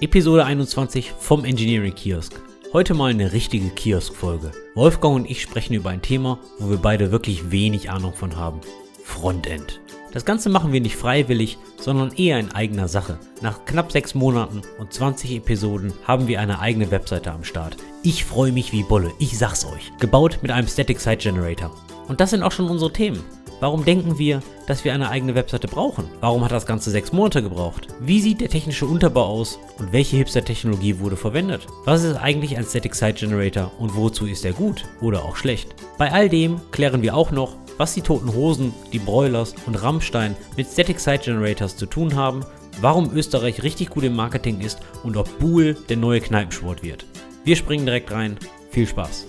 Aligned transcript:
Episode 0.00 0.44
21 0.44 1.12
vom 1.18 1.44
Engineering 1.44 1.92
Kiosk. 1.92 2.40
Heute 2.72 2.94
mal 2.94 3.10
eine 3.10 3.32
richtige 3.32 3.68
Kiosk-Folge. 3.68 4.52
Wolfgang 4.76 5.16
und 5.16 5.28
ich 5.28 5.42
sprechen 5.42 5.74
über 5.74 5.90
ein 5.90 6.02
Thema, 6.02 6.38
wo 6.60 6.70
wir 6.70 6.76
beide 6.76 7.10
wirklich 7.10 7.50
wenig 7.50 7.90
Ahnung 7.90 8.12
von 8.12 8.36
haben. 8.36 8.60
Frontend. 9.02 9.80
Das 10.12 10.24
Ganze 10.24 10.50
machen 10.50 10.72
wir 10.72 10.80
nicht 10.80 10.94
freiwillig, 10.94 11.58
sondern 11.80 12.12
eher 12.12 12.38
in 12.38 12.52
eigener 12.52 12.86
Sache. 12.86 13.18
Nach 13.42 13.64
knapp 13.64 13.90
sechs 13.90 14.14
Monaten 14.14 14.62
und 14.78 14.92
20 14.92 15.32
Episoden 15.32 15.92
haben 16.04 16.28
wir 16.28 16.40
eine 16.40 16.60
eigene 16.60 16.92
Webseite 16.92 17.32
am 17.32 17.42
Start. 17.42 17.76
Ich 18.04 18.24
freue 18.24 18.52
mich 18.52 18.70
wie 18.70 18.84
Bolle, 18.84 19.10
ich 19.18 19.36
sag's 19.36 19.64
euch. 19.64 19.90
Gebaut 19.98 20.38
mit 20.42 20.52
einem 20.52 20.68
Static 20.68 21.00
Site 21.00 21.16
Generator. 21.16 21.74
Und 22.06 22.20
das 22.20 22.30
sind 22.30 22.44
auch 22.44 22.52
schon 22.52 22.70
unsere 22.70 22.92
Themen. 22.92 23.24
Warum 23.60 23.84
denken 23.84 24.18
wir, 24.18 24.40
dass 24.66 24.84
wir 24.84 24.94
eine 24.94 25.08
eigene 25.08 25.34
Webseite 25.34 25.66
brauchen? 25.66 26.04
Warum 26.20 26.44
hat 26.44 26.52
das 26.52 26.66
Ganze 26.66 26.90
sechs 26.90 27.12
Monate 27.12 27.42
gebraucht? 27.42 27.88
Wie 28.00 28.20
sieht 28.20 28.40
der 28.40 28.50
technische 28.50 28.86
Unterbau 28.86 29.24
aus 29.24 29.58
und 29.78 29.92
welche 29.92 30.16
Hipster-Technologie 30.16 31.00
wurde 31.00 31.16
verwendet? 31.16 31.66
Was 31.84 32.04
ist 32.04 32.16
eigentlich 32.16 32.56
ein 32.56 32.64
Static 32.64 32.94
Site 32.94 33.26
Generator 33.26 33.72
und 33.78 33.96
wozu 33.96 34.26
ist 34.26 34.44
er 34.44 34.52
gut 34.52 34.84
oder 35.00 35.24
auch 35.24 35.34
schlecht? 35.34 35.74
Bei 35.98 36.12
all 36.12 36.28
dem 36.28 36.60
klären 36.70 37.02
wir 37.02 37.16
auch 37.16 37.32
noch, 37.32 37.56
was 37.78 37.94
die 37.94 38.02
Toten 38.02 38.32
Hosen, 38.32 38.72
die 38.92 39.00
Broilers 39.00 39.54
und 39.66 39.74
Rammstein 39.74 40.36
mit 40.56 40.68
Static 40.68 41.00
Site 41.00 41.24
Generators 41.24 41.76
zu 41.76 41.86
tun 41.86 42.14
haben, 42.14 42.44
warum 42.80 43.12
Österreich 43.12 43.64
richtig 43.64 43.90
gut 43.90 44.04
im 44.04 44.14
Marketing 44.14 44.60
ist 44.60 44.78
und 45.02 45.16
ob 45.16 45.38
Buhl 45.40 45.76
der 45.88 45.96
neue 45.96 46.20
Kneipensport 46.20 46.84
wird. 46.84 47.06
Wir 47.42 47.56
springen 47.56 47.86
direkt 47.86 48.12
rein. 48.12 48.38
Viel 48.70 48.86
Spaß! 48.86 49.26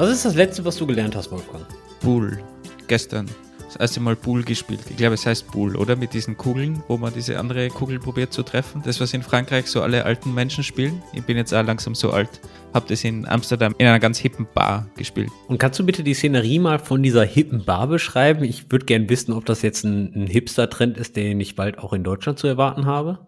Was 0.00 0.08
ist 0.08 0.24
das 0.24 0.34
Letzte, 0.34 0.64
was 0.64 0.78
du 0.78 0.86
gelernt 0.86 1.14
hast, 1.14 1.30
Wolfgang? 1.30 1.62
Pool. 2.00 2.42
Gestern. 2.86 3.28
Das 3.58 3.76
erste 3.76 4.00
Mal 4.00 4.16
Pool 4.16 4.42
gespielt. 4.42 4.80
Ich 4.88 4.96
glaube, 4.96 5.12
es 5.12 5.26
heißt 5.26 5.48
Pool, 5.48 5.76
oder? 5.76 5.94
Mit 5.94 6.14
diesen 6.14 6.38
Kugeln, 6.38 6.82
wo 6.88 6.96
man 6.96 7.12
diese 7.12 7.38
andere 7.38 7.68
Kugel 7.68 7.98
probiert 7.98 8.32
zu 8.32 8.42
treffen. 8.42 8.80
Das, 8.82 8.98
was 8.98 9.12
in 9.12 9.22
Frankreich 9.22 9.66
so 9.66 9.82
alle 9.82 10.06
alten 10.06 10.32
Menschen 10.32 10.64
spielen. 10.64 11.02
Ich 11.12 11.22
bin 11.24 11.36
jetzt 11.36 11.52
auch 11.52 11.62
langsam 11.62 11.94
so 11.94 12.12
alt. 12.12 12.40
Hab 12.72 12.86
das 12.86 13.04
in 13.04 13.28
Amsterdam 13.28 13.74
in 13.76 13.86
einer 13.86 14.00
ganz 14.00 14.16
hippen 14.16 14.46
Bar 14.54 14.88
gespielt. 14.96 15.28
Und 15.48 15.58
kannst 15.58 15.78
du 15.78 15.84
bitte 15.84 16.02
die 16.02 16.14
Szenerie 16.14 16.60
mal 16.60 16.78
von 16.78 17.02
dieser 17.02 17.26
hippen 17.26 17.66
Bar 17.66 17.86
beschreiben? 17.86 18.42
Ich 18.42 18.72
würde 18.72 18.86
gerne 18.86 19.06
wissen, 19.10 19.34
ob 19.34 19.44
das 19.44 19.60
jetzt 19.60 19.84
ein, 19.84 20.14
ein 20.14 20.26
Hipster-Trend 20.28 20.96
ist, 20.96 21.14
den 21.16 21.38
ich 21.40 21.56
bald 21.56 21.78
auch 21.78 21.92
in 21.92 22.04
Deutschland 22.04 22.38
zu 22.38 22.46
erwarten 22.46 22.86
habe. 22.86 23.18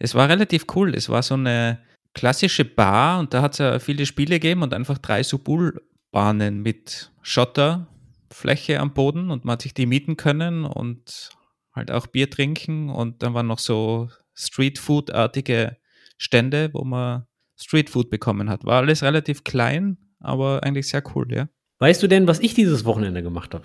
Es 0.00 0.16
war 0.16 0.28
relativ 0.28 0.66
cool. 0.74 0.92
Es 0.92 1.08
war 1.08 1.22
so 1.22 1.34
eine 1.34 1.78
klassische 2.14 2.64
Bar 2.64 3.20
und 3.20 3.32
da 3.32 3.42
hat 3.42 3.52
es 3.52 3.58
ja 3.58 3.78
viele 3.78 4.06
Spiele 4.06 4.40
gegeben 4.40 4.64
und 4.64 4.74
einfach 4.74 4.98
drei 4.98 5.22
so 5.22 5.38
Pool 5.38 5.80
Bahnen 6.10 6.62
mit 6.62 7.12
Schotterfläche 7.22 8.80
am 8.80 8.92
Boden 8.92 9.30
und 9.30 9.44
man 9.44 9.54
hat 9.54 9.62
sich 9.62 9.74
die 9.74 9.86
mieten 9.86 10.16
können 10.16 10.64
und 10.64 11.30
halt 11.72 11.90
auch 11.90 12.06
Bier 12.06 12.30
trinken 12.30 12.88
und 12.90 13.22
dann 13.22 13.34
waren 13.34 13.46
noch 13.46 13.58
so 13.58 14.08
Streetfood-artige 14.34 15.76
Stände, 16.16 16.70
wo 16.72 16.84
man 16.84 17.26
Streetfood 17.56 18.10
bekommen 18.10 18.50
hat. 18.50 18.64
War 18.64 18.78
alles 18.82 19.02
relativ 19.02 19.44
klein, 19.44 19.98
aber 20.18 20.62
eigentlich 20.64 20.88
sehr 20.88 21.02
cool, 21.14 21.32
ja. 21.32 21.48
Weißt 21.78 22.02
du 22.02 22.08
denn, 22.08 22.26
was 22.26 22.40
ich 22.40 22.54
dieses 22.54 22.84
Wochenende 22.84 23.22
gemacht 23.22 23.54
habe? 23.54 23.64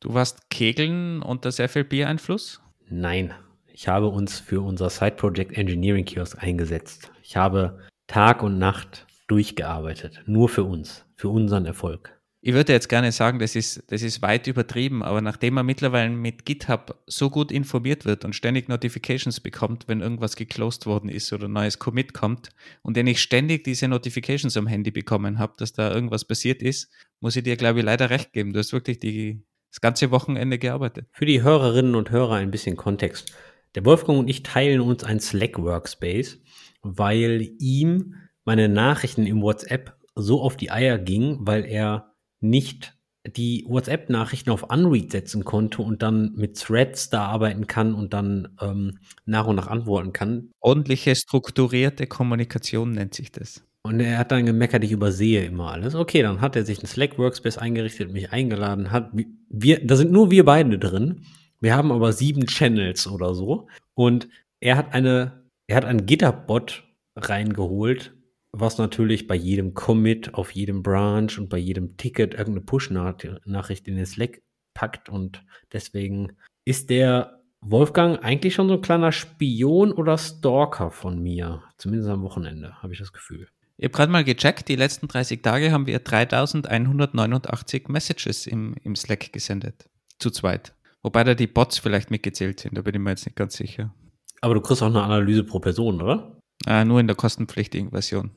Du 0.00 0.14
warst 0.14 0.48
kegeln 0.48 1.20
unter 1.20 1.52
sehr 1.52 1.68
viel 1.68 1.84
Biereinfluss? 1.84 2.62
Nein, 2.88 3.34
ich 3.66 3.88
habe 3.88 4.08
uns 4.08 4.40
für 4.40 4.62
unser 4.62 4.88
Side 4.88 5.12
Project 5.12 5.56
Engineering 5.56 6.04
Kiosk 6.04 6.42
eingesetzt. 6.42 7.12
Ich 7.22 7.36
habe 7.36 7.78
Tag 8.06 8.42
und 8.42 8.58
Nacht 8.58 9.06
durchgearbeitet, 9.28 10.22
nur 10.26 10.48
für 10.48 10.64
uns 10.64 11.04
für 11.20 11.28
unseren 11.28 11.66
Erfolg. 11.66 12.18
Ich 12.42 12.54
würde 12.54 12.72
jetzt 12.72 12.88
gerne 12.88 13.12
sagen, 13.12 13.38
das 13.38 13.54
ist, 13.54 13.84
das 13.92 14.00
ist 14.00 14.22
weit 14.22 14.46
übertrieben, 14.46 15.02
aber 15.02 15.20
nachdem 15.20 15.52
man 15.52 15.66
mittlerweile 15.66 16.08
mit 16.08 16.46
GitHub 16.46 16.98
so 17.06 17.28
gut 17.28 17.52
informiert 17.52 18.06
wird 18.06 18.24
und 18.24 18.34
ständig 18.34 18.70
Notifications 18.70 19.40
bekommt, 19.40 19.86
wenn 19.86 20.00
irgendwas 20.00 20.36
geclosed 20.36 20.86
worden 20.86 21.10
ist 21.10 21.30
oder 21.34 21.48
ein 21.48 21.52
neues 21.52 21.78
Commit 21.78 22.14
kommt 22.14 22.48
und 22.80 22.96
wenn 22.96 23.06
ich 23.06 23.20
ständig 23.20 23.64
diese 23.64 23.88
Notifications 23.88 24.56
am 24.56 24.66
Handy 24.66 24.90
bekommen 24.90 25.38
habe, 25.38 25.52
dass 25.58 25.74
da 25.74 25.92
irgendwas 25.92 26.24
passiert 26.24 26.62
ist, 26.62 26.90
muss 27.20 27.36
ich 27.36 27.42
dir, 27.42 27.58
glaube 27.58 27.80
ich, 27.80 27.84
leider 27.84 28.08
recht 28.08 28.32
geben. 28.32 28.54
Du 28.54 28.58
hast 28.58 28.72
wirklich 28.72 28.98
die, 28.98 29.44
das 29.70 29.82
ganze 29.82 30.10
Wochenende 30.10 30.58
gearbeitet. 30.58 31.06
Für 31.12 31.26
die 31.26 31.42
Hörerinnen 31.42 31.94
und 31.94 32.10
Hörer 32.10 32.36
ein 32.36 32.50
bisschen 32.50 32.76
Kontext. 32.76 33.34
Der 33.74 33.84
Wolfgang 33.84 34.18
und 34.18 34.30
ich 34.30 34.42
teilen 34.42 34.80
uns 34.80 35.04
ein 35.04 35.20
Slack-Workspace, 35.20 36.38
weil 36.80 37.50
ihm 37.58 38.14
meine 38.46 38.70
Nachrichten 38.70 39.26
im 39.26 39.42
WhatsApp 39.42 39.99
so 40.14 40.40
auf 40.40 40.56
die 40.56 40.70
Eier 40.70 40.98
ging, 40.98 41.38
weil 41.40 41.64
er 41.64 42.12
nicht 42.40 42.94
die 43.26 43.64
WhatsApp-Nachrichten 43.68 44.50
auf 44.50 44.62
Unread 44.62 45.12
setzen 45.12 45.44
konnte 45.44 45.82
und 45.82 46.02
dann 46.02 46.32
mit 46.34 46.58
Threads 46.58 47.10
da 47.10 47.26
arbeiten 47.26 47.66
kann 47.66 47.94
und 47.94 48.14
dann 48.14 48.56
ähm, 48.60 48.98
nach 49.26 49.46
und 49.46 49.56
nach 49.56 49.66
antworten 49.66 50.12
kann. 50.12 50.50
Ordentliche, 50.60 51.14
strukturierte 51.14 52.06
Kommunikation 52.06 52.92
nennt 52.92 53.14
sich 53.14 53.30
das. 53.30 53.62
Und 53.82 54.00
er 54.00 54.18
hat 54.18 54.30
dann 54.30 54.46
gemeckert, 54.46 54.84
ich 54.84 54.92
übersehe 54.92 55.44
immer 55.44 55.72
alles. 55.72 55.94
Okay, 55.94 56.22
dann 56.22 56.40
hat 56.40 56.56
er 56.56 56.64
sich 56.64 56.78
einen 56.78 56.86
Slack 56.86 57.18
Workspace 57.18 57.58
eingerichtet, 57.58 58.12
mich 58.12 58.30
eingeladen, 58.30 58.90
hat 58.90 59.10
wir, 59.48 59.84
da 59.84 59.96
sind 59.96 60.12
nur 60.12 60.30
wir 60.30 60.44
beide 60.44 60.78
drin. 60.78 61.22
Wir 61.60 61.76
haben 61.76 61.92
aber 61.92 62.12
sieben 62.12 62.46
Channels 62.46 63.06
oder 63.06 63.34
so. 63.34 63.68
Und 63.94 64.28
er 64.60 64.76
hat 64.76 64.92
eine, 64.94 65.44
er 65.66 65.76
hat 65.76 65.84
einen 65.84 66.06
Gitterbot 66.06 66.84
reingeholt, 67.16 68.14
was 68.52 68.78
natürlich 68.78 69.26
bei 69.26 69.34
jedem 69.34 69.74
Commit, 69.74 70.34
auf 70.34 70.52
jedem 70.52 70.82
Branch 70.82 71.30
und 71.38 71.48
bei 71.48 71.58
jedem 71.58 71.96
Ticket 71.96 72.34
irgendeine 72.34 72.62
Push-Nachricht 72.62 73.88
in 73.88 73.96
den 73.96 74.06
Slack 74.06 74.42
packt 74.74 75.08
und 75.08 75.44
deswegen 75.72 76.32
ist 76.64 76.90
der 76.90 77.40
Wolfgang 77.60 78.22
eigentlich 78.24 78.54
schon 78.54 78.68
so 78.68 78.74
ein 78.74 78.80
kleiner 78.80 79.12
Spion 79.12 79.92
oder 79.92 80.16
Stalker 80.16 80.90
von 80.90 81.22
mir, 81.22 81.62
zumindest 81.76 82.10
am 82.10 82.22
Wochenende, 82.22 82.82
habe 82.82 82.92
ich 82.92 82.98
das 82.98 83.12
Gefühl. 83.12 83.48
Ich 83.76 83.84
habe 83.84 83.92
gerade 83.92 84.12
mal 84.12 84.24
gecheckt, 84.24 84.68
die 84.68 84.76
letzten 84.76 85.08
30 85.08 85.42
Tage 85.42 85.72
haben 85.72 85.86
wir 85.86 85.98
3189 86.00 87.88
Messages 87.88 88.46
im, 88.46 88.74
im 88.82 88.94
Slack 88.94 89.32
gesendet. 89.32 89.88
Zu 90.18 90.30
zweit. 90.30 90.74
Wobei 91.02 91.24
da 91.24 91.34
die 91.34 91.46
Bots 91.46 91.78
vielleicht 91.78 92.10
mitgezählt 92.10 92.60
sind, 92.60 92.76
da 92.76 92.82
bin 92.82 92.94
ich 92.94 93.00
mir 93.00 93.10
jetzt 93.10 93.24
nicht 93.24 93.36
ganz 93.36 93.56
sicher. 93.56 93.94
Aber 94.42 94.54
du 94.54 94.60
kriegst 94.60 94.82
auch 94.82 94.88
eine 94.88 95.02
Analyse 95.02 95.44
pro 95.44 95.60
Person, 95.60 96.02
oder? 96.02 96.36
Äh, 96.66 96.84
nur 96.84 97.00
in 97.00 97.06
der 97.06 97.16
kostenpflichtigen 97.16 97.90
Version. 97.90 98.32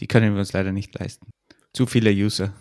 Die 0.00 0.06
können 0.06 0.34
wir 0.34 0.40
uns 0.40 0.52
leider 0.52 0.72
nicht 0.72 0.98
leisten. 0.98 1.30
Zu 1.72 1.86
viele 1.86 2.10
User. 2.10 2.54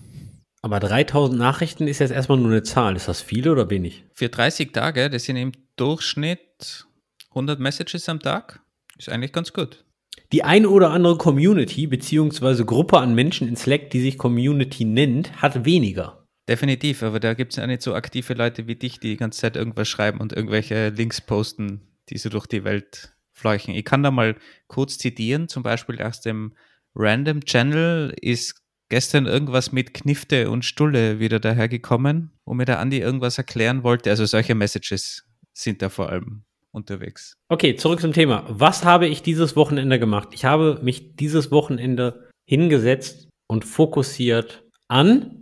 Aber 0.61 0.79
3000 0.79 1.37
Nachrichten 1.37 1.87
ist 1.87 1.99
jetzt 1.99 2.11
erstmal 2.11 2.39
nur 2.39 2.51
eine 2.51 2.63
Zahl. 2.63 2.95
Ist 2.95 3.07
das 3.07 3.21
viel 3.21 3.47
oder 3.49 3.69
wenig? 3.69 4.05
Für 4.13 4.29
30 4.29 4.71
Tage, 4.71 5.09
das 5.09 5.25
sind 5.25 5.35
im 5.35 5.51
Durchschnitt 5.75 6.87
100 7.29 7.59
Messages 7.59 8.09
am 8.09 8.19
Tag. 8.19 8.61
Ist 8.97 9.09
eigentlich 9.09 9.31
ganz 9.31 9.53
gut. 9.53 9.85
Die 10.31 10.43
eine 10.43 10.69
oder 10.69 10.89
andere 10.89 11.17
Community 11.17 11.87
beziehungsweise 11.87 12.65
Gruppe 12.65 12.97
an 12.97 13.13
Menschen 13.13 13.47
in 13.47 13.55
Slack, 13.55 13.89
die 13.91 14.01
sich 14.01 14.17
Community 14.17 14.85
nennt, 14.85 15.41
hat 15.41 15.65
weniger. 15.65 16.25
Definitiv, 16.47 17.03
aber 17.03 17.19
da 17.19 17.33
gibt 17.33 17.53
es 17.53 17.57
ja 17.57 17.67
nicht 17.67 17.81
so 17.81 17.93
aktive 17.95 18.33
Leute 18.33 18.67
wie 18.67 18.75
dich, 18.75 18.99
die 18.99 19.09
die 19.09 19.17
ganze 19.17 19.41
Zeit 19.41 19.55
irgendwas 19.55 19.87
schreiben 19.87 20.19
und 20.19 20.33
irgendwelche 20.33 20.89
Links 20.89 21.21
posten, 21.21 21.81
die 22.09 22.17
so 22.17 22.29
durch 22.29 22.45
die 22.45 22.63
Welt 22.63 23.15
fleuchen. 23.31 23.73
Ich 23.73 23.83
kann 23.83 24.03
da 24.03 24.11
mal 24.11 24.35
kurz 24.67 24.97
zitieren, 24.97 25.47
zum 25.47 25.63
Beispiel 25.63 26.01
aus 26.01 26.21
dem 26.21 26.53
Random 26.95 27.43
Channel 27.43 28.13
ist 28.21 28.61
gestern 28.89 29.25
irgendwas 29.25 29.73
mit 29.73 29.93
Knifte 29.93 30.49
und 30.49 30.63
Stulle 30.63 31.19
wieder 31.19 31.39
dahergekommen, 31.39 32.31
wo 32.45 32.53
mir 32.53 32.65
der 32.65 32.79
Andi 32.79 32.99
irgendwas 32.99 33.37
erklären 33.37 33.83
wollte. 33.83 34.09
Also 34.09 34.25
solche 34.25 34.55
Messages 34.55 35.25
sind 35.53 35.81
da 35.81 35.89
vor 35.89 36.09
allem 36.09 36.43
unterwegs. 36.71 37.35
Okay, 37.49 37.75
zurück 37.75 37.99
zum 37.99 38.13
Thema. 38.13 38.45
Was 38.47 38.85
habe 38.85 39.07
ich 39.07 39.21
dieses 39.21 39.57
Wochenende 39.57 39.99
gemacht? 39.99 40.29
Ich 40.31 40.45
habe 40.45 40.79
mich 40.83 41.15
dieses 41.17 41.51
Wochenende 41.51 42.29
hingesetzt 42.45 43.27
und 43.47 43.65
fokussiert 43.65 44.63
an 44.87 45.41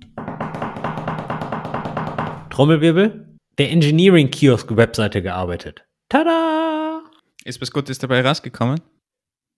Trommelwirbel, 2.50 3.38
der 3.58 3.72
Engineering 3.72 4.32
Kiosk 4.32 4.76
Webseite 4.76 5.22
gearbeitet. 5.22 5.86
Tada! 6.10 7.04
Ist 7.46 7.62
was 7.62 7.72
Gutes 7.72 8.00
dabei 8.00 8.22
rausgekommen? 8.22 8.80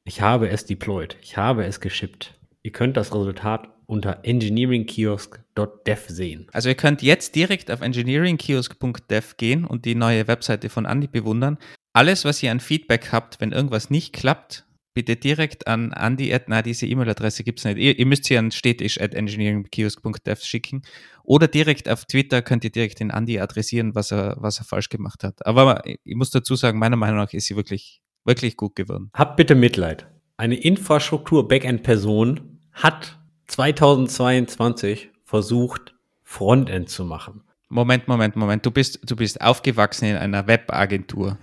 Ich 0.08 0.22
habe 0.22 0.50
es 0.50 0.66
deployed. 0.66 1.18
Ich 1.24 1.36
habe 1.36 1.66
es 1.66 1.80
geschippt. 1.80 2.36
Ihr 2.62 2.72
könnt 2.72 2.96
das 2.96 3.12
Resultat 3.12 3.70
unter 3.88 4.20
engineeringkiosk.dev 4.24 6.10
sehen. 6.10 6.48
Also 6.54 6.70
ihr 6.70 6.76
könnt 6.76 7.02
jetzt 7.02 7.36
direkt 7.36 7.72
auf 7.72 7.82
engineeringkiosk.dev 7.82 9.38
gehen 9.38 9.66
und 9.66 9.86
die 9.86 9.96
neue 9.96 10.28
Webseite 10.28 10.70
von 10.70 10.86
Andy 10.86 11.08
bewundern. 11.08 11.58
Alles, 11.94 12.24
was 12.24 12.44
ihr 12.44 12.52
an 12.52 12.60
Feedback 12.60 13.12
habt, 13.12 13.42
wenn 13.42 13.52
irgendwas 13.52 13.90
nicht 13.90 14.14
klappt, 14.14 14.68
bitte 14.94 15.16
direkt 15.16 15.66
an 15.66 15.92
Andy. 15.92 16.38
Na, 16.46 16.62
diese 16.62 16.86
E-Mail-Adresse 16.86 17.44
gibt 17.44 17.58
es 17.58 17.66
nicht. 17.66 17.80
Ihr, 17.80 17.98
ihr, 17.98 18.06
müsst 18.06 18.26
sie 18.26 18.38
an 18.38 18.52
stetisch 18.52 19.02
at 19.02 19.16
engineeringkiosk.dev 19.16 20.40
schicken. 20.44 20.84
Oder 21.24 21.48
direkt 21.48 21.90
auf 21.90 22.06
Twitter 22.06 22.44
könnt 22.44 22.64
ihr 22.64 22.72
direkt 22.72 23.00
den 23.00 23.10
Andy 23.10 23.40
adressieren, 23.40 23.96
was 23.96 24.12
er, 24.12 24.36
was 24.40 24.60
er 24.60 24.66
falsch 24.66 24.90
gemacht 24.90 25.24
hat. 25.24 25.44
Aber 25.48 25.82
ich 25.86 26.16
muss 26.16 26.30
dazu 26.30 26.56
sagen, 26.56 26.78
meiner 26.78 26.96
Meinung 26.96 27.18
nach 27.18 27.34
ist 27.34 27.48
sie 27.48 27.56
wirklich 27.56 28.02
wirklich 28.26 28.58
gut 28.58 28.76
geworden. 28.76 29.10
Habt 29.14 29.38
bitte 29.38 29.56
Mitleid. 29.56 30.08
Eine 30.38 30.56
Infrastruktur-Backend-Person 30.56 32.60
hat 32.74 33.20
2022 33.48 35.12
versucht, 35.24 35.94
Frontend 36.24 36.90
zu 36.90 37.06
machen. 37.06 37.44
Moment, 37.70 38.08
Moment, 38.08 38.36
Moment. 38.36 38.66
Du 38.66 38.72
bist, 38.72 39.00
du 39.10 39.16
bist 39.16 39.42
aufgewachsen 39.42 40.06
in 40.06 40.18
einer 40.18 40.48
Webagentur. 40.48 41.38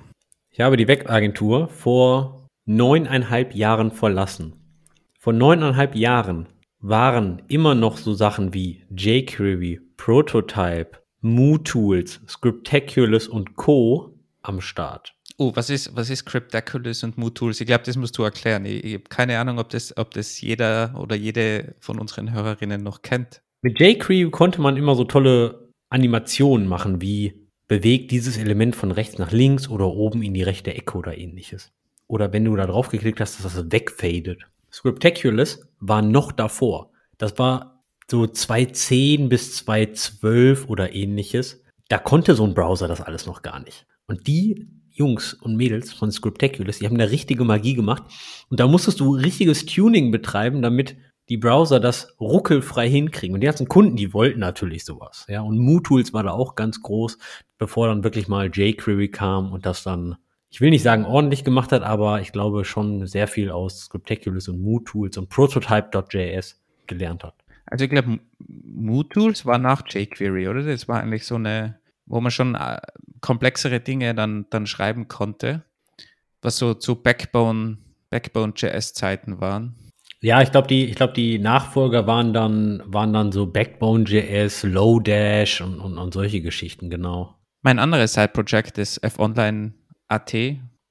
Ich 0.51 0.61
habe 0.61 0.77
die 0.77 0.89
Webagentur 0.89 1.69
vor 1.69 2.49
neuneinhalb 2.65 3.55
Jahren 3.55 3.93
verlassen. 3.93 4.55
Vor 5.19 5.33
neuneinhalb 5.33 5.95
Jahren 5.95 6.49
waren 6.81 7.43
immer 7.49 7.75
noch 7.75 7.97
so 7.97 8.13
Sachen 8.13 8.53
wie 8.53 8.85
jQuery, 8.91 9.81
Prototype, 9.97 10.99
MooTools, 11.21 12.21
Scriptaculous 12.27 13.29
und 13.29 13.55
Co. 13.55 14.19
am 14.43 14.61
Start. 14.61 15.15
Oh, 15.43 15.51
was 15.57 15.71
ist, 15.71 15.97
was 15.97 16.09
ist 16.09 16.25
Cryptaculous 16.25 17.03
und 17.03 17.19
MooTools? 17.19 17.61
Ich 17.61 17.67
glaube, 17.67 17.83
das 17.83 17.97
musst 17.97 18.17
du 18.17 18.23
erklären. 18.23 18.65
Ich, 18.65 18.85
ich 18.85 18.95
habe 18.95 19.05
keine 19.09 19.41
Ahnung, 19.41 19.59
ob 19.59 19.71
das, 19.71 19.97
ob 19.97 20.13
das 20.13 20.41
jeder 20.41 20.95
oder 20.97 21.17
jede 21.17 21.75
von 21.81 21.99
unseren 21.99 22.33
Hörerinnen 22.33 22.81
noch 22.81 23.03
kennt. 23.03 23.43
Mit 23.61 23.81
jQuery 23.81 24.31
konnte 24.31 24.61
man 24.61 24.77
immer 24.77 24.95
so 24.95 25.03
tolle 25.03 25.69
Animationen 25.89 26.69
machen, 26.69 27.01
wie 27.01 27.49
bewegt 27.67 28.13
dieses 28.13 28.37
Element 28.39 28.77
von 28.77 28.93
rechts 28.93 29.19
nach 29.19 29.33
links 29.33 29.69
oder 29.69 29.89
oben 29.89 30.23
in 30.23 30.33
die 30.33 30.45
rechte 30.45 30.75
Ecke 30.75 30.97
oder 30.97 31.19
ähnliches. 31.19 31.73
Oder 32.07 32.33
wenn 32.33 32.45
du 32.45 32.55
da 32.55 32.69
drauf 32.69 32.91
geklickt 32.91 33.19
hast, 33.19 33.45
dass 33.45 33.53
das 33.53 33.73
wegfadet. 33.73 34.43
Scriptaculous 34.71 35.67
war 35.81 36.03
noch 36.03 36.31
davor. 36.31 36.93
Das 37.19 37.37
war 37.41 37.83
so 38.09 38.29
2010 38.29 39.29
bis 39.29 39.57
2012 39.57 40.69
oder 40.69 40.95
ähnliches. 40.95 41.65
Da 41.89 41.99
konnte 41.99 42.37
so 42.37 42.47
ein 42.47 42.55
Browser 42.55 42.87
das 42.87 43.01
alles 43.01 43.27
noch 43.27 43.43
gar 43.43 43.59
nicht. 43.59 43.89
Und 44.07 44.29
die 44.29 44.69
Jungs 44.93 45.35
und 45.35 45.57
Mädels 45.57 45.93
von 45.93 46.11
Scriptaculous, 46.11 46.79
die 46.79 46.87
haben 46.87 46.99
da 46.99 47.07
richtige 47.07 47.45
Magie 47.45 47.75
gemacht. 47.75 48.03
Und 48.51 48.61
da 48.61 48.67
musstest 48.67 49.01
du 49.01 49.15
richtiges 49.15 49.67
Tuning 49.67 50.11
betreiben, 50.11 50.63
damit 50.63 50.97
die 51.29 51.37
Browser 51.37 51.81
das 51.81 52.15
ruckelfrei 52.21 52.89
hinkriegen. 52.89 53.35
Und 53.35 53.41
die 53.41 53.47
ganzen 53.47 53.69
Kunden, 53.69 53.97
die 53.97 54.13
wollten 54.13 54.41
natürlich 54.41 54.85
sowas. 54.85 55.25
Ja, 55.29 55.41
und 55.41 55.59
MooTools 55.59 56.13
war 56.13 56.23
da 56.23 56.33
auch 56.33 56.57
ganz 56.57 56.83
groß, 56.83 57.19
bevor 57.59 57.89
dann 57.89 58.05
wirklich 58.05 58.29
mal 58.29 58.51
jQuery 58.53 59.09
kam 59.09 59.53
und 59.53 59.65
das 59.65 59.83
dann, 59.83 60.17
ich 60.51 60.61
will 60.61 60.71
nicht 60.71 60.83
sagen 60.83 61.05
ordentlich 61.05 61.45
gemacht 61.45 61.73
hat, 61.73 61.83
aber 61.83 62.21
ich 62.21 62.33
glaube 62.33 62.65
schon 62.65 63.07
sehr 63.07 63.29
viel 63.29 63.51
aus 63.51 63.85
Scriptaculous 63.85 64.49
und 64.49 64.61
MooTools 64.61 65.17
und 65.17 65.29
Prototype.js 65.29 66.61
gelernt 66.87 67.25
hat. 67.25 67.35
Also 67.67 67.85
ich 67.85 67.91
glaube, 67.91 68.19
MooTools 68.39 69.47
war 69.47 69.59
nach 69.59 69.83
jQuery, 69.89 70.49
oder? 70.49 70.63
Das 70.63 70.89
war 70.89 71.01
eigentlich 71.01 71.25
so 71.25 71.37
eine, 71.37 71.79
wo 72.13 72.21
man 72.21 72.31
schon 72.31 72.55
äh, 72.55 72.79
komplexere 73.23 73.81
Dinge 73.81 74.15
dann, 74.15 74.45
dann 74.51 74.67
schreiben 74.67 75.09
konnte, 75.09 75.65
was 76.43 76.59
so 76.59 76.75
zu 76.75 76.97
Backbone, 76.97 77.79
Backbone.js-Zeiten 78.11 79.41
waren. 79.41 79.75
Ja, 80.21 80.43
ich 80.43 80.51
glaube, 80.51 80.69
die, 80.69 80.85
ich 80.85 80.95
glaube, 80.95 81.15
die 81.15 81.39
Nachfolger 81.39 82.07
waren 82.07 82.35
dann, 82.35 82.83
waren 82.85 83.15
dann 83.15 83.33
so 83.33 83.47
Backbone.js, 83.47 84.63
Lodash 84.65 85.63
und, 85.63 85.81
und, 85.81 85.97
und 85.97 86.13
solche 86.13 86.43
Geschichten, 86.43 86.91
genau. 86.91 87.35
Mein 87.63 87.79
anderes 87.79 88.13
Side-Project 88.13 88.77
ist 88.77 88.99
F-Online.at, 89.03 90.35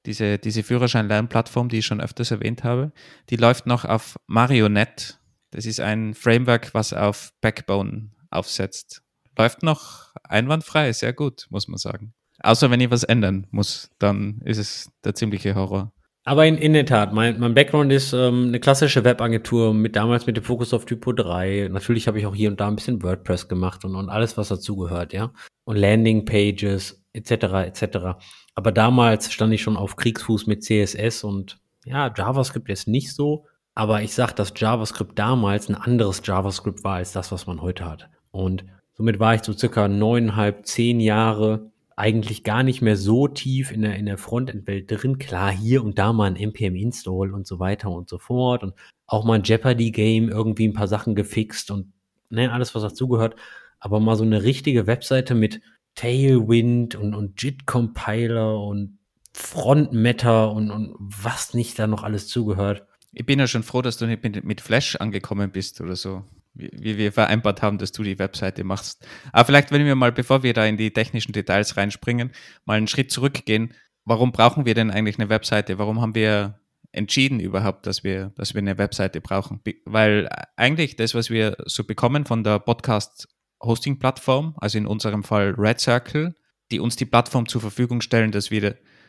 diese, 0.04 0.38
diese 0.38 0.62
Führerschein-Lernplattform, 0.64 1.68
die 1.68 1.78
ich 1.78 1.86
schon 1.86 2.00
öfters 2.00 2.32
erwähnt 2.32 2.64
habe. 2.64 2.90
Die 3.30 3.36
läuft 3.36 3.66
noch 3.66 3.84
auf 3.84 4.18
Marionette. 4.26 5.14
Das 5.52 5.66
ist 5.66 5.78
ein 5.78 6.14
Framework, 6.14 6.74
was 6.74 6.92
auf 6.92 7.32
Backbone 7.40 8.10
aufsetzt. 8.30 9.02
Läuft 9.36 9.62
noch 9.62 10.14
einwandfrei, 10.24 10.92
sehr 10.92 11.12
gut, 11.12 11.46
muss 11.50 11.68
man 11.68 11.78
sagen. 11.78 12.14
Außer 12.42 12.70
wenn 12.70 12.80
ich 12.80 12.90
was 12.90 13.04
ändern 13.04 13.46
muss, 13.50 13.90
dann 13.98 14.40
ist 14.44 14.58
es 14.58 14.90
der 15.04 15.14
ziemliche 15.14 15.54
Horror. 15.54 15.92
Aber 16.24 16.46
in, 16.46 16.56
in 16.56 16.72
der 16.72 16.86
Tat, 16.86 17.12
mein, 17.12 17.40
mein 17.40 17.54
Background 17.54 17.92
ist 17.92 18.12
ähm, 18.12 18.46
eine 18.48 18.60
klassische 18.60 19.04
Webagentur 19.04 19.74
mit 19.74 19.96
damals 19.96 20.26
mit 20.26 20.36
dem 20.36 20.44
Fokus 20.44 20.72
auf 20.72 20.84
Typo 20.84 21.12
3. 21.12 21.68
Natürlich 21.72 22.06
habe 22.06 22.18
ich 22.20 22.26
auch 22.26 22.34
hier 22.34 22.48
und 22.48 22.60
da 22.60 22.68
ein 22.68 22.76
bisschen 22.76 23.02
WordPress 23.02 23.48
gemacht 23.48 23.84
und, 23.84 23.96
und 23.96 24.08
alles, 24.08 24.36
was 24.36 24.48
dazugehört, 24.48 25.12
ja. 25.12 25.32
Und 25.64 25.76
Landingpages 25.76 27.04
etc. 27.12 27.32
etc. 27.66 27.98
Aber 28.54 28.70
damals 28.70 29.32
stand 29.32 29.52
ich 29.52 29.62
schon 29.62 29.76
auf 29.76 29.96
Kriegsfuß 29.96 30.46
mit 30.46 30.62
CSS 30.62 31.24
und 31.24 31.58
ja, 31.84 32.12
JavaScript 32.16 32.68
ist 32.68 32.86
nicht 32.86 33.12
so. 33.12 33.46
Aber 33.74 34.02
ich 34.02 34.14
sag, 34.14 34.32
dass 34.34 34.52
JavaScript 34.54 35.18
damals 35.18 35.68
ein 35.68 35.74
anderes 35.74 36.22
JavaScript 36.24 36.84
war 36.84 36.96
als 36.96 37.12
das, 37.12 37.32
was 37.32 37.46
man 37.48 37.62
heute 37.62 37.84
hat. 37.84 38.08
Und 38.30 38.64
somit 39.02 39.18
war 39.18 39.34
ich 39.34 39.42
so 39.42 39.52
circa 39.52 39.88
neuneinhalb, 39.88 40.64
zehn 40.64 41.00
Jahre 41.00 41.72
eigentlich 41.96 42.44
gar 42.44 42.62
nicht 42.62 42.82
mehr 42.82 42.96
so 42.96 43.26
tief 43.26 43.72
in 43.72 43.82
der, 43.82 43.96
in 43.96 44.06
der 44.06 44.16
Frontend-Welt 44.16 44.88
drin. 44.88 45.18
Klar, 45.18 45.50
hier 45.50 45.82
und 45.82 45.98
da 45.98 46.12
mal 46.12 46.26
ein 46.26 46.36
NPM-Install 46.36 47.34
und 47.34 47.44
so 47.44 47.58
weiter 47.58 47.90
und 47.90 48.08
so 48.08 48.18
fort 48.18 48.62
und 48.62 48.74
auch 49.08 49.24
mal 49.24 49.34
ein 49.34 49.42
Jeopardy-Game 49.42 50.28
irgendwie 50.28 50.68
ein 50.68 50.72
paar 50.72 50.86
Sachen 50.86 51.16
gefixt 51.16 51.72
und 51.72 51.92
ne, 52.30 52.52
alles, 52.52 52.76
was 52.76 52.82
dazugehört. 52.82 53.34
Aber 53.80 53.98
mal 53.98 54.14
so 54.14 54.22
eine 54.22 54.44
richtige 54.44 54.86
Webseite 54.86 55.34
mit 55.34 55.60
Tailwind 55.96 56.94
und, 56.94 57.16
und 57.16 57.42
JIT-Compiler 57.42 58.56
und 58.56 58.98
Front-Matter 59.32 60.52
und, 60.52 60.70
und 60.70 60.94
was 61.00 61.54
nicht 61.54 61.76
da 61.76 61.88
noch 61.88 62.04
alles 62.04 62.28
zugehört. 62.28 62.86
Ich 63.10 63.26
bin 63.26 63.40
ja 63.40 63.48
schon 63.48 63.64
froh, 63.64 63.82
dass 63.82 63.96
du 63.96 64.06
nicht 64.06 64.22
mit, 64.22 64.44
mit 64.44 64.60
Flash 64.60 64.94
angekommen 64.94 65.50
bist 65.50 65.80
oder 65.80 65.96
so 65.96 66.22
wie, 66.54 66.98
wir 66.98 67.12
vereinbart 67.12 67.62
haben, 67.62 67.78
dass 67.78 67.92
du 67.92 68.02
die 68.02 68.18
Webseite 68.18 68.64
machst. 68.64 69.06
Aber 69.32 69.46
vielleicht, 69.46 69.70
wenn 69.70 69.84
wir 69.84 69.94
mal, 69.94 70.12
bevor 70.12 70.42
wir 70.42 70.52
da 70.52 70.66
in 70.66 70.76
die 70.76 70.92
technischen 70.92 71.32
Details 71.32 71.76
reinspringen, 71.76 72.32
mal 72.64 72.76
einen 72.76 72.88
Schritt 72.88 73.10
zurückgehen. 73.10 73.74
Warum 74.04 74.32
brauchen 74.32 74.66
wir 74.66 74.74
denn 74.74 74.90
eigentlich 74.90 75.18
eine 75.18 75.28
Webseite? 75.28 75.78
Warum 75.78 76.00
haben 76.00 76.14
wir 76.14 76.58
entschieden 76.90 77.40
überhaupt, 77.40 77.86
dass 77.86 78.04
wir, 78.04 78.32
dass 78.36 78.54
wir 78.54 78.60
eine 78.60 78.78
Webseite 78.78 79.20
brauchen? 79.20 79.60
Weil 79.84 80.28
eigentlich 80.56 80.96
das, 80.96 81.14
was 81.14 81.30
wir 81.30 81.56
so 81.64 81.84
bekommen 81.84 82.26
von 82.26 82.44
der 82.44 82.58
Podcast-Hosting-Plattform, 82.58 84.56
also 84.60 84.78
in 84.78 84.86
unserem 84.86 85.22
Fall 85.22 85.54
Red 85.56 85.80
Circle, 85.80 86.34
die 86.70 86.80
uns 86.80 86.96
die 86.96 87.06
Plattform 87.06 87.46
zur 87.46 87.60
Verfügung 87.60 88.00
stellen, 88.00 88.32
dass 88.32 88.50
wir 88.50 88.60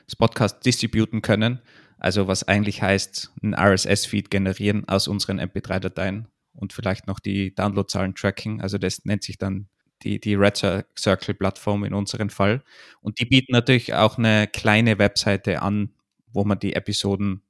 das 0.06 0.16
Podcast 0.18 0.66
distributen 0.66 1.22
können. 1.22 1.60
Also 1.98 2.28
was 2.28 2.48
eigentlich 2.48 2.82
heißt, 2.82 3.32
ein 3.42 3.56
RSS-Feed 3.56 4.30
generieren 4.30 4.88
aus 4.88 5.08
unseren 5.08 5.40
MP3-Dateien 5.40 6.28
und 6.54 6.74
vielleicht 6.74 7.08
noch 7.08 7.20
die 7.20 7.54
Downloadzahlen 7.54 8.16
tracken. 8.16 8.62
Also 8.62 8.78
das 8.78 9.06
nennt 9.06 9.24
sich 9.24 9.38
dann 9.38 9.68
die, 10.04 10.20
die 10.20 10.36
Red 10.36 10.58
Circle 10.98 11.34
Plattform 11.34 11.84
in 11.84 11.94
unserem 11.94 12.30
Fall. 12.30 12.62
Und 13.02 13.20
die 13.20 13.26
bieten 13.26 13.54
natürlich 13.54 13.94
auch 13.94 14.18
eine 14.18 14.48
kleine 14.48 15.00
Webseite 15.00 15.62
an, 15.62 15.94
wo 16.32 16.44
man 16.44 16.60
die 16.60 16.74
Episoden 16.74 17.42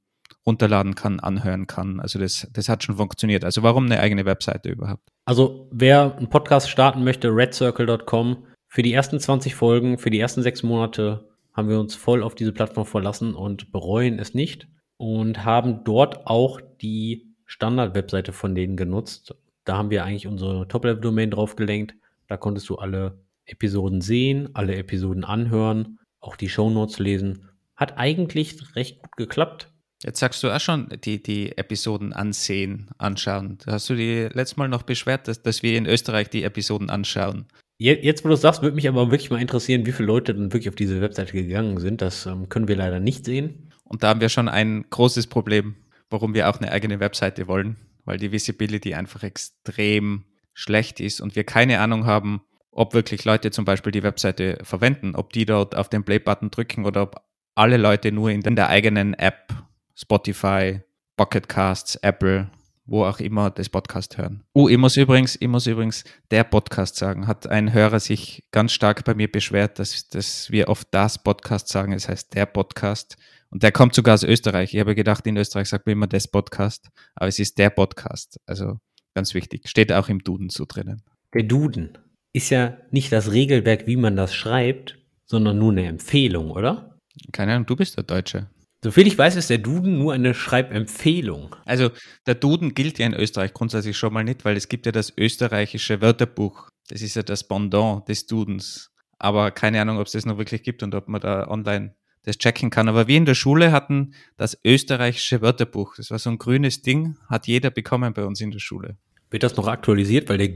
runterladen 0.46 0.94
kann, 0.94 1.20
anhören 1.20 1.66
kann. 1.66 2.00
Also 2.00 2.18
das, 2.18 2.48
das 2.52 2.68
hat 2.68 2.84
schon 2.84 2.96
funktioniert. 2.96 3.44
Also 3.44 3.62
warum 3.62 3.86
eine 3.86 4.00
eigene 4.00 4.24
Webseite 4.24 4.68
überhaupt? 4.68 5.08
Also 5.24 5.68
wer 5.72 6.16
einen 6.16 6.28
Podcast 6.28 6.70
starten 6.70 7.02
möchte, 7.02 7.28
redcircle.com. 7.28 8.46
Für 8.68 8.82
die 8.82 8.92
ersten 8.92 9.20
20 9.20 9.54
Folgen, 9.54 9.98
für 9.98 10.10
die 10.10 10.20
ersten 10.20 10.42
sechs 10.42 10.62
Monate 10.62 11.28
haben 11.52 11.68
wir 11.68 11.78
uns 11.78 11.94
voll 11.94 12.22
auf 12.22 12.34
diese 12.34 12.52
Plattform 12.52 12.86
verlassen 12.86 13.34
und 13.34 13.70
bereuen 13.72 14.18
es 14.18 14.34
nicht 14.34 14.66
und 14.96 15.44
haben 15.44 15.84
dort 15.84 16.26
auch 16.26 16.60
die 16.80 17.23
Standard-Webseite 17.46 18.32
von 18.32 18.54
denen 18.54 18.76
genutzt. 18.76 19.34
Da 19.64 19.76
haben 19.76 19.90
wir 19.90 20.04
eigentlich 20.04 20.26
unsere 20.26 20.68
Top-Level-Domain 20.68 21.30
drauf 21.30 21.56
gelenkt. 21.56 21.94
Da 22.28 22.36
konntest 22.36 22.68
du 22.68 22.76
alle 22.76 23.18
Episoden 23.46 24.00
sehen, 24.00 24.50
alle 24.54 24.76
Episoden 24.76 25.24
anhören, 25.24 25.98
auch 26.20 26.36
die 26.36 26.48
Shownotes 26.48 26.98
lesen. 26.98 27.48
Hat 27.76 27.98
eigentlich 27.98 28.56
recht 28.76 29.02
gut 29.02 29.16
geklappt. 29.16 29.70
Jetzt 30.02 30.20
sagst 30.20 30.42
du 30.42 30.50
auch 30.50 30.60
schon, 30.60 30.88
die, 31.04 31.22
die 31.22 31.56
Episoden 31.56 32.12
ansehen, 32.12 32.90
anschauen. 32.98 33.58
Hast 33.66 33.88
du 33.88 33.94
die 33.94 34.28
letztes 34.32 34.56
Mal 34.56 34.68
noch 34.68 34.82
beschwert, 34.82 35.28
dass, 35.28 35.42
dass 35.42 35.62
wir 35.62 35.78
in 35.78 35.86
Österreich 35.86 36.28
die 36.28 36.44
Episoden 36.44 36.90
anschauen? 36.90 37.46
Jetzt, 37.76 38.24
wo 38.24 38.28
du 38.28 38.36
sagst, 38.36 38.62
würde 38.62 38.76
mich 38.76 38.88
aber 38.88 39.10
wirklich 39.10 39.30
mal 39.30 39.40
interessieren, 39.40 39.84
wie 39.84 39.92
viele 39.92 40.06
Leute 40.06 40.34
dann 40.34 40.52
wirklich 40.52 40.68
auf 40.68 40.76
diese 40.76 41.00
Webseite 41.00 41.32
gegangen 41.32 41.80
sind. 41.80 42.02
Das 42.02 42.26
ähm, 42.26 42.48
können 42.48 42.68
wir 42.68 42.76
leider 42.76 43.00
nicht 43.00 43.24
sehen. 43.24 43.72
Und 43.82 44.02
da 44.02 44.08
haben 44.08 44.20
wir 44.20 44.28
schon 44.28 44.48
ein 44.48 44.84
großes 44.90 45.26
Problem 45.26 45.74
warum 46.10 46.34
wir 46.34 46.48
auch 46.48 46.58
eine 46.58 46.72
eigene 46.72 47.00
Webseite 47.00 47.46
wollen, 47.46 47.76
weil 48.04 48.18
die 48.18 48.32
Visibility 48.32 48.94
einfach 48.94 49.22
extrem 49.22 50.24
schlecht 50.52 51.00
ist 51.00 51.20
und 51.20 51.36
wir 51.36 51.44
keine 51.44 51.80
Ahnung 51.80 52.06
haben, 52.06 52.42
ob 52.70 52.94
wirklich 52.94 53.24
Leute 53.24 53.50
zum 53.50 53.64
Beispiel 53.64 53.92
die 53.92 54.02
Webseite 54.02 54.58
verwenden, 54.62 55.14
ob 55.14 55.32
die 55.32 55.44
dort 55.44 55.76
auf 55.76 55.88
den 55.88 56.04
Play-Button 56.04 56.50
drücken 56.50 56.84
oder 56.84 57.02
ob 57.02 57.16
alle 57.54 57.76
Leute 57.76 58.10
nur 58.12 58.30
in 58.30 58.42
der 58.42 58.68
eigenen 58.68 59.14
App, 59.14 59.54
Spotify, 59.94 60.80
Pocketcasts, 61.16 61.96
Apple, 61.96 62.50
wo 62.86 63.04
auch 63.04 63.20
immer 63.20 63.50
das 63.50 63.68
Podcast 63.68 64.18
hören. 64.18 64.44
Oh, 64.52 64.68
ich 64.68 64.76
muss 64.76 64.96
übrigens, 64.96 65.36
ich 65.40 65.48
muss 65.48 65.66
übrigens 65.66 66.04
der 66.30 66.44
Podcast 66.44 66.96
sagen. 66.96 67.26
Hat 67.26 67.46
ein 67.46 67.72
Hörer 67.72 68.00
sich 68.00 68.44
ganz 68.50 68.72
stark 68.72 69.04
bei 69.04 69.14
mir 69.14 69.30
beschwert, 69.30 69.78
dass, 69.78 70.08
dass 70.08 70.50
wir 70.50 70.68
oft 70.68 70.88
das 70.90 71.22
Podcast 71.22 71.68
sagen. 71.68 71.92
Es 71.92 72.08
heißt 72.08 72.34
der 72.34 72.46
Podcast. 72.46 73.16
Und 73.54 73.62
der 73.62 73.70
kommt 73.70 73.94
sogar 73.94 74.14
aus 74.14 74.24
Österreich. 74.24 74.74
Ich 74.74 74.80
habe 74.80 74.96
gedacht, 74.96 75.24
in 75.28 75.36
Österreich 75.36 75.68
sagt 75.68 75.86
man 75.86 75.92
immer 75.92 76.08
das 76.08 76.26
Podcast, 76.26 76.88
aber 77.14 77.28
es 77.28 77.38
ist 77.38 77.56
der 77.56 77.70
Podcast. 77.70 78.40
Also 78.46 78.80
ganz 79.14 79.32
wichtig. 79.32 79.68
Steht 79.68 79.92
auch 79.92 80.08
im 80.08 80.24
Duden 80.24 80.50
so 80.50 80.64
drinnen. 80.66 81.02
Der 81.34 81.44
Duden 81.44 81.96
ist 82.32 82.50
ja 82.50 82.76
nicht 82.90 83.12
das 83.12 83.30
Regelwerk, 83.30 83.86
wie 83.86 83.94
man 83.94 84.16
das 84.16 84.34
schreibt, 84.34 84.98
sondern 85.24 85.60
nur 85.60 85.70
eine 85.70 85.86
Empfehlung, 85.86 86.50
oder? 86.50 86.98
Keine 87.30 87.52
Ahnung, 87.52 87.66
du 87.66 87.76
bist 87.76 87.96
der 87.96 88.02
Deutsche. 88.02 88.50
Soviel 88.82 89.06
ich 89.06 89.16
weiß, 89.16 89.36
ist 89.36 89.50
der 89.50 89.58
Duden 89.58 89.98
nur 89.98 90.14
eine 90.14 90.34
Schreibempfehlung. 90.34 91.54
Also 91.64 91.90
der 92.26 92.34
Duden 92.34 92.74
gilt 92.74 92.98
ja 92.98 93.06
in 93.06 93.14
Österreich 93.14 93.54
grundsätzlich 93.54 93.96
schon 93.96 94.12
mal 94.12 94.24
nicht, 94.24 94.44
weil 94.44 94.56
es 94.56 94.68
gibt 94.68 94.84
ja 94.84 94.90
das 94.90 95.12
österreichische 95.16 96.00
Wörterbuch. 96.00 96.70
Das 96.88 97.02
ist 97.02 97.14
ja 97.14 97.22
das 97.22 97.46
Pendant 97.46 98.08
des 98.08 98.26
Dudens. 98.26 98.90
Aber 99.16 99.52
keine 99.52 99.80
Ahnung, 99.80 99.98
ob 99.98 100.06
es 100.08 100.12
das 100.12 100.26
noch 100.26 100.38
wirklich 100.38 100.64
gibt 100.64 100.82
und 100.82 100.96
ob 100.96 101.06
man 101.06 101.20
da 101.20 101.46
online 101.46 101.94
das 102.24 102.38
checken 102.38 102.70
kann. 102.70 102.88
Aber 102.88 103.06
wir 103.06 103.16
in 103.16 103.26
der 103.26 103.34
Schule 103.34 103.72
hatten 103.72 104.14
das 104.36 104.58
österreichische 104.64 105.40
Wörterbuch. 105.40 105.94
Das 105.96 106.10
war 106.10 106.18
so 106.18 106.30
ein 106.30 106.38
grünes 106.38 106.82
Ding, 106.82 107.16
hat 107.28 107.46
jeder 107.46 107.70
bekommen 107.70 108.12
bei 108.12 108.24
uns 108.24 108.40
in 108.40 108.50
der 108.50 108.58
Schule. 108.58 108.96
Wird 109.30 109.42
das 109.42 109.56
noch 109.56 109.68
aktualisiert? 109.68 110.28
Weil 110.28 110.38
der 110.38 110.50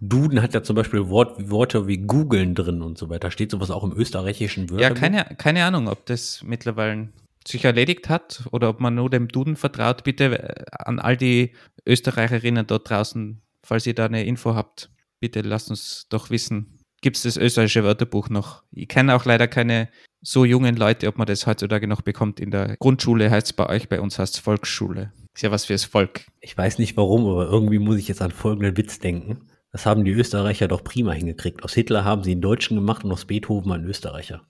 Duden 0.00 0.40
hat 0.42 0.54
ja 0.54 0.62
zum 0.62 0.76
Beispiel 0.76 1.08
Wort, 1.08 1.50
Worte 1.50 1.88
wie 1.88 1.98
googeln 1.98 2.54
drin 2.54 2.82
und 2.82 2.98
so 2.98 3.10
weiter. 3.10 3.30
Steht 3.30 3.50
sowas 3.50 3.70
auch 3.70 3.84
im 3.84 3.92
österreichischen 3.92 4.70
Wörterbuch? 4.70 4.80
Ja, 4.80 4.94
keine, 4.94 5.36
keine 5.36 5.64
Ahnung, 5.64 5.88
ob 5.88 6.06
das 6.06 6.42
mittlerweile 6.44 7.08
sich 7.46 7.64
erledigt 7.64 8.08
hat 8.08 8.44
oder 8.52 8.68
ob 8.68 8.80
man 8.80 8.94
nur 8.94 9.10
dem 9.10 9.28
Duden 9.28 9.56
vertraut. 9.56 10.04
Bitte 10.04 10.38
äh, 10.38 10.64
an 10.70 10.98
all 11.00 11.16
die 11.16 11.52
Österreicherinnen 11.86 12.66
dort 12.66 12.88
draußen, 12.88 13.42
falls 13.64 13.86
ihr 13.86 13.94
da 13.94 14.06
eine 14.06 14.24
Info 14.24 14.54
habt, 14.54 14.90
bitte 15.20 15.40
lasst 15.40 15.70
uns 15.70 16.06
doch 16.08 16.30
wissen. 16.30 16.78
Gibt 17.00 17.16
es 17.16 17.22
das 17.22 17.36
österreichische 17.36 17.84
Wörterbuch 17.84 18.28
noch? 18.28 18.64
Ich 18.72 18.88
kenne 18.88 19.14
auch 19.14 19.24
leider 19.24 19.48
keine 19.48 19.88
so 20.20 20.44
jungen 20.44 20.76
Leute, 20.76 21.08
ob 21.08 21.18
man 21.18 21.26
das 21.26 21.46
heutzutage 21.46 21.86
noch 21.86 22.02
bekommt. 22.02 22.40
In 22.40 22.50
der 22.50 22.76
Grundschule 22.76 23.30
heißt 23.30 23.48
es 23.48 23.52
bei 23.52 23.68
euch, 23.68 23.88
bei 23.88 24.00
uns 24.00 24.18
heißt 24.18 24.34
es 24.34 24.40
Volksschule. 24.40 25.12
Ist 25.34 25.42
ja 25.42 25.50
was 25.50 25.66
fürs 25.66 25.84
Volk. 25.84 26.26
Ich 26.40 26.56
weiß 26.56 26.78
nicht 26.78 26.96
warum, 26.96 27.26
aber 27.26 27.46
irgendwie 27.48 27.78
muss 27.78 27.98
ich 27.98 28.08
jetzt 28.08 28.22
an 28.22 28.32
folgenden 28.32 28.76
Witz 28.76 28.98
denken. 28.98 29.48
Das 29.70 29.86
haben 29.86 30.04
die 30.04 30.12
Österreicher 30.12 30.66
doch 30.66 30.82
prima 30.82 31.12
hingekriegt. 31.12 31.62
Aus 31.62 31.74
Hitler 31.74 32.04
haben 32.04 32.24
sie 32.24 32.32
einen 32.32 32.40
Deutschen 32.40 32.76
gemacht 32.76 33.04
und 33.04 33.12
aus 33.12 33.26
Beethoven 33.26 33.70
einen 33.70 33.84
Österreicher. 33.84 34.42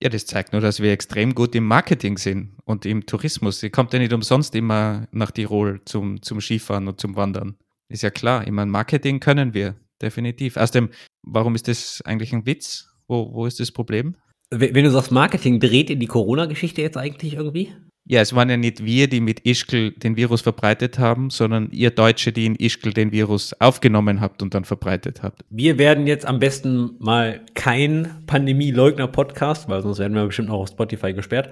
Ja, 0.00 0.10
das 0.10 0.26
zeigt 0.26 0.52
nur, 0.52 0.60
dass 0.60 0.80
wir 0.80 0.92
extrem 0.92 1.34
gut 1.34 1.54
im 1.54 1.66
Marketing 1.66 2.18
sind 2.18 2.56
und 2.64 2.84
im 2.84 3.06
Tourismus. 3.06 3.62
Ihr 3.62 3.70
kommt 3.70 3.92
ja 3.92 3.98
nicht 3.98 4.12
umsonst 4.12 4.54
immer 4.54 5.08
nach 5.12 5.30
Tirol 5.30 5.80
zum, 5.86 6.20
zum 6.20 6.40
Skifahren 6.40 6.88
und 6.88 7.00
zum 7.00 7.16
Wandern. 7.16 7.56
Ist 7.88 8.02
ja 8.02 8.10
klar, 8.10 8.46
immer 8.46 8.66
Marketing 8.66 9.20
können 9.20 9.54
wir, 9.54 9.76
definitiv. 10.02 10.56
Außerdem, 10.56 10.90
warum 11.22 11.54
ist 11.54 11.68
das 11.68 12.02
eigentlich 12.04 12.32
ein 12.32 12.44
Witz? 12.44 12.88
Wo, 13.06 13.32
wo 13.32 13.46
ist 13.46 13.60
das 13.60 13.72
Problem? 13.72 14.16
Wenn 14.50 14.84
du 14.84 14.90
sagst 14.90 15.10
Marketing, 15.10 15.58
dreht 15.58 15.90
in 15.90 16.00
die 16.00 16.06
Corona-Geschichte 16.06 16.82
jetzt 16.82 16.96
eigentlich 16.96 17.34
irgendwie? 17.34 17.72
Ja, 18.06 18.20
es 18.20 18.34
waren 18.34 18.50
ja 18.50 18.58
nicht 18.58 18.84
wir, 18.84 19.08
die 19.08 19.22
mit 19.22 19.46
Ischgl 19.46 19.92
den 19.92 20.16
Virus 20.18 20.42
verbreitet 20.42 20.98
haben, 20.98 21.30
sondern 21.30 21.70
ihr 21.70 21.90
Deutsche, 21.90 22.32
die 22.32 22.44
in 22.44 22.54
Ischgl 22.54 22.92
den 22.92 23.12
Virus 23.12 23.58
aufgenommen 23.60 24.20
habt 24.20 24.42
und 24.42 24.52
dann 24.52 24.66
verbreitet 24.66 25.22
habt. 25.22 25.42
Wir 25.48 25.78
werden 25.78 26.06
jetzt 26.06 26.26
am 26.26 26.38
besten 26.38 26.96
mal 26.98 27.40
kein 27.54 28.22
Pandemie-Leugner-Podcast, 28.26 29.70
weil 29.70 29.80
sonst 29.80 30.00
werden 30.00 30.14
wir 30.14 30.26
bestimmt 30.26 30.50
auch 30.50 30.60
auf 30.60 30.68
Spotify 30.68 31.14
gesperrt. 31.14 31.48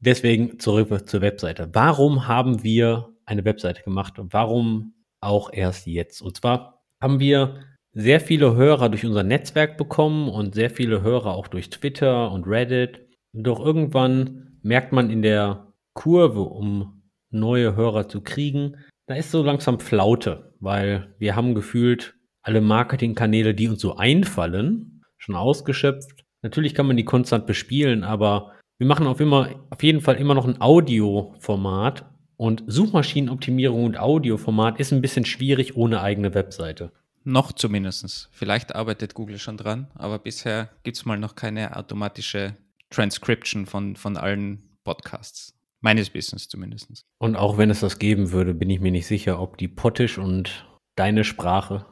Deswegen 0.00 0.58
zurück 0.58 1.08
zur 1.08 1.22
Webseite. 1.22 1.70
Warum 1.72 2.28
haben 2.28 2.62
wir 2.62 3.08
eine 3.24 3.46
Webseite 3.46 3.82
gemacht 3.82 4.18
und 4.18 4.34
warum 4.34 4.92
auch 5.22 5.50
erst 5.50 5.86
jetzt? 5.86 6.20
Und 6.20 6.36
zwar 6.36 6.82
haben 7.00 7.20
wir 7.20 7.60
sehr 7.98 8.20
viele 8.20 8.54
Hörer 8.54 8.90
durch 8.90 9.06
unser 9.06 9.22
Netzwerk 9.22 9.78
bekommen 9.78 10.28
und 10.28 10.54
sehr 10.54 10.68
viele 10.68 11.00
Hörer 11.00 11.34
auch 11.34 11.48
durch 11.48 11.70
Twitter 11.70 12.30
und 12.30 12.46
Reddit. 12.46 13.00
Doch 13.32 13.58
irgendwann 13.58 14.58
merkt 14.62 14.92
man 14.92 15.08
in 15.08 15.22
der 15.22 15.72
Kurve, 15.94 16.42
um 16.42 17.02
neue 17.30 17.74
Hörer 17.74 18.06
zu 18.06 18.20
kriegen, 18.20 18.76
da 19.06 19.14
ist 19.14 19.30
so 19.30 19.42
langsam 19.42 19.80
Flaute, 19.80 20.52
weil 20.60 21.14
wir 21.18 21.36
haben 21.36 21.54
gefühlt 21.54 22.14
alle 22.42 22.60
Marketingkanäle, 22.60 23.54
die 23.54 23.68
uns 23.68 23.80
so 23.80 23.96
einfallen, 23.96 25.02
schon 25.16 25.34
ausgeschöpft. 25.34 26.22
Natürlich 26.42 26.74
kann 26.74 26.86
man 26.86 26.98
die 26.98 27.04
konstant 27.04 27.46
bespielen, 27.46 28.04
aber 28.04 28.52
wir 28.78 28.86
machen 28.86 29.06
auf, 29.06 29.20
immer, 29.20 29.48
auf 29.70 29.82
jeden 29.82 30.02
Fall 30.02 30.16
immer 30.16 30.34
noch 30.34 30.46
ein 30.46 30.60
Audioformat 30.60 32.04
und 32.36 32.62
Suchmaschinenoptimierung 32.66 33.84
und 33.84 33.98
Audioformat 33.98 34.78
ist 34.80 34.92
ein 34.92 35.00
bisschen 35.00 35.24
schwierig 35.24 35.76
ohne 35.76 36.02
eigene 36.02 36.34
Webseite. 36.34 36.92
Noch 37.28 37.50
zumindest. 37.50 38.28
Vielleicht 38.30 38.76
arbeitet 38.76 39.14
Google 39.14 39.40
schon 39.40 39.56
dran, 39.56 39.88
aber 39.96 40.20
bisher 40.20 40.70
gibt 40.84 40.96
es 40.96 41.04
mal 41.04 41.18
noch 41.18 41.34
keine 41.34 41.76
automatische 41.76 42.54
Transcription 42.90 43.66
von, 43.66 43.96
von 43.96 44.16
allen 44.16 44.78
Podcasts. 44.84 45.52
Meines 45.80 46.14
Wissens 46.14 46.48
zumindest. 46.48 47.04
Und 47.18 47.34
auch 47.34 47.58
wenn 47.58 47.68
es 47.68 47.80
das 47.80 47.98
geben 47.98 48.30
würde, 48.30 48.54
bin 48.54 48.70
ich 48.70 48.78
mir 48.78 48.92
nicht 48.92 49.08
sicher, 49.08 49.40
ob 49.40 49.58
die 49.58 49.66
Pottisch 49.66 50.18
und 50.18 50.68
deine 50.94 51.24
Sprache, 51.24 51.84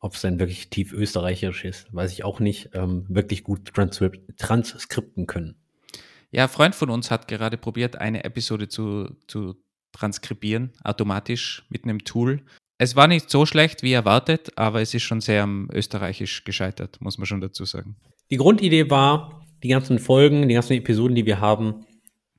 ob 0.00 0.16
es 0.16 0.20
dann 0.20 0.38
wirklich 0.38 0.68
tief 0.68 0.92
österreichisch 0.92 1.64
ist, 1.64 1.92
weiß 1.94 2.12
ich 2.12 2.22
auch 2.22 2.38
nicht, 2.38 2.68
ähm, 2.74 3.06
wirklich 3.08 3.42
gut 3.42 3.72
transkripten 3.72 5.26
können. 5.26 5.56
Ja, 6.30 6.42
ein 6.42 6.50
Freund 6.50 6.74
von 6.74 6.90
uns 6.90 7.10
hat 7.10 7.26
gerade 7.26 7.56
probiert, 7.56 7.96
eine 7.96 8.24
Episode 8.24 8.68
zu, 8.68 9.16
zu 9.28 9.56
transkribieren, 9.92 10.72
automatisch 10.84 11.64
mit 11.70 11.84
einem 11.84 12.04
Tool. 12.04 12.42
Es 12.84 12.96
war 12.96 13.08
nicht 13.08 13.30
so 13.30 13.46
schlecht 13.46 13.82
wie 13.82 13.94
erwartet, 13.94 14.52
aber 14.56 14.82
es 14.82 14.92
ist 14.92 15.04
schon 15.04 15.22
sehr 15.22 15.42
am 15.42 15.70
Österreichisch 15.72 16.44
gescheitert, 16.44 17.00
muss 17.00 17.16
man 17.16 17.24
schon 17.24 17.40
dazu 17.40 17.64
sagen. 17.64 17.96
Die 18.30 18.36
Grundidee 18.36 18.90
war, 18.90 19.40
die 19.62 19.68
ganzen 19.68 19.98
Folgen, 19.98 20.48
die 20.48 20.54
ganzen 20.54 20.74
Episoden, 20.74 21.14
die 21.14 21.24
wir 21.24 21.40
haben, 21.40 21.86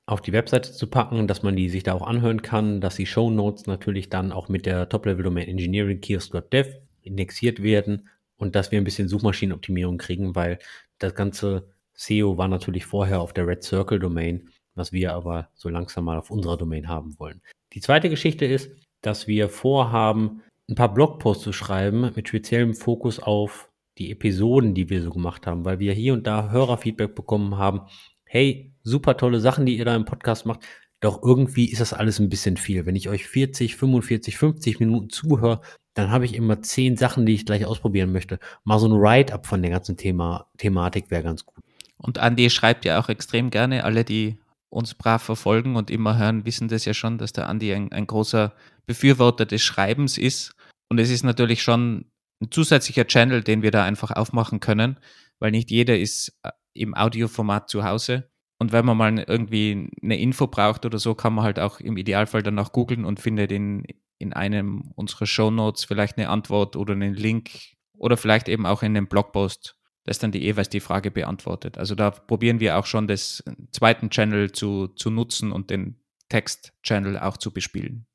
auf 0.06 0.22
die 0.22 0.34
Webseite 0.34 0.72
zu 0.72 0.86
packen, 0.86 1.26
dass 1.26 1.42
man 1.42 1.56
die 1.56 1.68
sich 1.68 1.82
da 1.82 1.94
auch 1.94 2.06
anhören 2.06 2.44
kann, 2.44 2.80
dass 2.80 2.96
die 2.96 3.08
Show 3.08 3.32
Notes 3.32 3.66
natürlich 3.66 4.10
dann 4.10 4.32
auch 4.32 4.48
mit 4.48 4.68
der 4.68 4.88
Top-Level-Domain 4.88 5.48
Engineering 5.48 6.00
Kiosk.dev 6.00 6.70
indexiert 7.02 7.64
werden 7.64 8.08
und 8.38 8.54
dass 8.54 8.72
wir 8.72 8.78
ein 8.78 8.84
bisschen 8.84 9.08
Suchmaschinenoptimierung 9.08 9.98
kriegen, 9.98 10.36
weil 10.36 10.60
das 11.00 11.16
ganze 11.16 11.72
SEO 11.96 12.38
war 12.38 12.50
natürlich 12.50 12.86
vorher 12.86 13.20
auf 13.20 13.34
der 13.34 13.48
Red 13.48 13.64
Circle 13.64 13.98
Domain, 13.98 14.52
was 14.76 14.92
wir 14.92 15.16
aber 15.16 15.50
so 15.56 15.70
langsam 15.70 16.06
mal 16.06 16.20
auf 16.20 16.30
unserer 16.30 16.56
Domain 16.56 16.88
haben 16.88 17.18
wollen. 17.18 17.42
Die 17.74 17.82
zweite 17.82 18.12
Geschichte 18.12 18.46
ist, 18.46 18.70
dass 19.06 19.28
wir 19.28 19.50
vorhaben, 19.50 20.42
ein 20.70 20.76
paar 20.76 20.94
Blogposts 20.94 21.44
zu 21.44 21.54
schreiben 21.54 22.12
mit 22.16 22.28
speziellem 22.28 22.74
Fokus 22.74 23.20
auf 23.20 23.70
die 23.98 24.12
Episoden, 24.12 24.74
die 24.74 24.90
wir 24.90 25.02
so 25.02 25.12
gemacht 25.12 25.48
haben, 25.48 25.64
weil 25.64 25.80
wir 25.80 25.94
hier 25.94 26.14
und 26.14 26.28
da 26.28 26.50
Hörerfeedback 26.50 27.16
bekommen 27.16 27.58
haben, 27.58 27.82
hey, 28.26 28.74
super 28.84 29.16
tolle 29.18 29.40
Sachen, 29.40 29.66
die 29.66 29.78
ihr 29.78 29.86
da 29.86 29.96
im 29.96 30.06
Podcast 30.06 30.46
macht. 30.46 30.62
Doch 31.00 31.22
irgendwie 31.24 31.70
ist 31.70 31.82
das 31.82 31.94
alles 31.94 32.20
ein 32.20 32.30
bisschen 32.30 32.58
viel. 32.58 32.86
Wenn 32.86 32.96
ich 32.96 33.10
euch 33.10 33.28
40, 33.28 33.76
45, 33.76 34.38
50 34.38 34.80
Minuten 34.80 35.10
zuhöre, 35.10 35.62
dann 35.94 36.10
habe 36.10 36.26
ich 36.26 36.34
immer 36.34 36.62
zehn 36.62 36.98
Sachen, 36.98 37.26
die 37.26 37.36
ich 37.36 37.46
gleich 37.46 37.66
ausprobieren 37.66 38.12
möchte. 38.12 38.40
Mal 38.64 38.80
so 38.80 38.88
ein 38.88 39.00
Write-up 39.00 39.46
von 39.46 39.62
der 39.62 39.72
ganzen 39.72 39.98
Thema, 39.98 40.48
Thematik 40.58 41.12
wäre 41.12 41.24
ganz 41.24 41.46
gut. 41.46 41.64
Und 41.98 42.18
Andi 42.18 42.50
schreibt 42.50 42.86
ja 42.86 43.00
auch 43.00 43.10
extrem 43.10 43.50
gerne. 43.50 43.84
Alle, 43.84 44.04
die 44.04 44.38
uns 44.76 44.94
brav 44.94 45.24
verfolgen 45.24 45.78
und 45.78 45.90
immer 45.90 46.18
hören, 46.18 46.46
wissen 46.46 46.68
das 46.68 46.84
ja 46.86 46.94
schon, 46.94 47.18
dass 47.18 47.32
der 47.32 47.48
Andi 47.48 47.74
ein, 47.74 47.92
ein 47.94 48.08
großer 48.08 48.54
Befürworter 48.86 49.46
des 49.46 49.64
Schreibens 49.64 50.18
ist. 50.18 50.54
Und 50.90 51.00
es 51.00 51.10
ist 51.10 51.24
natürlich 51.24 51.64
schon 51.64 52.12
ein 52.42 52.52
zusätzlicher 52.52 53.08
Channel, 53.08 53.42
den 53.42 53.62
wir 53.62 53.72
da 53.72 53.86
einfach 53.86 54.12
aufmachen 54.12 54.60
können, 54.60 55.00
weil 55.40 55.52
nicht 55.52 55.72
jeder 55.72 55.98
ist 55.98 56.38
äh, 56.44 56.52
im 56.74 56.94
Audioformat 56.94 57.70
zu 57.70 57.86
Hause. 57.86 58.30
Und 58.60 58.74
wenn 58.74 58.86
man 58.86 58.98
mal 58.98 59.18
irgendwie 59.20 59.90
eine 60.04 60.20
Info 60.20 60.48
braucht 60.48 60.86
oder 60.86 61.00
so, 61.00 61.16
kann 61.16 61.34
man 61.34 61.46
halt 61.46 61.60
auch 61.60 61.80
im 61.80 61.96
Idealfall 61.96 62.44
danach 62.44 62.74
googeln 62.74 63.06
und 63.06 63.22
findet 63.22 63.54
in, 63.54 63.86
in 64.20 64.34
einem 64.34 64.92
unserer 64.96 65.26
Show 65.26 65.52
Notes 65.52 65.86
vielleicht 65.86 66.18
eine 66.18 66.30
Antwort 66.30 66.76
oder 66.76 66.94
einen 66.94 67.14
Link 67.14 67.52
oder 67.98 68.18
vielleicht 68.18 68.50
eben 68.50 68.66
auch 68.66 68.84
in 68.84 68.96
einem 68.96 69.08
Blogpost, 69.08 69.78
das 70.06 70.20
dann 70.20 70.32
die 70.32 70.40
jeweils 70.40 70.70
die 70.70 70.80
Frage 70.80 71.12
beantwortet. 71.12 71.78
Also 71.78 71.96
da 71.96 72.12
probieren 72.12 72.60
wir 72.60 72.78
auch 72.78 72.86
schon 72.86 73.08
das 73.08 73.44
zweiten 73.72 74.10
Channel 74.10 74.52
zu, 74.52 74.88
zu 74.88 75.10
nutzen 75.10 75.52
und 75.52 75.70
den 75.70 75.96
Text-Channel 76.30 77.20
auch 77.20 77.38
zu 77.38 77.52
bespielen. 77.52 78.06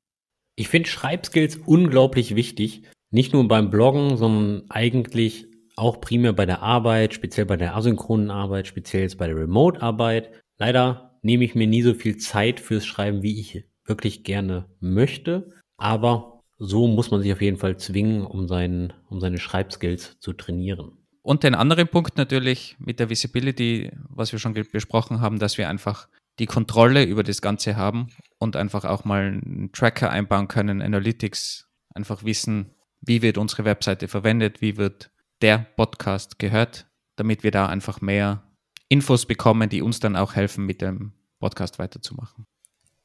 Ich 0.55 0.67
finde 0.67 0.89
Schreibskills 0.89 1.57
unglaublich 1.57 2.35
wichtig. 2.35 2.83
Nicht 3.11 3.33
nur 3.33 3.47
beim 3.47 3.69
Bloggen, 3.69 4.17
sondern 4.17 4.63
eigentlich 4.69 5.47
auch 5.75 5.99
primär 5.99 6.33
bei 6.33 6.45
der 6.45 6.61
Arbeit, 6.61 7.13
speziell 7.13 7.45
bei 7.45 7.57
der 7.57 7.75
asynchronen 7.75 8.31
Arbeit, 8.31 8.67
speziell 8.67 9.03
jetzt 9.03 9.17
bei 9.17 9.27
der 9.27 9.37
Remote-Arbeit. 9.37 10.31
Leider 10.57 11.17
nehme 11.21 11.43
ich 11.43 11.55
mir 11.55 11.67
nie 11.67 11.81
so 11.81 11.93
viel 11.93 12.17
Zeit 12.17 12.59
fürs 12.59 12.85
Schreiben, 12.85 13.21
wie 13.23 13.39
ich 13.39 13.65
wirklich 13.85 14.23
gerne 14.23 14.69
möchte. 14.79 15.49
Aber 15.77 16.43
so 16.57 16.87
muss 16.87 17.11
man 17.11 17.21
sich 17.21 17.33
auf 17.33 17.41
jeden 17.41 17.57
Fall 17.57 17.77
zwingen, 17.77 18.25
um, 18.25 18.47
seinen, 18.47 18.93
um 19.09 19.19
seine 19.19 19.39
Schreibskills 19.39 20.19
zu 20.19 20.33
trainieren. 20.33 21.00
Und 21.23 21.43
den 21.43 21.53
anderen 21.53 21.87
Punkt 21.87 22.17
natürlich 22.17 22.75
mit 22.79 22.99
der 22.99 23.09
Visibility, 23.09 23.91
was 24.09 24.31
wir 24.31 24.39
schon 24.39 24.53
besprochen 24.53 25.21
haben, 25.21 25.39
dass 25.39 25.57
wir 25.57 25.69
einfach 25.69 26.07
die 26.39 26.47
Kontrolle 26.47 27.03
über 27.03 27.23
das 27.23 27.41
Ganze 27.41 27.75
haben 27.75 28.07
und 28.39 28.55
einfach 28.55 28.85
auch 28.85 29.05
mal 29.05 29.27
einen 29.27 29.71
Tracker 29.71 30.09
einbauen 30.09 30.47
können, 30.47 30.81
Analytics, 30.81 31.69
einfach 31.93 32.23
wissen, 32.23 32.73
wie 33.01 33.21
wird 33.21 33.37
unsere 33.37 33.65
Webseite 33.65 34.07
verwendet, 34.07 34.61
wie 34.61 34.77
wird 34.77 35.11
der 35.41 35.59
Podcast 35.75 36.39
gehört, 36.39 36.87
damit 37.15 37.43
wir 37.43 37.51
da 37.51 37.67
einfach 37.67 38.01
mehr 38.01 38.43
Infos 38.89 39.25
bekommen, 39.25 39.69
die 39.69 39.81
uns 39.81 39.99
dann 39.99 40.15
auch 40.15 40.35
helfen, 40.35 40.65
mit 40.65 40.81
dem 40.81 41.13
Podcast 41.39 41.79
weiterzumachen. 41.79 42.45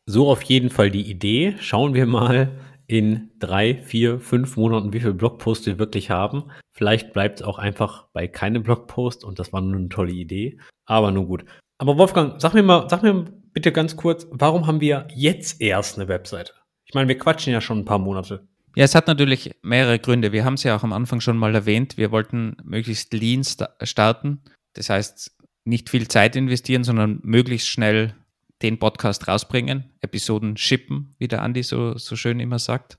So 0.06 0.30
auf 0.30 0.42
jeden 0.42 0.70
Fall 0.70 0.90
die 0.90 1.11
Idee. 1.11 1.56
Schauen 1.61 1.94
wir 1.94 2.06
mal 2.06 2.58
in 2.87 3.31
drei, 3.38 3.75
vier, 3.83 4.21
fünf 4.21 4.57
Monaten, 4.57 4.93
wie 4.93 5.00
viele 5.00 5.14
Blogposts 5.14 5.66
wir 5.66 5.78
wirklich 5.78 6.11
haben. 6.11 6.45
Vielleicht 6.73 7.12
bleibt 7.12 7.40
es 7.40 7.47
auch 7.47 7.59
einfach 7.59 8.07
bei 8.12 8.28
keinem 8.28 8.62
Blogpost 8.62 9.25
und 9.25 9.38
das 9.38 9.52
war 9.52 9.61
nur 9.61 9.76
eine 9.76 9.88
tolle 9.88 10.12
Idee. 10.12 10.59
Aber 10.85 11.11
nun 11.11 11.26
gut. 11.26 11.45
Aber 11.78 11.99
Wolfgang, 11.99 12.40
sag 12.40 12.55
mir 12.55 12.62
mal, 12.62 12.88
sag 12.88 13.02
mir 13.02 13.25
bitte 13.52 13.73
ganz 13.73 13.97
kurz, 13.97 14.26
warum 14.31 14.66
haben 14.66 14.81
wir 14.81 15.09
jetzt 15.14 15.61
erst 15.61 15.99
eine 15.99 16.09
Webseite? 16.09 16.52
Ich 16.85 16.95
meine, 16.95 17.09
wir 17.09 17.19
quatschen 17.19 17.52
ja 17.52 17.61
schon 17.61 17.78
ein 17.78 17.85
paar 17.85 17.99
Monate. 17.99 18.47
Ja, 18.76 18.85
es 18.85 18.95
hat 18.95 19.07
natürlich 19.07 19.52
mehrere 19.62 19.99
Gründe. 19.99 20.33
Wir 20.33 20.45
haben 20.45 20.55
es 20.55 20.62
ja 20.62 20.76
auch 20.76 20.85
am 20.85 20.93
Anfang 20.93 21.21
schon 21.21 21.38
mal 21.38 21.55
erwähnt. 21.55 21.97
Wir 21.97 22.12
wollten 22.12 22.57
möglichst 22.62 23.12
lean 23.14 23.43
starten. 23.83 24.43
Das 24.75 24.90
heißt, 24.90 25.35
nicht 25.64 25.88
viel 25.88 26.07
Zeit 26.09 26.37
investieren, 26.37 26.85
sondern 26.85 27.19
möglichst 27.23 27.69
schnell 27.69 28.14
den 28.62 28.78
Podcast 28.78 29.28
rausbringen, 29.28 29.92
Episoden 30.00 30.56
shippen, 30.56 31.14
wie 31.18 31.28
der 31.28 31.42
Andi 31.42 31.62
so, 31.62 31.96
so 31.98 32.16
schön 32.16 32.40
immer 32.40 32.58
sagt. 32.58 32.98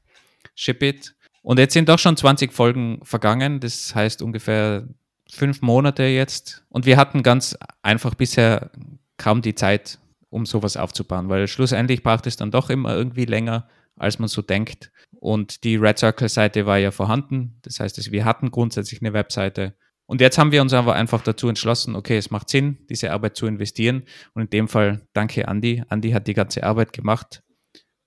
Ship 0.56 0.82
it. 0.84 1.16
Und 1.42 1.60
jetzt 1.60 1.74
sind 1.74 1.90
doch 1.90 2.00
schon 2.00 2.18
20 2.18 2.54
Folgen 2.54 3.00
vergangen. 3.04 3.60
Das 3.60 3.96
heißt 3.96 4.22
ungefähr 4.22 4.88
fünf 5.30 5.62
Monate 5.62 6.04
jetzt. 6.04 6.66
Und 6.70 6.86
wir 6.86 6.98
hatten 6.98 7.24
ganz 7.24 7.58
einfach 7.82 8.16
bisher 8.16 8.72
kaum 9.18 9.42
die 9.42 9.56
Zeit, 9.56 10.00
um 10.30 10.46
sowas 10.46 10.78
aufzubauen, 10.78 11.30
weil 11.30 11.48
schlussendlich 11.48 12.04
braucht 12.04 12.28
es 12.28 12.38
dann 12.38 12.52
doch 12.52 12.70
immer 12.70 12.94
irgendwie 12.94 13.26
länger 13.26 13.68
als 13.98 14.20
man 14.20 14.28
so 14.28 14.42
denkt. 14.42 14.92
Und 15.20 15.64
die 15.64 15.76
Red 15.76 16.00
Circle-Seite 16.00 16.66
war 16.66 16.78
ja 16.78 16.92
vorhanden. 16.92 17.60
Das 17.64 17.80
heißt, 17.80 18.12
wir 18.12 18.26
hatten 18.26 18.52
grundsätzlich 18.52 19.02
eine 19.02 19.14
Webseite. 19.14 19.76
Und 20.08 20.22
jetzt 20.22 20.38
haben 20.38 20.54
wir 20.54 20.62
uns 20.62 20.74
aber 20.74 20.96
einfach 20.96 21.22
dazu 21.22 21.50
entschlossen, 21.50 21.96
okay, 21.96 22.18
es 22.18 22.32
macht 22.32 22.50
Sinn, 22.50 22.78
diese 22.90 23.12
Arbeit 23.12 23.36
zu 23.36 23.46
investieren. 23.46 24.04
Und 24.34 24.44
in 24.44 24.50
dem 24.50 24.68
Fall 24.70 25.06
danke 25.14 25.44
Andy. 25.44 25.84
Andy 25.90 26.12
hat 26.12 26.28
die 26.28 26.34
ganze 26.34 26.64
Arbeit 26.64 26.94
gemacht. 26.94 27.44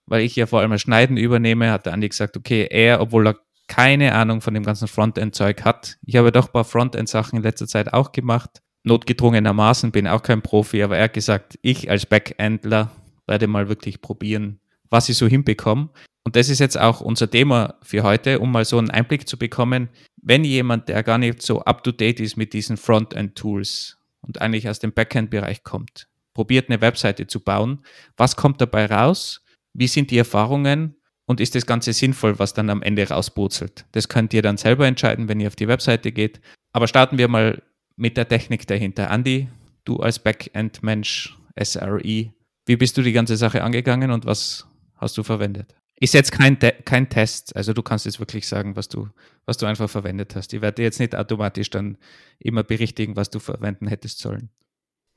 Weil 0.07 0.23
ich 0.23 0.35
ja 0.35 0.47
vor 0.47 0.61
allem 0.61 0.71
das 0.71 0.80
Schneiden 0.80 1.19
übernehme, 1.19 1.71
hat 1.71 1.87
der 1.87 1.92
Andy 1.92 2.09
gesagt, 2.09 2.37
okay, 2.37 2.66
er, 2.71 3.00
obwohl 3.00 3.28
er 3.28 3.37
keine 3.69 4.14
Ahnung 4.14 4.40
von 4.40 4.54
dem 4.54 4.64
ganzen 4.64 4.88
Frontend-Zeug 4.88 5.62
hat. 5.64 5.99
Ich 6.04 6.16
habe 6.16 6.33
doch 6.33 6.47
ein 6.47 6.52
paar 6.52 6.64
Frontend-Sachen 6.64 7.37
in 7.37 7.42
letzter 7.45 7.69
Zeit 7.69 7.92
auch 7.92 8.11
gemacht. 8.11 8.62
Notgedrungenermaßen 8.83 9.92
bin 9.92 10.09
auch 10.09 10.23
kein 10.23 10.42
Profi, 10.42 10.83
aber 10.83 10.97
er 10.97 11.04
hat 11.04 11.12
gesagt, 11.12 11.59
ich 11.62 11.88
als 11.90 12.07
Backendler 12.07 12.90
werde 13.26 13.47
mal 13.47 13.69
wirklich 13.69 14.00
probieren, 14.00 14.59
was 14.88 15.09
ich 15.09 15.16
so 15.16 15.28
hinbekomme. 15.28 15.90
Und 16.25 16.37
das 16.37 16.49
ist 16.49 16.59
jetzt 16.59 16.79
auch 16.79 17.00
unser 17.00 17.31
Thema 17.31 17.75
für 17.83 18.03
heute, 18.03 18.41
um 18.41 18.53
mal 18.53 18.65
so 18.65 18.79
einen 18.79 18.91
Einblick 18.91 19.27
zu 19.29 19.39
bekommen, 19.39 19.89
wenn 20.23 20.45
jemand, 20.45 20.89
der 20.89 21.03
gar 21.03 21.19
nicht 21.19 21.43
so 21.43 21.62
up-to-date 21.62 22.21
ist 22.21 22.37
mit 22.37 22.53
diesen 22.53 22.77
Frontend-Tools 22.77 23.99
und 24.21 24.41
eigentlich 24.41 24.69
aus 24.69 24.79
dem 24.79 24.93
Backend-Bereich 24.93 25.62
kommt, 25.62 26.09
probiert 26.35 26.69
eine 26.69 26.81
Webseite 26.81 27.27
zu 27.27 27.41
bauen, 27.41 27.85
was 28.17 28.37
kommt 28.37 28.61
dabei 28.61 28.87
raus, 28.87 29.43
wie 29.73 29.87
sind 29.87 30.11
die 30.11 30.19
Erfahrungen 30.19 30.97
und 31.25 31.41
ist 31.41 31.55
das 31.55 31.65
Ganze 31.65 31.93
sinnvoll, 31.93 32.39
was 32.39 32.53
dann 32.53 32.71
am 32.71 32.83
Ende 32.83 33.09
rauspurzelt. 33.09 33.87
Das 33.93 34.09
könnt 34.09 34.35
ihr 34.35 34.43
dann 34.43 34.57
selber 34.57 34.87
entscheiden, 34.87 35.29
wenn 35.29 35.41
ihr 35.41 35.49
auf 35.49 35.57
die 35.57 35.69
Webseite 35.69 36.12
geht. 36.12 36.41
Aber 36.73 36.87
starten 36.87 37.19
wir 37.19 37.29
mal 37.29 37.62
mit 37.97 38.17
der 38.17 38.29
Technik 38.29 38.67
dahinter. 38.67 39.11
Andy, 39.11 39.49
du 39.85 39.97
als 39.99 40.19
Backend-Mensch, 40.19 41.37
SRE, 41.61 42.00
wie 42.03 42.77
bist 42.77 42.97
du 42.97 43.03
die 43.03 43.12
ganze 43.12 43.37
Sache 43.37 43.62
angegangen 43.62 44.11
und 44.11 44.27
was 44.27 44.67
hast 44.97 45.17
du 45.17 45.23
verwendet? 45.23 45.75
Ist 46.02 46.14
jetzt 46.14 46.33
kein, 46.33 46.59
kein 46.59 47.11
Test, 47.11 47.54
also 47.54 47.75
du 47.75 47.83
kannst 47.83 48.07
jetzt 48.07 48.21
wirklich 48.21 48.49
sagen, 48.49 48.75
was 48.75 48.88
du, 48.88 49.09
was 49.45 49.59
du 49.59 49.66
einfach 49.66 49.88
verwendet 49.90 50.35
hast. 50.35 50.54
Ich 50.54 50.62
werde 50.62 50.83
jetzt 50.83 50.99
nicht 50.99 51.14
automatisch 51.14 51.69
dann 51.69 51.99
immer 52.38 52.62
berichtigen, 52.62 53.16
was 53.16 53.28
du 53.28 53.38
verwenden 53.38 53.87
hättest 53.87 54.19
sollen. 54.19 54.49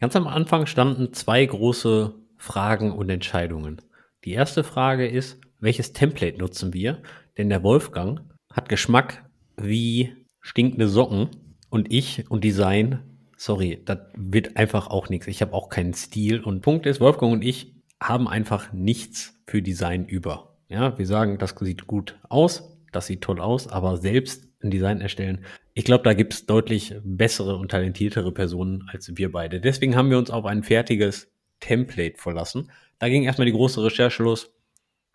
Ganz 0.02 0.18
am 0.18 0.28
Anfang 0.28 0.66
standen 0.66 1.14
zwei 1.14 1.46
große 1.46 2.14
Fragen 2.36 2.92
und 2.92 3.10
Entscheidungen. 3.10 3.82
Die 4.26 4.34
erste 4.34 4.66
Frage 4.66 5.08
ist, 5.08 5.40
welches 5.62 5.94
Template 5.94 6.38
nutzen 6.38 6.74
wir? 6.74 7.02
Denn 7.38 7.48
der 7.48 7.64
Wolfgang 7.64 8.20
hat 8.52 8.68
Geschmack 8.68 9.24
wie 9.56 10.14
stinkende 10.42 10.90
Socken 10.90 11.30
und 11.70 11.94
ich 11.94 12.30
und 12.30 12.44
Design, 12.44 13.00
sorry, 13.38 13.82
das 13.86 14.00
wird 14.18 14.58
einfach 14.58 14.88
auch 14.88 15.08
nichts. 15.08 15.28
Ich 15.28 15.42
habe 15.42 15.54
auch 15.54 15.70
keinen 15.70 15.94
Stil 15.94 16.42
und 16.42 16.60
Punkt 16.60 16.86
ist, 16.86 17.00
Wolfgang 17.00 17.32
und 17.32 17.42
ich 17.42 17.74
haben 18.02 18.28
einfach 18.28 18.74
nichts 18.74 19.42
für 19.48 19.62
Design 19.62 20.06
über. 20.06 20.53
Ja, 20.74 20.98
wir 20.98 21.06
sagen, 21.06 21.38
das 21.38 21.54
sieht 21.60 21.86
gut 21.86 22.18
aus, 22.30 22.76
das 22.92 23.06
sieht 23.06 23.22
toll 23.22 23.40
aus, 23.40 23.68
aber 23.68 23.98
selbst 23.98 24.50
ein 24.64 24.72
Design 24.72 25.02
erstellen, 25.02 25.46
ich 25.76 25.86
glaube, 25.86 26.04
da 26.04 26.16
gibt 26.16 26.34
es 26.34 26.48
deutlich 26.48 26.96
bessere 27.04 27.58
und 27.58 27.70
talentiertere 27.70 28.32
Personen 28.32 28.90
als 28.92 29.16
wir 29.16 29.32
beide. 29.32 29.62
Deswegen 29.62 29.96
haben 29.96 30.10
wir 30.10 30.18
uns 30.18 30.32
auf 30.32 30.46
ein 30.46 30.64
fertiges 30.64 31.32
Template 31.60 32.18
verlassen. 32.18 32.72
Da 32.98 33.08
ging 33.08 33.22
erstmal 33.22 33.46
die 33.46 33.54
große 33.54 33.84
Recherche 33.84 34.24
los. 34.24 34.52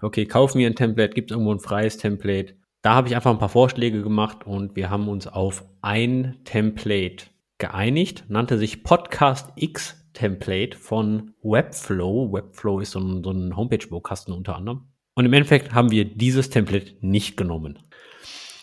Okay, 0.00 0.26
kauf 0.26 0.54
mir 0.54 0.68
ein 0.68 0.76
Template, 0.76 1.12
gibt 1.12 1.32
es 1.32 1.34
irgendwo 1.34 1.52
ein 1.52 1.58
freies 1.58 1.96
Template? 1.96 2.54
Da 2.80 2.94
habe 2.94 3.08
ich 3.08 3.16
einfach 3.16 3.32
ein 3.32 3.40
paar 3.40 3.48
Vorschläge 3.48 4.04
gemacht 4.04 4.46
und 4.46 4.76
wir 4.76 4.90
haben 4.90 5.08
uns 5.08 5.26
auf 5.26 5.64
ein 5.82 6.36
Template 6.44 7.24
geeinigt, 7.58 8.26
nannte 8.28 8.58
sich 8.58 8.84
Podcast 8.84 9.50
X 9.56 10.08
Template 10.12 10.76
von 10.76 11.34
Webflow. 11.42 12.32
Webflow 12.32 12.78
ist 12.78 12.92
so 12.92 13.00
ein, 13.00 13.24
so 13.24 13.32
ein 13.32 13.56
Homepage-Baukasten 13.56 14.32
unter 14.32 14.54
anderem. 14.54 14.86
Und 15.18 15.24
im 15.26 15.32
Endeffekt 15.32 15.74
haben 15.74 15.90
wir 15.90 16.04
dieses 16.04 16.48
Template 16.48 16.94
nicht 17.00 17.36
genommen. 17.36 17.80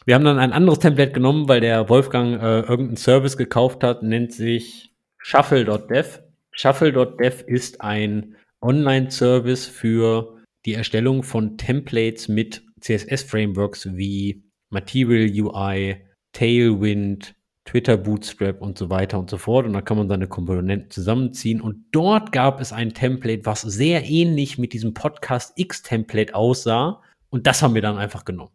Wir 0.05 0.15
haben 0.15 0.23
dann 0.23 0.39
ein 0.39 0.53
anderes 0.53 0.79
Template 0.79 1.11
genommen, 1.11 1.49
weil 1.49 1.59
der 1.59 1.89
Wolfgang 1.89 2.41
äh, 2.41 2.61
irgendeinen 2.61 2.95
Service 2.95 3.35
gekauft 3.35 3.83
hat, 3.83 4.03
nennt 4.03 4.31
sich 4.31 4.95
Shuffle.dev. 5.17 6.21
Shuffle.dev 6.53 7.43
ist 7.45 7.81
ein 7.81 8.37
Online-Service 8.61 9.67
für 9.67 10.37
die 10.65 10.75
Erstellung 10.75 11.23
von 11.23 11.57
Templates 11.57 12.29
mit 12.29 12.63
CSS-Frameworks 12.79 13.93
wie 13.93 14.45
Material 14.69 15.29
UI, 15.29 16.05
Tailwind, 16.31 17.35
Twitter 17.65 17.97
Bootstrap 17.97 18.61
und 18.61 18.77
so 18.77 18.89
weiter 18.89 19.19
und 19.19 19.29
so 19.29 19.37
fort. 19.37 19.65
Und 19.65 19.73
da 19.73 19.81
kann 19.81 19.97
man 19.97 20.07
seine 20.07 20.27
Komponenten 20.27 20.89
zusammenziehen. 20.91 21.59
Und 21.59 21.85
dort 21.91 22.31
gab 22.31 22.61
es 22.61 22.71
ein 22.71 22.93
Template, 22.93 23.45
was 23.45 23.61
sehr 23.61 24.05
ähnlich 24.05 24.57
mit 24.57 24.73
diesem 24.73 24.93
Podcast 24.93 25.53
X-Template 25.57 26.33
aussah. 26.35 27.01
Und 27.29 27.47
das 27.47 27.61
haben 27.61 27.73
wir 27.73 27.81
dann 27.81 27.97
einfach 27.97 28.23
genommen. 28.23 28.51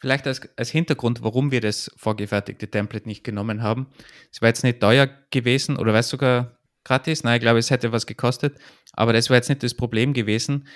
Vielleicht 0.00 0.26
als, 0.26 0.48
als 0.56 0.70
Hintergrund, 0.70 1.22
warum 1.22 1.50
wir 1.50 1.60
das 1.60 1.90
vorgefertigte 1.96 2.68
Template 2.68 3.06
nicht 3.06 3.24
genommen 3.24 3.62
haben. 3.62 3.88
Es 4.32 4.40
war 4.40 4.48
jetzt 4.48 4.64
nicht 4.64 4.80
teuer 4.80 5.08
gewesen 5.30 5.76
oder 5.76 5.92
war 5.92 6.00
es 6.00 6.08
sogar 6.08 6.58
gratis? 6.84 7.24
Nein, 7.24 7.36
ich 7.36 7.42
glaube, 7.42 7.58
es 7.58 7.70
hätte 7.70 7.92
was 7.92 8.06
gekostet. 8.06 8.58
Aber 8.92 9.12
das 9.12 9.28
war 9.28 9.36
jetzt 9.36 9.48
nicht 9.48 9.62
das 9.62 9.74
Problem 9.74 10.14
gewesen. 10.14 10.66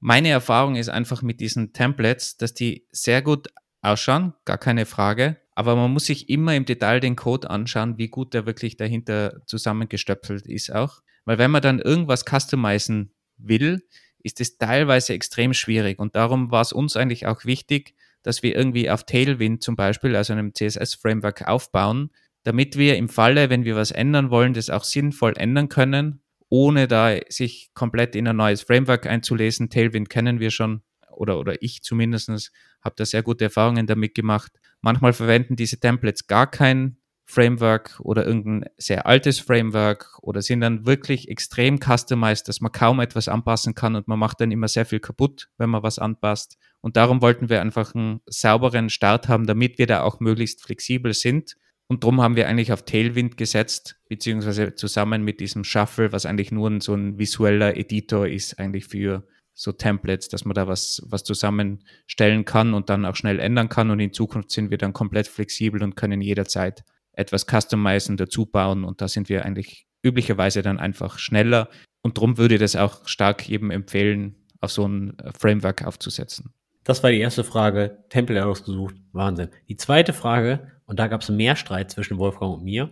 Meine 0.00 0.30
Erfahrung 0.30 0.74
ist 0.74 0.88
einfach 0.88 1.22
mit 1.22 1.40
diesen 1.40 1.72
Templates, 1.72 2.36
dass 2.36 2.54
die 2.54 2.88
sehr 2.90 3.22
gut 3.22 3.48
ausschauen, 3.82 4.34
gar 4.44 4.58
keine 4.58 4.84
Frage. 4.84 5.36
Aber 5.54 5.76
man 5.76 5.92
muss 5.92 6.06
sich 6.06 6.28
immer 6.28 6.54
im 6.54 6.64
Detail 6.64 7.00
den 7.00 7.16
Code 7.16 7.50
anschauen, 7.50 7.98
wie 7.98 8.08
gut 8.08 8.34
der 8.34 8.46
wirklich 8.46 8.76
dahinter 8.76 9.42
zusammengestöpselt 9.46 10.46
ist 10.46 10.72
auch. 10.72 11.02
Weil 11.24 11.38
wenn 11.38 11.50
man 11.50 11.62
dann 11.62 11.78
irgendwas 11.78 12.24
customizen 12.24 13.12
will, 13.36 13.82
ist 14.22 14.40
es 14.40 14.58
teilweise 14.58 15.12
extrem 15.14 15.52
schwierig. 15.52 15.98
Und 15.98 16.16
darum 16.16 16.50
war 16.50 16.62
es 16.62 16.72
uns 16.72 16.96
eigentlich 16.96 17.26
auch 17.26 17.44
wichtig, 17.44 17.94
dass 18.22 18.42
wir 18.42 18.56
irgendwie 18.56 18.88
auf 18.88 19.04
Tailwind 19.04 19.62
zum 19.62 19.76
Beispiel, 19.76 20.16
also 20.16 20.32
einem 20.32 20.54
CSS-Framework 20.54 21.46
aufbauen, 21.48 22.10
damit 22.44 22.76
wir 22.76 22.96
im 22.96 23.08
Falle, 23.08 23.50
wenn 23.50 23.64
wir 23.64 23.76
was 23.76 23.90
ändern 23.90 24.30
wollen, 24.30 24.54
das 24.54 24.70
auch 24.70 24.84
sinnvoll 24.84 25.34
ändern 25.36 25.68
können, 25.68 26.22
ohne 26.48 26.88
da 26.88 27.16
sich 27.28 27.70
komplett 27.74 28.14
in 28.14 28.28
ein 28.28 28.36
neues 28.36 28.62
Framework 28.62 29.06
einzulesen. 29.06 29.70
Tailwind 29.70 30.08
kennen 30.08 30.40
wir 30.40 30.50
schon, 30.50 30.82
oder, 31.10 31.38
oder 31.38 31.60
ich 31.62 31.82
zumindest 31.82 32.52
habe 32.82 32.94
da 32.96 33.04
sehr 33.04 33.22
gute 33.22 33.44
Erfahrungen 33.44 33.86
damit 33.86 34.14
gemacht. 34.14 34.52
Manchmal 34.82 35.12
verwenden 35.12 35.56
diese 35.56 35.78
Templates 35.78 36.26
gar 36.26 36.50
kein 36.50 36.96
Framework 37.24 37.98
oder 38.00 38.26
irgendein 38.26 38.68
sehr 38.76 39.06
altes 39.06 39.38
Framework 39.38 40.18
oder 40.20 40.42
sind 40.42 40.60
dann 40.60 40.86
wirklich 40.86 41.28
extrem 41.28 41.78
customized, 41.78 42.48
dass 42.48 42.60
man 42.60 42.72
kaum 42.72 43.00
etwas 43.00 43.28
anpassen 43.28 43.74
kann 43.74 43.94
und 43.96 44.08
man 44.08 44.18
macht 44.18 44.40
dann 44.40 44.50
immer 44.50 44.68
sehr 44.68 44.84
viel 44.84 45.00
kaputt, 45.00 45.48
wenn 45.56 45.70
man 45.70 45.82
was 45.82 45.98
anpasst. 45.98 46.58
Und 46.80 46.96
darum 46.96 47.22
wollten 47.22 47.48
wir 47.48 47.62
einfach 47.62 47.94
einen 47.94 48.20
sauberen 48.26 48.90
Start 48.90 49.28
haben, 49.28 49.46
damit 49.46 49.78
wir 49.78 49.86
da 49.86 50.02
auch 50.02 50.20
möglichst 50.20 50.62
flexibel 50.62 51.14
sind. 51.14 51.56
Und 51.86 52.04
darum 52.04 52.20
haben 52.20 52.36
wir 52.36 52.48
eigentlich 52.48 52.72
auf 52.72 52.84
Tailwind 52.84 53.36
gesetzt, 53.36 54.00
beziehungsweise 54.08 54.74
zusammen 54.74 55.22
mit 55.22 55.40
diesem 55.40 55.64
Shuffle, 55.64 56.12
was 56.12 56.26
eigentlich 56.26 56.50
nur 56.52 56.80
so 56.80 56.94
ein 56.94 57.18
visueller 57.18 57.76
Editor 57.76 58.26
ist, 58.26 58.58
eigentlich 58.58 58.86
für 58.86 59.26
so 59.54 59.72
Templates, 59.72 60.28
dass 60.28 60.44
man 60.44 60.54
da 60.54 60.66
was, 60.66 61.02
was 61.06 61.24
zusammenstellen 61.24 62.44
kann 62.44 62.74
und 62.74 62.88
dann 62.88 63.04
auch 63.04 63.16
schnell 63.16 63.38
ändern 63.38 63.68
kann. 63.68 63.90
Und 63.90 64.00
in 64.00 64.12
Zukunft 64.12 64.50
sind 64.50 64.70
wir 64.70 64.78
dann 64.78 64.92
komplett 64.92 65.28
flexibel 65.28 65.82
und 65.82 65.96
können 65.96 66.20
jederzeit 66.20 66.84
etwas 67.12 67.46
customizen, 67.46 68.16
dazu 68.16 68.46
bauen. 68.46 68.84
Und 68.84 69.00
da 69.00 69.08
sind 69.08 69.28
wir 69.28 69.44
eigentlich 69.44 69.86
üblicherweise 70.02 70.62
dann 70.62 70.78
einfach 70.78 71.18
schneller. 71.18 71.68
Und 72.02 72.16
darum 72.16 72.38
würde 72.38 72.54
ich 72.54 72.60
das 72.60 72.76
auch 72.76 73.06
stark 73.06 73.46
jedem 73.48 73.70
empfehlen, 73.70 74.36
auf 74.60 74.72
so 74.72 74.86
ein 74.86 75.16
Framework 75.38 75.84
aufzusetzen. 75.84 76.52
Das 76.84 77.02
war 77.02 77.10
die 77.10 77.20
erste 77.20 77.44
Frage. 77.44 78.04
Template 78.08 78.46
ausgesucht. 78.46 78.96
Wahnsinn. 79.12 79.48
Die 79.68 79.76
zweite 79.76 80.12
Frage, 80.12 80.72
und 80.86 80.98
da 80.98 81.06
gab 81.06 81.20
es 81.20 81.28
mehr 81.28 81.56
Streit 81.56 81.90
zwischen 81.90 82.18
Wolfgang 82.18 82.54
und 82.54 82.64
mir. 82.64 82.90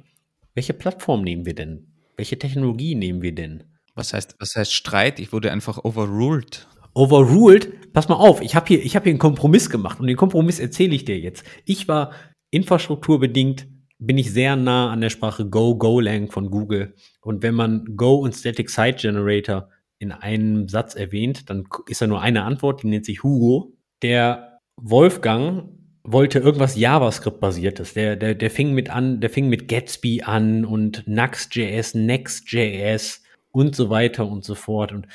Welche 0.54 0.74
Plattform 0.74 1.22
nehmen 1.22 1.44
wir 1.44 1.54
denn? 1.54 1.86
Welche 2.16 2.38
Technologie 2.38 2.94
nehmen 2.94 3.22
wir 3.22 3.34
denn? 3.34 3.64
Was 4.00 4.14
heißt, 4.14 4.36
was 4.38 4.56
heißt 4.56 4.72
Streit? 4.72 5.20
Ich 5.20 5.30
wurde 5.30 5.52
einfach 5.52 5.84
overruled. 5.84 6.66
Overruled? 6.94 7.92
Pass 7.92 8.08
mal 8.08 8.14
auf, 8.14 8.40
ich 8.40 8.54
habe 8.54 8.66
hier, 8.68 8.78
hab 8.78 9.02
hier 9.02 9.10
einen 9.10 9.18
Kompromiss 9.18 9.68
gemacht 9.68 10.00
und 10.00 10.06
den 10.06 10.16
Kompromiss 10.16 10.58
erzähle 10.58 10.94
ich 10.94 11.04
dir 11.04 11.18
jetzt. 11.18 11.44
Ich 11.66 11.86
war 11.86 12.12
infrastrukturbedingt, 12.50 13.68
bin 13.98 14.16
ich 14.16 14.32
sehr 14.32 14.56
nah 14.56 14.90
an 14.90 15.02
der 15.02 15.10
Sprache 15.10 15.44
Go, 15.44 15.76
Golang 15.76 16.30
von 16.30 16.50
Google. 16.50 16.94
Und 17.20 17.42
wenn 17.42 17.54
man 17.54 17.84
Go 17.94 18.14
und 18.14 18.34
Static 18.34 18.70
Site 18.70 18.96
Generator 19.02 19.68
in 19.98 20.12
einem 20.12 20.66
Satz 20.66 20.94
erwähnt, 20.94 21.50
dann 21.50 21.64
ist 21.86 22.00
da 22.00 22.06
nur 22.06 22.22
eine 22.22 22.44
Antwort, 22.44 22.82
die 22.82 22.86
nennt 22.86 23.04
sich 23.04 23.22
Hugo. 23.22 23.76
Der 24.00 24.60
Wolfgang 24.76 25.74
wollte 26.04 26.38
irgendwas 26.38 26.74
JavaScript-basiertes. 26.74 27.92
Der, 27.92 28.16
der, 28.16 28.34
der 28.34 28.50
fing 28.50 28.72
mit 28.72 28.88
an, 28.88 29.20
der 29.20 29.28
fing 29.28 29.50
mit 29.50 29.68
Gatsby 29.68 30.22
an 30.22 30.64
und 30.64 31.06
Nux.js, 31.06 31.94
Next.js 31.94 33.20
und 33.52 33.74
so 33.74 33.90
weiter 33.90 34.26
und 34.26 34.44
so 34.44 34.54
fort. 34.54 34.92
Und 34.92 35.06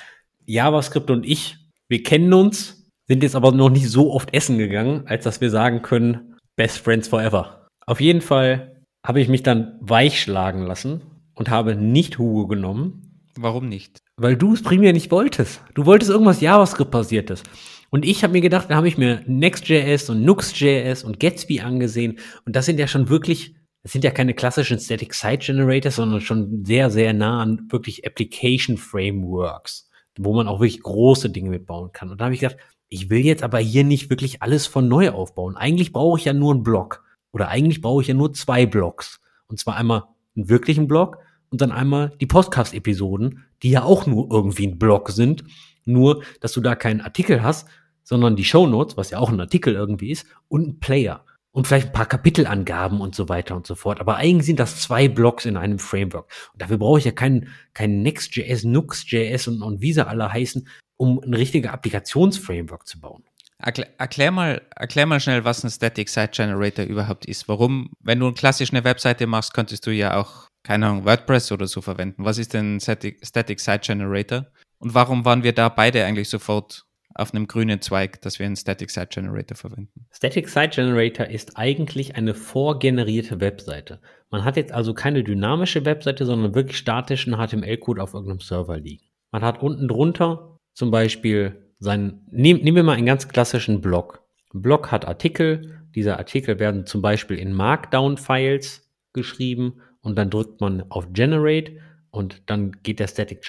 JavaScript 0.45 1.09
und 1.09 1.25
ich, 1.25 1.57
wir 1.87 2.03
kennen 2.03 2.33
uns, 2.33 2.91
sind 3.07 3.23
jetzt 3.23 3.35
aber 3.35 3.51
noch 3.51 3.69
nicht 3.69 3.89
so 3.89 4.11
oft 4.11 4.33
essen 4.33 4.57
gegangen, 4.57 5.03
als 5.07 5.23
dass 5.23 5.41
wir 5.41 5.49
sagen 5.49 5.81
können, 5.81 6.35
Best 6.55 6.79
Friends 6.79 7.07
Forever. 7.07 7.67
Auf 7.85 8.01
jeden 8.01 8.21
Fall 8.21 8.81
habe 9.05 9.21
ich 9.21 9.27
mich 9.27 9.43
dann 9.43 9.77
weichschlagen 9.81 10.65
lassen 10.65 11.01
und 11.35 11.49
habe 11.49 11.75
nicht 11.75 12.17
Hugo 12.17 12.47
genommen. 12.47 13.21
Warum 13.37 13.67
nicht? 13.67 13.99
Weil 14.17 14.37
du 14.37 14.53
es 14.53 14.63
primär 14.63 14.93
nicht 14.93 15.11
wolltest. 15.11 15.61
Du 15.73 15.85
wolltest 15.85 16.09
irgendwas 16.09 16.41
JavaScript-basiertes. 16.41 17.43
Und 17.89 18.05
ich 18.05 18.23
habe 18.23 18.33
mir 18.33 18.41
gedacht, 18.41 18.69
da 18.69 18.75
habe 18.75 18.87
ich 18.87 18.97
mir 18.97 19.21
Next.js 19.27 20.09
und 20.09 20.23
Nux.js 20.23 21.03
und 21.03 21.19
Gatsby 21.19 21.61
angesehen. 21.61 22.17
Und 22.45 22.55
das 22.55 22.65
sind 22.65 22.79
ja 22.79 22.87
schon 22.87 23.09
wirklich, 23.09 23.55
das 23.85 23.91
sind 23.91 24.03
ja 24.03 24.09
keine 24.09 24.33
klassischen 24.33 24.79
Static 24.79 25.13
Site 25.13 25.45
Generators, 25.45 25.97
sondern 25.97 26.19
schon 26.19 26.65
sehr, 26.65 26.89
sehr 26.89 27.13
nah 27.13 27.43
an 27.43 27.67
wirklich 27.69 28.03
Application 28.03 28.77
Frameworks, 28.77 29.91
wo 30.17 30.33
man 30.33 30.47
auch 30.47 30.59
wirklich 30.59 30.81
große 30.81 31.29
Dinge 31.29 31.51
mitbauen 31.51 31.91
kann. 31.91 32.09
Und 32.09 32.19
da 32.19 32.25
habe 32.25 32.33
ich 32.33 32.39
gedacht, 32.39 32.57
ich 32.89 33.11
will 33.11 33.23
jetzt 33.23 33.43
aber 33.43 33.59
hier 33.59 33.83
nicht 33.83 34.09
wirklich 34.09 34.41
alles 34.41 34.65
von 34.65 34.87
neu 34.87 35.11
aufbauen. 35.11 35.55
Eigentlich 35.55 35.93
brauche 35.93 36.17
ich 36.17 36.25
ja 36.25 36.33
nur 36.33 36.55
einen 36.55 36.63
Block. 36.63 37.03
Oder 37.31 37.49
eigentlich 37.49 37.79
brauche 37.79 38.01
ich 38.01 38.07
ja 38.07 38.15
nur 38.15 38.33
zwei 38.33 38.65
Blocks. 38.65 39.19
Und 39.45 39.59
zwar 39.59 39.75
einmal 39.75 40.05
einen 40.35 40.49
wirklichen 40.49 40.87
Block 40.87 41.19
und 41.51 41.61
dann 41.61 41.71
einmal 41.71 42.11
die 42.19 42.25
Podcast-Episoden, 42.25 43.45
die 43.61 43.69
ja 43.69 43.83
auch 43.83 44.07
nur 44.07 44.31
irgendwie 44.31 44.65
ein 44.65 44.79
Blog 44.79 45.11
sind. 45.11 45.43
Nur, 45.85 46.23
dass 46.41 46.53
du 46.53 46.61
da 46.61 46.73
keinen 46.73 47.01
Artikel 47.01 47.43
hast, 47.43 47.67
sondern 48.01 48.35
die 48.35 48.45
Show 48.45 48.65
Notes, 48.65 48.97
was 48.97 49.11
ja 49.11 49.19
auch 49.19 49.29
ein 49.29 49.39
Artikel 49.39 49.75
irgendwie 49.75 50.09
ist, 50.09 50.25
und 50.47 50.67
ein 50.67 50.79
Player. 50.79 51.23
Und 51.55 51.67
vielleicht 51.67 51.87
ein 51.87 51.93
paar 51.93 52.05
Kapitelangaben 52.05 52.99
und 52.99 53.15
so 53.15 53.29
weiter 53.29 53.55
und 53.55 53.65
so 53.65 53.75
fort. 53.75 54.01
Aber 54.01 54.17
eigentlich 54.17 54.45
sind 54.45 54.59
das 54.59 54.81
zwei 54.81 55.07
Blocks 55.07 55.45
in 55.45 55.55
einem 55.55 55.79
Framework. 55.79 56.29
Und 56.51 56.61
dafür 56.61 56.77
brauche 56.77 56.99
ich 56.99 57.05
ja 57.05 57.13
keinen, 57.13 57.47
keinen 57.73 58.01
Next.js, 58.01 58.65
Nux.js 58.65 59.47
und, 59.47 59.61
und 59.61 59.79
wie 59.79 59.93
sie 59.93 60.05
alle 60.05 60.33
heißen, 60.33 60.67
um 60.97 61.17
ein 61.23 61.33
richtiger 61.33 61.71
Applikationsframework 61.71 62.85
zu 62.85 62.99
bauen. 62.99 63.23
Erklär, 63.57 63.87
erklär, 63.97 64.31
mal, 64.31 64.61
erklär 64.75 65.05
mal 65.05 65.21
schnell, 65.21 65.45
was 65.45 65.63
ein 65.63 65.69
Static 65.69 66.09
Site 66.09 66.31
Generator 66.33 66.83
überhaupt 66.83 67.25
ist. 67.25 67.47
Warum, 67.47 67.89
wenn 68.01 68.19
du 68.19 68.33
klassisch 68.33 68.73
eine 68.73 68.83
Webseite 68.83 69.25
machst, 69.25 69.53
könntest 69.53 69.87
du 69.87 69.91
ja 69.91 70.19
auch, 70.19 70.49
keine 70.61 70.87
Ahnung, 70.87 71.05
WordPress 71.05 71.53
oder 71.53 71.67
so 71.67 71.79
verwenden. 71.79 72.25
Was 72.25 72.37
ist 72.37 72.53
denn 72.53 72.81
Static, 72.81 73.25
Static 73.25 73.61
Site 73.61 73.79
Generator? 73.79 74.47
Und 74.79 74.93
warum 74.93 75.23
waren 75.23 75.43
wir 75.43 75.53
da 75.53 75.69
beide 75.69 76.03
eigentlich 76.03 76.27
sofort 76.27 76.84
auf 77.15 77.33
einem 77.33 77.47
grünen 77.47 77.81
Zweig, 77.81 78.21
dass 78.21 78.39
wir 78.39 78.45
einen 78.45 78.57
Static 78.57 78.91
Site 78.91 79.07
Generator 79.07 79.55
verwenden? 79.55 80.05
Static 80.11 80.49
Site 80.49 80.75
Generator 80.75 81.25
ist 81.25 81.57
eigentlich 81.57 82.15
eine 82.15 82.33
vorgenerierte 82.33 83.39
Webseite. 83.39 83.99
Man 84.29 84.43
hat 84.43 84.57
jetzt 84.57 84.73
also 84.73 84.93
keine 84.93 85.23
dynamische 85.23 85.85
Webseite, 85.85 86.25
sondern 86.25 86.53
wirklich 86.53 86.77
statischen 86.77 87.35
HTML-Code 87.35 88.03
auf 88.03 88.13
irgendeinem 88.13 88.41
Server 88.41 88.77
liegen. 88.77 89.05
Man 89.31 89.43
hat 89.43 89.61
unten 89.61 89.87
drunter 89.87 90.59
zum 90.73 90.91
Beispiel 90.91 91.71
sein, 91.79 92.21
nehm, 92.31 92.57
nehmen 92.57 92.75
wir 92.75 92.83
mal 92.83 92.97
einen 92.97 93.05
ganz 93.05 93.27
klassischen 93.27 93.81
Blog. 93.81 94.21
Ein 94.53 94.61
Blog 94.61 94.91
hat 94.91 95.07
Artikel, 95.07 95.81
diese 95.95 96.17
Artikel 96.17 96.59
werden 96.59 96.85
zum 96.85 97.01
Beispiel 97.01 97.37
in 97.37 97.53
Markdown-Files 97.53 98.91
geschrieben 99.13 99.81
und 100.01 100.17
dann 100.17 100.29
drückt 100.29 100.59
man 100.59 100.83
auf 100.89 101.07
Generate 101.13 101.77
und 102.15 102.49
dann 102.49 102.71
geht 102.83 102.99
der 102.99 103.07
Static 103.07 103.41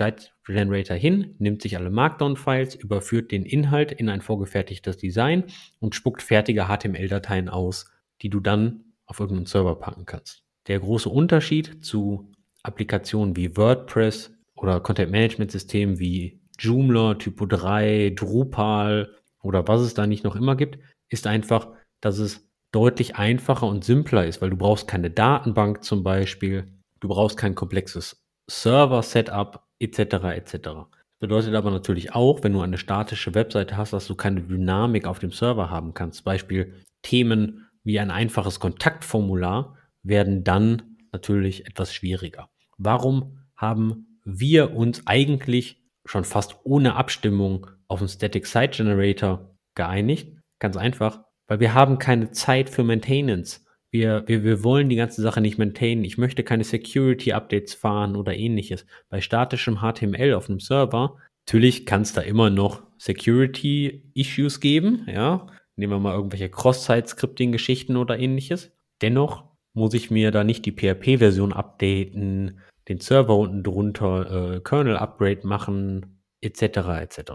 Generator 0.45 0.97
hin, 0.97 1.35
nimmt 1.39 1.63
sich 1.63 1.77
alle 1.77 1.91
Markdown-Files, 1.91 2.75
überführt 2.75 3.31
den 3.31 3.45
Inhalt 3.45 3.93
in 3.93 4.09
ein 4.09 4.21
vorgefertigtes 4.21 4.97
Design 4.97 5.45
und 5.79 5.95
spuckt 5.95 6.23
fertige 6.23 6.67
HTML-Dateien 6.67 7.49
aus, 7.49 7.91
die 8.23 8.31
du 8.31 8.41
dann 8.41 8.85
auf 9.07 9.21
irgendeinen 9.21 9.47
Server 9.47 9.77
packen 9.77 10.05
kannst. 10.05 10.43
Der 10.67 10.81
große 10.81 11.09
Unterschied 11.09 11.85
zu 11.85 12.33
Applikationen 12.65 13.37
wie 13.37 13.57
WordPress 13.57 14.35
oder 14.57 14.81
Content-Management-Systemen 14.81 16.01
wie 16.01 16.41
Joomla, 16.59 17.15
Typo 17.15 17.47
3, 17.47 18.15
Drupal 18.17 19.15
oder 19.43 19.69
was 19.69 19.83
es 19.83 19.95
da 19.95 20.07
nicht 20.07 20.25
noch 20.25 20.35
immer 20.35 20.57
gibt, 20.57 20.79
ist 21.09 21.29
einfach, 21.29 21.69
dass 22.01 22.19
es 22.19 22.51
deutlich 22.73 23.15
einfacher 23.15 23.69
und 23.69 23.85
simpler 23.85 24.27
ist, 24.27 24.43
weil 24.43 24.51
du 24.51 24.57
brauchst 24.57 24.89
keine 24.89 25.11
Datenbank 25.11 25.85
zum 25.85 26.03
Beispiel, 26.03 26.67
du 26.99 27.09
brauchst 27.09 27.37
kein 27.37 27.55
komplexes 27.55 28.26
Server-Setup 28.49 29.63
etc. 29.79 29.99
etc. 30.35 30.69
Bedeutet 31.19 31.55
aber 31.55 31.71
natürlich 31.71 32.15
auch, 32.15 32.43
wenn 32.43 32.53
du 32.53 32.61
eine 32.61 32.79
statische 32.79 33.35
Webseite 33.35 33.77
hast, 33.77 33.93
dass 33.93 34.07
du 34.07 34.15
keine 34.15 34.43
Dynamik 34.43 35.07
auf 35.07 35.19
dem 35.19 35.33
Server 35.33 35.71
haben 35.71 35.95
kannst. 35.95 36.25
Beispiel 36.25 36.75
Themen 37.03 37.69
wie 37.83 37.99
ein 38.01 38.11
einfaches 38.11 38.61
Kontaktformular 38.61 39.77
werden 40.03 40.45
dann 40.45 40.97
natürlich 41.13 41.67
etwas 41.67 41.95
schwieriger. 41.95 42.49
Warum 42.79 43.39
haben 43.57 44.21
wir 44.25 44.75
uns 44.75 45.07
eigentlich 45.07 45.83
schon 46.05 46.25
fast 46.25 46.57
ohne 46.65 46.97
Abstimmung 46.97 47.69
auf 47.89 48.01
einen 48.01 48.09
Static 48.09 48.47
Site 48.47 48.77
Generator 48.77 49.57
geeinigt. 49.75 50.37
Ganz 50.59 50.77
einfach, 50.77 51.23
weil 51.47 51.61
wir 51.61 51.75
haben 51.75 51.99
keine 51.99 52.31
Zeit 52.31 52.71
für 52.71 52.83
Maintenance. 52.83 53.65
Wir, 53.97 54.25
wir, 54.27 54.45
wir 54.45 54.63
wollen 54.63 54.91
die 54.91 54.97
ganze 54.97 55.23
Sache 55.23 55.41
nicht 55.41 55.57
maintainen. 55.57 56.05
Ich 56.05 56.19
möchte 56.19 56.43
keine 56.43 56.65
Security 56.65 57.33
Updates 57.33 57.73
fahren 57.73 58.15
oder 58.15 58.37
ähnliches. 58.37 58.85
Bei 59.09 59.23
statischem 59.23 59.79
HTML 59.79 60.35
auf 60.35 60.51
einem 60.51 60.61
Server, 60.61 61.17
natürlich 61.47 61.87
kann 61.87 62.03
es 62.03 62.13
da 62.13 62.21
immer 62.21 62.51
noch 62.51 62.83
Security 62.99 64.03
Issues 64.13 64.61
geben, 64.61 65.07
ja. 65.11 65.47
Nehmen 65.77 65.95
wir 65.95 65.99
mal 65.99 66.15
irgendwelche 66.15 66.51
Cross-Site-Scripting-Geschichten 66.51 67.97
oder 67.97 68.19
ähnliches. 68.19 68.71
Dennoch 69.01 69.45
muss 69.73 69.95
ich 69.95 70.11
mir 70.11 70.31
da 70.31 70.45
nicht 70.45 70.67
die 70.67 70.73
PHP-Version 70.73 71.55
updaten, 71.55 72.61
den 72.89 73.01
Server 73.01 73.37
unten 73.37 73.63
drunter 73.63 74.57
äh, 74.57 74.61
Kernel-Upgrade 74.61 75.47
machen, 75.47 76.21
etc. 76.43 76.63
etc. 77.01 77.33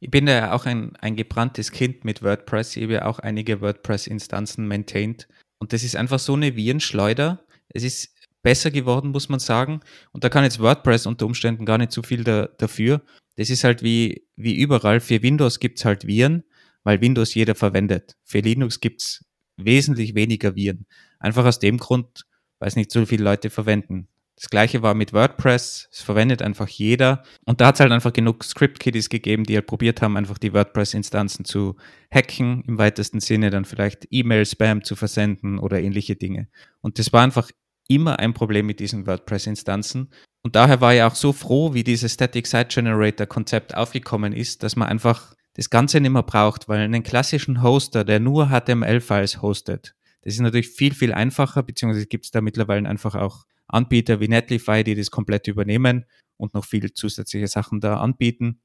Ich 0.00 0.10
bin 0.10 0.26
ja 0.26 0.52
auch 0.52 0.66
ein, 0.66 0.94
ein 0.96 1.16
gebranntes 1.16 1.72
Kind 1.72 2.04
mit 2.04 2.22
WordPress. 2.22 2.76
Ich 2.76 2.82
habe 2.82 2.92
ja 2.92 3.06
auch 3.06 3.18
einige 3.18 3.62
WordPress-Instanzen 3.62 4.68
maintained. 4.68 5.26
Und 5.62 5.72
das 5.72 5.84
ist 5.84 5.94
einfach 5.94 6.18
so 6.18 6.34
eine 6.34 6.56
Virenschleuder. 6.56 7.46
Es 7.68 7.84
ist 7.84 8.12
besser 8.42 8.72
geworden, 8.72 9.12
muss 9.12 9.28
man 9.28 9.38
sagen. 9.38 9.78
Und 10.10 10.24
da 10.24 10.28
kann 10.28 10.42
jetzt 10.42 10.58
WordPress 10.58 11.06
unter 11.06 11.24
Umständen 11.24 11.64
gar 11.64 11.78
nicht 11.78 11.92
so 11.92 12.02
viel 12.02 12.24
da, 12.24 12.48
dafür. 12.58 13.00
Das 13.36 13.48
ist 13.48 13.62
halt 13.62 13.80
wie, 13.80 14.26
wie 14.34 14.56
überall. 14.56 14.98
Für 14.98 15.22
Windows 15.22 15.60
gibt 15.60 15.78
es 15.78 15.84
halt 15.84 16.04
Viren, 16.04 16.42
weil 16.82 17.00
Windows 17.00 17.34
jeder 17.34 17.54
verwendet. 17.54 18.16
Für 18.24 18.40
Linux 18.40 18.80
gibt 18.80 19.02
es 19.02 19.24
wesentlich 19.56 20.16
weniger 20.16 20.56
Viren. 20.56 20.84
Einfach 21.20 21.44
aus 21.44 21.60
dem 21.60 21.78
Grund, 21.78 22.26
weil 22.58 22.66
es 22.66 22.74
nicht 22.74 22.90
so 22.90 23.06
viele 23.06 23.22
Leute 23.22 23.48
verwenden. 23.48 24.08
Das 24.42 24.50
gleiche 24.50 24.82
war 24.82 24.94
mit 24.94 25.12
WordPress, 25.12 25.88
es 25.92 26.02
verwendet 26.02 26.42
einfach 26.42 26.66
jeder. 26.66 27.22
Und 27.44 27.60
da 27.60 27.68
hat 27.68 27.76
es 27.76 27.80
halt 27.80 27.92
einfach 27.92 28.12
genug 28.12 28.42
Script-Kiddies 28.42 29.08
gegeben, 29.08 29.44
die 29.44 29.54
halt 29.54 29.68
probiert 29.68 30.02
haben, 30.02 30.16
einfach 30.16 30.36
die 30.36 30.52
WordPress-Instanzen 30.52 31.44
zu 31.44 31.76
hacken, 32.12 32.64
im 32.66 32.76
weitesten 32.76 33.20
Sinne 33.20 33.50
dann 33.50 33.64
vielleicht 33.64 34.08
E-Mail-Spam 34.10 34.82
zu 34.82 34.96
versenden 34.96 35.60
oder 35.60 35.80
ähnliche 35.80 36.16
Dinge. 36.16 36.48
Und 36.80 36.98
das 36.98 37.12
war 37.12 37.22
einfach 37.22 37.52
immer 37.86 38.18
ein 38.18 38.34
Problem 38.34 38.66
mit 38.66 38.80
diesen 38.80 39.06
WordPress-Instanzen. 39.06 40.12
Und 40.42 40.56
daher 40.56 40.80
war 40.80 40.92
ich 40.92 41.02
auch 41.02 41.14
so 41.14 41.32
froh, 41.32 41.72
wie 41.72 41.84
dieses 41.84 42.14
Static 42.14 42.48
Site 42.48 42.74
Generator-Konzept 42.74 43.76
aufgekommen 43.76 44.32
ist, 44.32 44.64
dass 44.64 44.74
man 44.74 44.88
einfach 44.88 45.34
das 45.54 45.70
Ganze 45.70 46.00
nicht 46.00 46.10
mehr 46.10 46.24
braucht, 46.24 46.68
weil 46.68 46.80
einen 46.80 47.04
klassischen 47.04 47.62
Hoster, 47.62 48.02
der 48.02 48.18
nur 48.18 48.48
HTML-Files 48.48 49.40
hostet, 49.40 49.94
das 50.22 50.34
ist 50.34 50.40
natürlich 50.40 50.68
viel, 50.68 50.94
viel 50.94 51.12
einfacher, 51.12 51.62
beziehungsweise 51.62 52.06
gibt 52.06 52.24
es 52.24 52.30
da 52.30 52.40
mittlerweile 52.40 52.88
einfach 52.88 53.14
auch 53.14 53.44
Anbieter 53.66 54.20
wie 54.20 54.28
Netlify, 54.28 54.84
die 54.84 54.94
das 54.94 55.10
komplett 55.10 55.48
übernehmen 55.48 56.04
und 56.36 56.54
noch 56.54 56.64
viele 56.64 56.92
zusätzliche 56.92 57.48
Sachen 57.48 57.80
da 57.80 57.96
anbieten. 57.96 58.60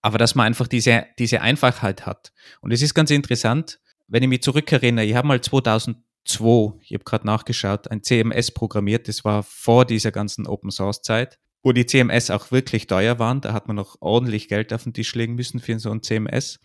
Aber 0.00 0.18
dass 0.18 0.34
man 0.34 0.46
einfach 0.46 0.66
diese, 0.66 1.06
diese 1.18 1.42
Einfachheit 1.42 2.06
hat. 2.06 2.32
Und 2.60 2.72
es 2.72 2.82
ist 2.82 2.94
ganz 2.94 3.10
interessant, 3.10 3.80
wenn 4.08 4.22
ich 4.22 4.28
mich 4.28 4.42
zurückerinnere, 4.42 5.04
ich 5.04 5.14
habe 5.14 5.28
mal 5.28 5.40
2002, 5.40 6.78
ich 6.82 6.92
habe 6.92 7.04
gerade 7.04 7.26
nachgeschaut, 7.26 7.90
ein 7.90 8.02
CMS 8.02 8.50
programmiert, 8.50 9.08
das 9.08 9.24
war 9.24 9.42
vor 9.42 9.84
dieser 9.84 10.12
ganzen 10.12 10.46
Open 10.46 10.70
Source 10.70 11.02
Zeit, 11.02 11.38
wo 11.62 11.72
die 11.72 11.86
CMS 11.86 12.30
auch 12.30 12.50
wirklich 12.50 12.86
teuer 12.86 13.18
waren. 13.18 13.40
Da 13.40 13.52
hat 13.52 13.66
man 13.68 13.76
noch 13.76 13.96
ordentlich 14.00 14.48
Geld 14.48 14.72
auf 14.72 14.84
den 14.84 14.92
Tisch 14.92 15.14
legen 15.14 15.34
müssen 15.34 15.60
für 15.60 15.78
so 15.78 15.90
ein 15.90 16.02
CMS. 16.02 16.60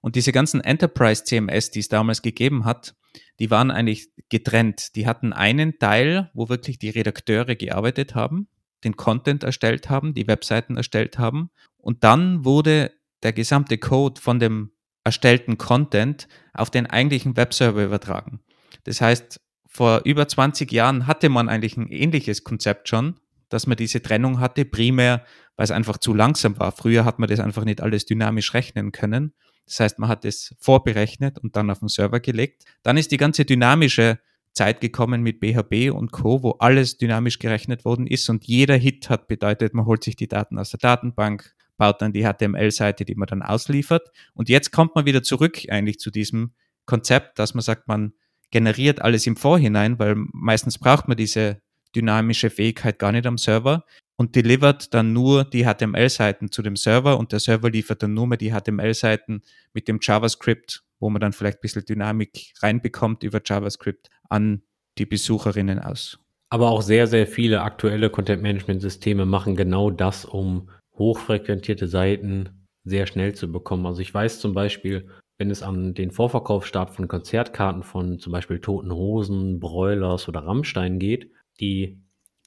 Und 0.00 0.16
diese 0.16 0.32
ganzen 0.32 0.60
Enterprise 0.60 1.24
CMS, 1.24 1.70
die 1.70 1.80
es 1.80 1.88
damals 1.88 2.22
gegeben 2.22 2.64
hat, 2.64 2.94
die 3.38 3.50
waren 3.50 3.70
eigentlich 3.70 4.10
getrennt. 4.28 4.94
Die 4.96 5.06
hatten 5.06 5.32
einen 5.32 5.78
Teil, 5.78 6.30
wo 6.34 6.48
wirklich 6.48 6.78
die 6.78 6.90
Redakteure 6.90 7.54
gearbeitet 7.54 8.14
haben, 8.14 8.48
den 8.84 8.96
Content 8.96 9.44
erstellt 9.44 9.88
haben, 9.88 10.14
die 10.14 10.26
Webseiten 10.26 10.76
erstellt 10.76 11.18
haben. 11.18 11.50
Und 11.76 12.04
dann 12.04 12.44
wurde 12.44 12.92
der 13.22 13.32
gesamte 13.32 13.78
Code 13.78 14.20
von 14.20 14.38
dem 14.38 14.72
erstellten 15.04 15.58
Content 15.58 16.28
auf 16.52 16.70
den 16.70 16.86
eigentlichen 16.86 17.36
Webserver 17.36 17.84
übertragen. 17.84 18.40
Das 18.84 19.00
heißt, 19.00 19.40
vor 19.66 20.02
über 20.04 20.26
20 20.26 20.70
Jahren 20.72 21.06
hatte 21.06 21.28
man 21.28 21.48
eigentlich 21.48 21.76
ein 21.76 21.90
ähnliches 21.90 22.44
Konzept 22.44 22.88
schon, 22.88 23.18
dass 23.50 23.66
man 23.66 23.76
diese 23.76 24.00
Trennung 24.00 24.40
hatte, 24.40 24.64
primär, 24.64 25.24
weil 25.56 25.64
es 25.64 25.70
einfach 25.70 25.98
zu 25.98 26.14
langsam 26.14 26.58
war. 26.58 26.72
Früher 26.72 27.04
hat 27.04 27.18
man 27.18 27.28
das 27.28 27.40
einfach 27.40 27.64
nicht 27.64 27.82
alles 27.82 28.06
dynamisch 28.06 28.54
rechnen 28.54 28.92
können. 28.92 29.34
Das 29.66 29.80
heißt, 29.80 29.98
man 29.98 30.08
hat 30.08 30.24
es 30.24 30.56
vorberechnet 30.58 31.38
und 31.38 31.54
dann 31.56 31.70
auf 31.70 31.80
den 31.80 31.88
Server 31.88 32.20
gelegt. 32.20 32.64
Dann 32.82 32.96
ist 32.96 33.12
die 33.12 33.18
ganze 33.18 33.44
dynamische 33.44 34.18
Zeit 34.52 34.80
gekommen 34.80 35.22
mit 35.22 35.40
BHB 35.40 35.92
und 35.92 36.10
Co., 36.10 36.42
wo 36.42 36.52
alles 36.52 36.96
dynamisch 36.96 37.38
gerechnet 37.38 37.84
worden 37.84 38.06
ist 38.06 38.28
und 38.28 38.44
jeder 38.44 38.76
Hit 38.76 39.08
hat 39.08 39.28
bedeutet, 39.28 39.74
man 39.74 39.86
holt 39.86 40.02
sich 40.02 40.16
die 40.16 40.26
Daten 40.26 40.58
aus 40.58 40.70
der 40.70 40.78
Datenbank, 40.78 41.54
baut 41.76 42.02
dann 42.02 42.12
die 42.12 42.24
HTML-Seite, 42.24 43.04
die 43.04 43.14
man 43.14 43.28
dann 43.28 43.42
ausliefert. 43.42 44.10
Und 44.34 44.48
jetzt 44.48 44.72
kommt 44.72 44.94
man 44.94 45.06
wieder 45.06 45.22
zurück 45.22 45.60
eigentlich 45.68 45.98
zu 45.98 46.10
diesem 46.10 46.52
Konzept, 46.84 47.38
dass 47.38 47.54
man 47.54 47.62
sagt, 47.62 47.86
man 47.86 48.12
generiert 48.50 49.00
alles 49.00 49.26
im 49.26 49.36
Vorhinein, 49.36 49.98
weil 49.98 50.16
meistens 50.16 50.78
braucht 50.78 51.06
man 51.06 51.16
diese 51.16 51.62
dynamische 51.94 52.50
Fähigkeit 52.50 52.98
gar 52.98 53.12
nicht 53.12 53.26
am 53.26 53.38
Server 53.38 53.84
und 54.16 54.36
delivert 54.36 54.92
dann 54.92 55.12
nur 55.12 55.44
die 55.44 55.64
HTML-Seiten 55.64 56.52
zu 56.52 56.62
dem 56.62 56.76
Server 56.76 57.18
und 57.18 57.32
der 57.32 57.40
Server 57.40 57.70
liefert 57.70 58.02
dann 58.02 58.14
nur 58.14 58.26
mehr 58.26 58.38
die 58.38 58.52
HTML-Seiten 58.52 59.42
mit 59.72 59.88
dem 59.88 59.98
JavaScript, 60.02 60.84
wo 60.98 61.08
man 61.08 61.20
dann 61.20 61.32
vielleicht 61.32 61.58
ein 61.58 61.62
bisschen 61.62 61.84
Dynamik 61.84 62.52
reinbekommt 62.60 63.22
über 63.22 63.40
JavaScript 63.44 64.10
an 64.28 64.62
die 64.98 65.06
Besucherinnen 65.06 65.78
aus. 65.78 66.18
Aber 66.50 66.70
auch 66.70 66.82
sehr, 66.82 67.06
sehr 67.06 67.26
viele 67.26 67.62
aktuelle 67.62 68.10
Content-Management-Systeme 68.10 69.24
machen 69.24 69.56
genau 69.56 69.90
das, 69.90 70.24
um 70.24 70.68
hochfrequentierte 70.98 71.88
Seiten 71.88 72.66
sehr 72.84 73.06
schnell 73.06 73.34
zu 73.34 73.50
bekommen. 73.50 73.86
Also 73.86 74.02
ich 74.02 74.12
weiß 74.12 74.40
zum 74.40 74.52
Beispiel, 74.52 75.08
wenn 75.38 75.50
es 75.50 75.62
an 75.62 75.94
den 75.94 76.10
Vorverkaufsstart 76.10 76.90
von 76.90 77.08
Konzertkarten 77.08 77.82
von 77.82 78.18
zum 78.18 78.32
Beispiel 78.32 78.60
Toten 78.60 78.92
Hosen, 78.92 79.60
Broilers 79.60 80.28
oder 80.28 80.40
Rammstein 80.40 80.98
geht, 80.98 81.30
die 81.60 81.98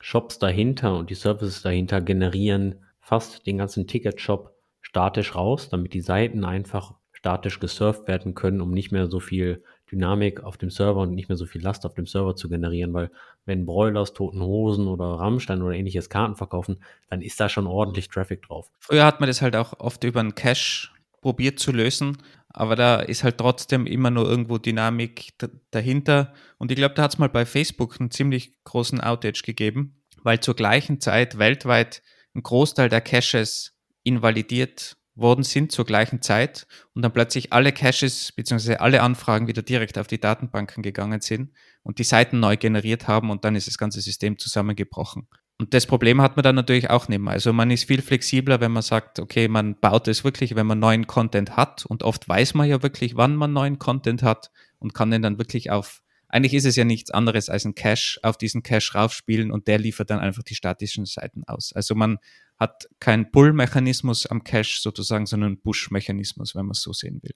Shops 0.02 0.40
dahinter 0.40 0.98
und 0.98 1.10
die 1.10 1.16
Services 1.16 1.62
dahinter 1.62 2.02
generieren 2.02 2.76
fast 3.00 3.46
den 3.46 3.58
ganzen 3.58 3.88
Ticket-Shop 3.88 4.56
statisch 4.82 5.36
raus, 5.36 5.70
damit 5.70 5.94
die 5.94 6.02
Seiten 6.02 6.44
einfach 6.44 6.96
statisch 7.12 7.60
gesurft 7.60 8.08
werden 8.08 8.36
können, 8.36 8.60
um 8.60 8.72
nicht 8.72 8.92
mehr 8.92 9.08
so 9.08 9.20
viel 9.20 9.64
Dynamik 9.90 10.44
auf 10.44 10.58
dem 10.58 10.70
Server 10.70 11.02
und 11.02 11.14
nicht 11.14 11.30
mehr 11.30 11.38
so 11.38 11.46
viel 11.46 11.62
Last 11.62 11.86
auf 11.86 11.94
dem 11.94 12.06
Server 12.06 12.36
zu 12.36 12.50
generieren, 12.50 12.94
weil 12.94 13.12
wenn 13.46 13.66
Broilers, 13.66 14.14
Toten 14.14 14.42
Hosen 14.42 14.88
oder 14.88 15.06
Rammstein 15.06 15.62
oder 15.62 15.76
ähnliches 15.76 16.10
Karten 16.10 16.36
verkaufen, 16.36 16.84
dann 17.10 17.22
ist 17.22 17.40
da 17.40 17.48
schon 17.48 17.68
ordentlich 17.68 18.10
Traffic 18.10 18.42
drauf. 18.42 18.70
Früher 18.80 19.06
hat 19.06 19.20
man 19.20 19.28
das 19.28 19.42
halt 19.42 19.56
auch 19.56 19.80
oft 19.80 20.04
über 20.04 20.20
einen 20.20 20.36
Cache 20.36 20.90
probiert 21.22 21.60
zu 21.60 21.72
lösen, 21.72 22.18
aber 22.54 22.76
da 22.76 22.98
ist 22.98 23.24
halt 23.24 23.40
trotzdem 23.40 23.88
immer 23.88 24.12
nur 24.12 24.30
irgendwo 24.30 24.60
Dynamik 24.60 25.34
dahinter. 25.72 26.34
Und 26.60 26.72
ich 26.72 26.78
glaube, 26.78 26.94
da 26.94 27.04
hat 27.04 27.14
es 27.14 27.18
mal 27.18 27.30
bei 27.30 27.46
Facebook 27.46 28.00
einen 28.00 28.12
ziemlich 28.12 28.64
großen 28.64 29.02
Outage 29.02 29.42
gegeben, 29.44 30.02
weil 30.22 30.40
zur 30.40 30.56
gleichen 30.56 31.02
Zeit 31.02 31.40
weltweit 31.40 32.04
ein 32.36 32.44
Großteil 32.44 32.90
der 32.90 33.02
Caches 33.02 33.76
invalidiert 34.04 34.98
worden 35.16 35.44
sind 35.44 35.72
zur 35.72 35.86
gleichen 35.86 36.22
Zeit 36.22 36.66
und 36.94 37.04
dann 37.04 37.14
plötzlich 37.14 37.54
alle 37.54 37.72
Caches 37.72 38.32
bzw. 38.32 38.78
alle 38.78 39.02
Anfragen 39.02 39.48
wieder 39.48 39.62
direkt 39.62 39.98
auf 39.98 40.08
die 40.08 40.20
Datenbanken 40.20 40.82
gegangen 40.82 41.22
sind 41.22 41.52
und 41.84 42.00
die 42.00 42.04
Seiten 42.04 42.40
neu 42.40 42.58
generiert 42.58 43.08
haben 43.08 43.30
und 43.30 43.46
dann 43.46 43.56
ist 43.56 43.68
das 43.68 43.78
ganze 43.78 44.02
System 44.02 44.40
zusammengebrochen. 44.40 45.28
Und 45.64 45.74
das 45.74 45.86
Problem 45.86 46.22
hat 46.22 46.36
man 46.36 46.44
dann 46.44 46.56
natürlich 46.56 46.90
auch 46.90 47.08
nicht 47.08 47.22
mehr. 47.22 47.32
Also 47.32 47.54
man 47.54 47.72
ist 47.72 47.86
viel 47.86 48.02
flexibler, 48.02 48.60
wenn 48.60 48.74
man 48.74 48.84
sagt, 48.84 49.22
okay, 49.22 49.48
man 49.48 49.80
baut 49.80 50.10
es 50.10 50.26
wirklich, 50.26 50.58
wenn 50.58 50.68
man 50.68 50.78
neuen 50.78 51.08
Content 51.08 51.56
hat 51.56 51.86
und 51.86 52.04
oft 52.04 52.28
weiß 52.28 52.54
man 52.54 52.68
ja 52.68 52.84
wirklich, 52.84 53.16
wann 53.16 53.38
man 53.38 53.54
neuen 53.54 53.80
Content 53.80 54.24
hat 54.24 54.52
und 54.80 54.94
kann 54.94 55.10
den 55.10 55.22
dann 55.22 55.38
wirklich 55.38 55.72
auf 55.72 56.02
eigentlich 56.28 56.54
ist 56.54 56.66
es 56.66 56.76
ja 56.76 56.84
nichts 56.84 57.12
anderes 57.12 57.48
als 57.48 57.64
ein 57.64 57.76
Cache 57.76 58.20
auf 58.24 58.38
diesen 58.38 58.62
Cache 58.62 58.92
raufspielen 58.94 59.52
und 59.52 59.70
der 59.70 59.80
liefert 59.80 60.10
dann 60.10 60.20
einfach 60.20 60.44
die 60.44 60.56
statischen 60.56 61.06
Seiten 61.06 61.46
aus. 61.46 61.72
Also 61.74 61.96
man 61.96 62.18
hat 62.60 62.90
keinen 63.00 63.32
Pull-Mechanismus 63.32 64.26
am 64.26 64.44
Cache 64.44 64.82
sozusagen, 64.82 65.26
sondern 65.26 65.52
einen 65.52 65.62
Push-Mechanismus, 65.62 66.56
wenn 66.56 66.66
man 66.66 66.72
es 66.72 66.82
so 66.82 66.92
sehen 66.92 67.22
will. 67.24 67.36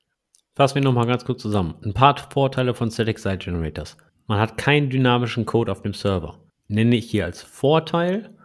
Fassen 0.54 0.76
wir 0.76 0.82
nochmal 0.82 1.08
ganz 1.08 1.24
kurz 1.24 1.44
zusammen. 1.44 1.76
Ein 1.86 1.94
paar 1.94 2.18
Vorteile 2.30 2.74
von 2.74 2.92
Static 2.92 3.20
Site 3.20 3.38
Generators. 3.38 3.96
Man 4.26 4.40
hat 4.40 4.58
keinen 4.58 4.90
dynamischen 4.90 5.46
Code 5.46 5.72
auf 5.72 5.82
dem 5.82 5.94
Server. 5.94 6.42
Nenne 6.67 6.95
ich 6.95 7.10
hier 7.10 7.25
als 7.25 7.41
Vorteil, 7.41 8.36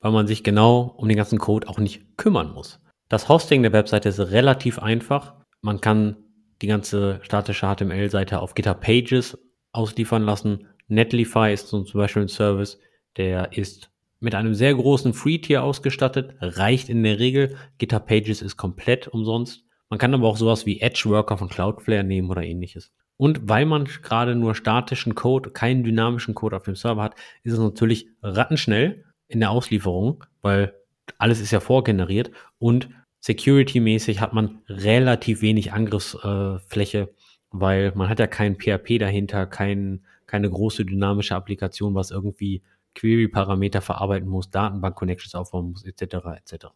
weil 0.00 0.12
man 0.12 0.26
sich 0.26 0.44
genau 0.44 0.94
um 0.96 1.08
den 1.08 1.16
ganzen 1.16 1.38
Code 1.38 1.68
auch 1.68 1.78
nicht 1.78 2.16
kümmern 2.16 2.52
muss. 2.52 2.80
Das 3.08 3.28
Hosting 3.28 3.62
der 3.62 3.72
Webseite 3.72 4.08
ist 4.08 4.20
relativ 4.20 4.78
einfach. 4.78 5.34
Man 5.60 5.80
kann 5.80 6.16
die 6.62 6.66
ganze 6.66 7.20
statische 7.22 7.66
HTML-Seite 7.66 8.40
auf 8.40 8.54
GitHub 8.54 8.80
Pages 8.80 9.38
ausliefern 9.72 10.22
lassen. 10.22 10.68
Netlify 10.88 11.52
ist 11.52 11.68
zum 11.68 11.84
Beispiel 11.92 12.22
ein 12.22 12.28
Service, 12.28 12.78
der 13.16 13.52
ist 13.52 13.90
mit 14.20 14.34
einem 14.34 14.54
sehr 14.54 14.74
großen 14.74 15.12
Free-Tier 15.12 15.62
ausgestattet, 15.62 16.34
reicht 16.40 16.88
in 16.88 17.02
der 17.02 17.18
Regel. 17.18 17.56
GitHub 17.78 18.06
Pages 18.06 18.42
ist 18.42 18.56
komplett 18.56 19.08
umsonst. 19.08 19.64
Man 19.88 19.98
kann 19.98 20.14
aber 20.14 20.26
auch 20.26 20.36
sowas 20.36 20.66
wie 20.66 20.80
Edge 20.80 21.02
Worker 21.06 21.38
von 21.38 21.48
Cloudflare 21.48 22.04
nehmen 22.04 22.30
oder 22.30 22.42
ähnliches. 22.42 22.92
Und 23.16 23.48
weil 23.48 23.64
man 23.64 23.84
gerade 23.84 24.34
nur 24.34 24.54
statischen 24.54 25.14
Code, 25.14 25.50
keinen 25.50 25.84
dynamischen 25.84 26.34
Code 26.34 26.56
auf 26.56 26.64
dem 26.64 26.76
Server 26.76 27.02
hat, 27.02 27.14
ist 27.42 27.54
es 27.54 27.58
natürlich 27.58 28.08
rattenschnell 28.22 29.04
in 29.28 29.40
der 29.40 29.50
Auslieferung, 29.50 30.24
weil 30.42 30.74
alles 31.18 31.40
ist 31.40 31.50
ja 31.50 31.60
vorgeneriert 31.60 32.30
und 32.58 32.88
security-mäßig 33.20 34.20
hat 34.20 34.32
man 34.32 34.60
relativ 34.68 35.40
wenig 35.40 35.72
Angriffsfläche, 35.72 37.14
weil 37.50 37.92
man 37.94 38.08
hat 38.08 38.18
ja 38.18 38.26
kein 38.26 38.56
PHP 38.56 38.98
dahinter, 38.98 39.46
kein, 39.46 40.04
keine 40.26 40.50
große 40.50 40.84
dynamische 40.84 41.34
Applikation, 41.34 41.94
was 41.94 42.10
irgendwie 42.10 42.62
Query-Parameter 42.94 43.80
verarbeiten 43.80 44.28
muss, 44.28 44.50
Datenbank-Connections 44.50 45.34
aufbauen 45.34 45.70
muss, 45.70 45.84
etc. 45.84 46.02
etc. 46.36 46.66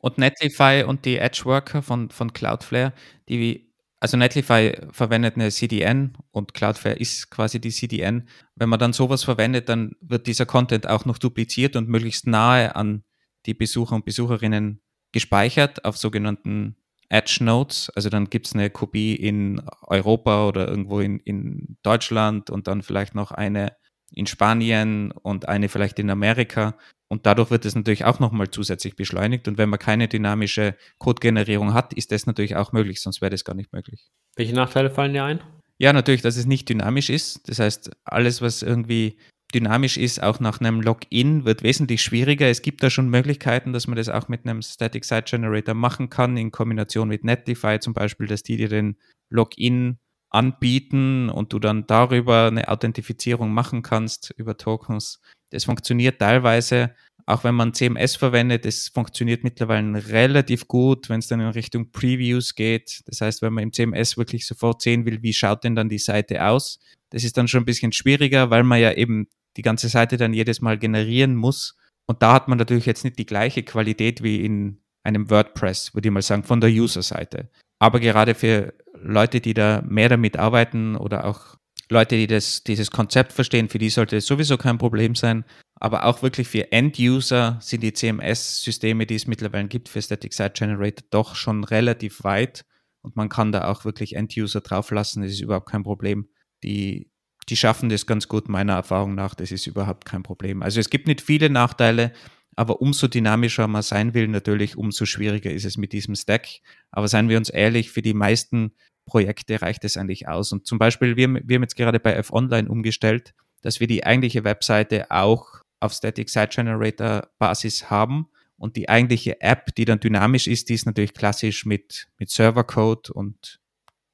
Und 0.00 0.18
Netlify 0.18 0.84
und 0.86 1.04
die 1.04 1.18
Edge-Worker 1.18 1.82
von, 1.82 2.10
von 2.10 2.32
Cloudflare, 2.32 2.92
die, 3.28 3.65
also 3.98 4.16
Netlify 4.16 4.76
verwendet 4.90 5.36
eine 5.36 5.50
CDN 5.50 6.16
und 6.30 6.52
Cloudflare 6.52 6.96
ist 6.96 7.30
quasi 7.30 7.60
die 7.60 7.70
CDN. 7.70 8.28
Wenn 8.54 8.68
man 8.68 8.78
dann 8.78 8.92
sowas 8.92 9.24
verwendet, 9.24 9.68
dann 9.68 9.92
wird 10.00 10.26
dieser 10.26 10.46
Content 10.46 10.86
auch 10.86 11.06
noch 11.06 11.18
dupliziert 11.18 11.76
und 11.76 11.88
möglichst 11.88 12.26
nahe 12.26 12.76
an 12.76 13.04
die 13.46 13.54
Besucher 13.54 13.94
und 13.94 14.04
Besucherinnen 14.04 14.82
gespeichert 15.12 15.84
auf 15.84 15.96
sogenannten 15.96 16.76
Edge 17.08 17.38
Nodes. 17.40 17.90
Also 17.94 18.10
dann 18.10 18.28
gibt 18.28 18.46
es 18.46 18.54
eine 18.54 18.68
Kopie 18.68 19.14
in 19.14 19.62
Europa 19.82 20.46
oder 20.46 20.68
irgendwo 20.68 21.00
in, 21.00 21.20
in 21.20 21.78
Deutschland 21.82 22.50
und 22.50 22.66
dann 22.66 22.82
vielleicht 22.82 23.14
noch 23.14 23.30
eine 23.30 23.76
in 24.12 24.26
Spanien 24.26 25.12
und 25.12 25.48
eine 25.48 25.68
vielleicht 25.68 25.98
in 25.98 26.10
Amerika. 26.10 26.76
Und 27.08 27.26
dadurch 27.26 27.50
wird 27.50 27.64
es 27.64 27.74
natürlich 27.74 28.04
auch 28.04 28.18
nochmal 28.18 28.50
zusätzlich 28.50 28.96
beschleunigt. 28.96 29.46
Und 29.46 29.58
wenn 29.58 29.68
man 29.68 29.78
keine 29.78 30.08
dynamische 30.08 30.74
Codegenerierung 30.98 31.72
hat, 31.74 31.92
ist 31.92 32.10
das 32.12 32.26
natürlich 32.26 32.56
auch 32.56 32.72
möglich, 32.72 33.00
sonst 33.00 33.20
wäre 33.20 33.30
das 33.30 33.44
gar 33.44 33.54
nicht 33.54 33.72
möglich. 33.72 34.08
Welche 34.34 34.54
Nachteile 34.54 34.90
fallen 34.90 35.12
dir 35.12 35.24
ein? 35.24 35.40
Ja, 35.78 35.92
natürlich, 35.92 36.22
dass 36.22 36.36
es 36.36 36.46
nicht 36.46 36.68
dynamisch 36.68 37.10
ist. 37.10 37.48
Das 37.48 37.58
heißt, 37.58 37.90
alles, 38.04 38.40
was 38.42 38.62
irgendwie 38.62 39.18
dynamisch 39.54 39.96
ist, 39.96 40.22
auch 40.22 40.40
nach 40.40 40.60
einem 40.60 40.80
Login, 40.80 41.44
wird 41.44 41.62
wesentlich 41.62 42.02
schwieriger. 42.02 42.48
Es 42.48 42.62
gibt 42.62 42.82
da 42.82 42.90
schon 42.90 43.08
Möglichkeiten, 43.08 43.72
dass 43.72 43.86
man 43.86 43.96
das 43.96 44.08
auch 44.08 44.28
mit 44.28 44.44
einem 44.44 44.62
Static 44.62 45.04
Site 45.04 45.24
Generator 45.26 45.74
machen 45.74 46.10
kann, 46.10 46.36
in 46.36 46.50
Kombination 46.50 47.08
mit 47.08 47.24
Netlify 47.24 47.78
zum 47.78 47.94
Beispiel, 47.94 48.26
dass 48.26 48.42
die 48.42 48.56
dir 48.56 48.68
den 48.68 48.96
Login 49.30 49.98
anbieten 50.30 51.30
und 51.30 51.52
du 51.52 51.58
dann 51.58 51.86
darüber 51.86 52.46
eine 52.46 52.68
Authentifizierung 52.68 53.52
machen 53.52 53.82
kannst 53.82 54.34
über 54.36 54.56
Tokens. 54.56 55.20
Das 55.50 55.64
funktioniert 55.64 56.18
teilweise, 56.18 56.94
auch 57.26 57.42
wenn 57.44 57.54
man 57.54 57.74
CMS 57.74 58.16
verwendet, 58.16 58.66
es 58.66 58.88
funktioniert 58.88 59.44
mittlerweile 59.44 60.08
relativ 60.08 60.68
gut, 60.68 61.08
wenn 61.08 61.18
es 61.18 61.28
dann 61.28 61.40
in 61.40 61.48
Richtung 61.48 61.90
Previews 61.90 62.54
geht. 62.54 63.02
Das 63.06 63.20
heißt, 63.20 63.42
wenn 63.42 63.52
man 63.52 63.64
im 63.64 63.72
CMS 63.72 64.16
wirklich 64.16 64.46
sofort 64.46 64.82
sehen 64.82 65.06
will, 65.06 65.22
wie 65.22 65.32
schaut 65.32 65.64
denn 65.64 65.74
dann 65.74 65.88
die 65.88 65.98
Seite 65.98 66.44
aus, 66.44 66.78
das 67.10 67.24
ist 67.24 67.36
dann 67.36 67.48
schon 67.48 67.62
ein 67.62 67.66
bisschen 67.66 67.92
schwieriger, 67.92 68.50
weil 68.50 68.64
man 68.64 68.80
ja 68.80 68.92
eben 68.92 69.28
die 69.56 69.62
ganze 69.62 69.88
Seite 69.88 70.16
dann 70.16 70.34
jedes 70.34 70.60
Mal 70.60 70.78
generieren 70.78 71.34
muss. 71.34 71.76
Und 72.06 72.22
da 72.22 72.32
hat 72.34 72.46
man 72.48 72.58
natürlich 72.58 72.86
jetzt 72.86 73.04
nicht 73.04 73.18
die 73.18 73.26
gleiche 73.26 73.62
Qualität 73.62 74.22
wie 74.22 74.44
in 74.44 74.80
einem 75.02 75.30
WordPress, 75.30 75.94
würde 75.94 76.08
ich 76.08 76.12
mal 76.12 76.22
sagen, 76.22 76.44
von 76.44 76.60
der 76.60 76.70
User-Seite. 76.70 77.48
Aber 77.78 78.00
gerade 78.00 78.34
für 78.34 78.74
Leute, 78.94 79.40
die 79.40 79.54
da 79.54 79.82
mehr 79.86 80.08
damit 80.08 80.36
arbeiten 80.36 80.96
oder 80.96 81.26
auch 81.26 81.56
Leute, 81.88 82.16
die 82.16 82.26
das, 82.26 82.64
dieses 82.64 82.90
Konzept 82.90 83.32
verstehen, 83.32 83.68
für 83.68 83.78
die 83.78 83.90
sollte 83.90 84.16
es 84.16 84.26
sowieso 84.26 84.56
kein 84.56 84.78
Problem 84.78 85.14
sein. 85.14 85.44
Aber 85.78 86.06
auch 86.06 86.22
wirklich 86.22 86.48
für 86.48 86.72
End-User 86.72 87.58
sind 87.60 87.82
die 87.82 87.92
CMS-Systeme, 87.92 89.06
die 89.06 89.14
es 89.14 89.26
mittlerweile 89.26 89.68
gibt 89.68 89.88
für 89.88 90.02
Static 90.02 90.32
Site 90.32 90.54
Generator, 90.54 91.06
doch 91.10 91.36
schon 91.36 91.64
relativ 91.64 92.24
weit. 92.24 92.64
Und 93.02 93.14
man 93.14 93.28
kann 93.28 93.52
da 93.52 93.68
auch 93.68 93.84
wirklich 93.84 94.16
End-User 94.16 94.62
drauflassen. 94.62 95.22
Das 95.22 95.30
ist 95.30 95.40
überhaupt 95.40 95.70
kein 95.70 95.84
Problem. 95.84 96.28
Die, 96.64 97.10
die 97.48 97.56
schaffen 97.56 97.88
das 97.88 98.06
ganz 98.06 98.26
gut, 98.26 98.48
meiner 98.48 98.72
Erfahrung 98.72 99.14
nach. 99.14 99.34
Das 99.34 99.52
ist 99.52 99.66
überhaupt 99.66 100.06
kein 100.06 100.22
Problem. 100.22 100.62
Also 100.62 100.80
es 100.80 100.90
gibt 100.90 101.06
nicht 101.06 101.20
viele 101.20 101.50
Nachteile. 101.50 102.12
Aber 102.56 102.80
umso 102.80 103.06
dynamischer 103.06 103.68
man 103.68 103.82
sein 103.82 104.14
will, 104.14 104.28
natürlich, 104.28 104.76
umso 104.76 105.04
schwieriger 105.04 105.50
ist 105.50 105.66
es 105.66 105.76
mit 105.76 105.92
diesem 105.92 106.14
Stack. 106.14 106.48
Aber 106.90 107.06
seien 107.06 107.28
wir 107.28 107.36
uns 107.36 107.50
ehrlich, 107.50 107.90
für 107.90 108.00
die 108.00 108.14
meisten 108.14 108.72
Projekte 109.04 109.60
reicht 109.60 109.84
es 109.84 109.98
eigentlich 109.98 110.26
aus. 110.26 110.52
Und 110.52 110.66
zum 110.66 110.78
Beispiel, 110.78 111.16
wir, 111.16 111.28
wir 111.28 111.56
haben 111.56 111.62
jetzt 111.62 111.76
gerade 111.76 112.00
bei 112.00 112.14
F-Online 112.14 112.68
umgestellt, 112.68 113.34
dass 113.60 113.78
wir 113.78 113.86
die 113.86 114.04
eigentliche 114.04 114.42
Webseite 114.44 115.10
auch 115.10 115.60
auf 115.80 115.92
Static 115.92 116.30
Site 116.30 116.48
Generator 116.54 117.28
Basis 117.38 117.90
haben. 117.90 118.28
Und 118.56 118.76
die 118.76 118.88
eigentliche 118.88 119.40
App, 119.42 119.74
die 119.74 119.84
dann 119.84 120.00
dynamisch 120.00 120.46
ist, 120.46 120.70
die 120.70 120.74
ist 120.74 120.86
natürlich 120.86 121.12
klassisch 121.12 121.66
mit, 121.66 122.08
mit 122.18 122.30
Servercode 122.30 123.10
und 123.10 123.60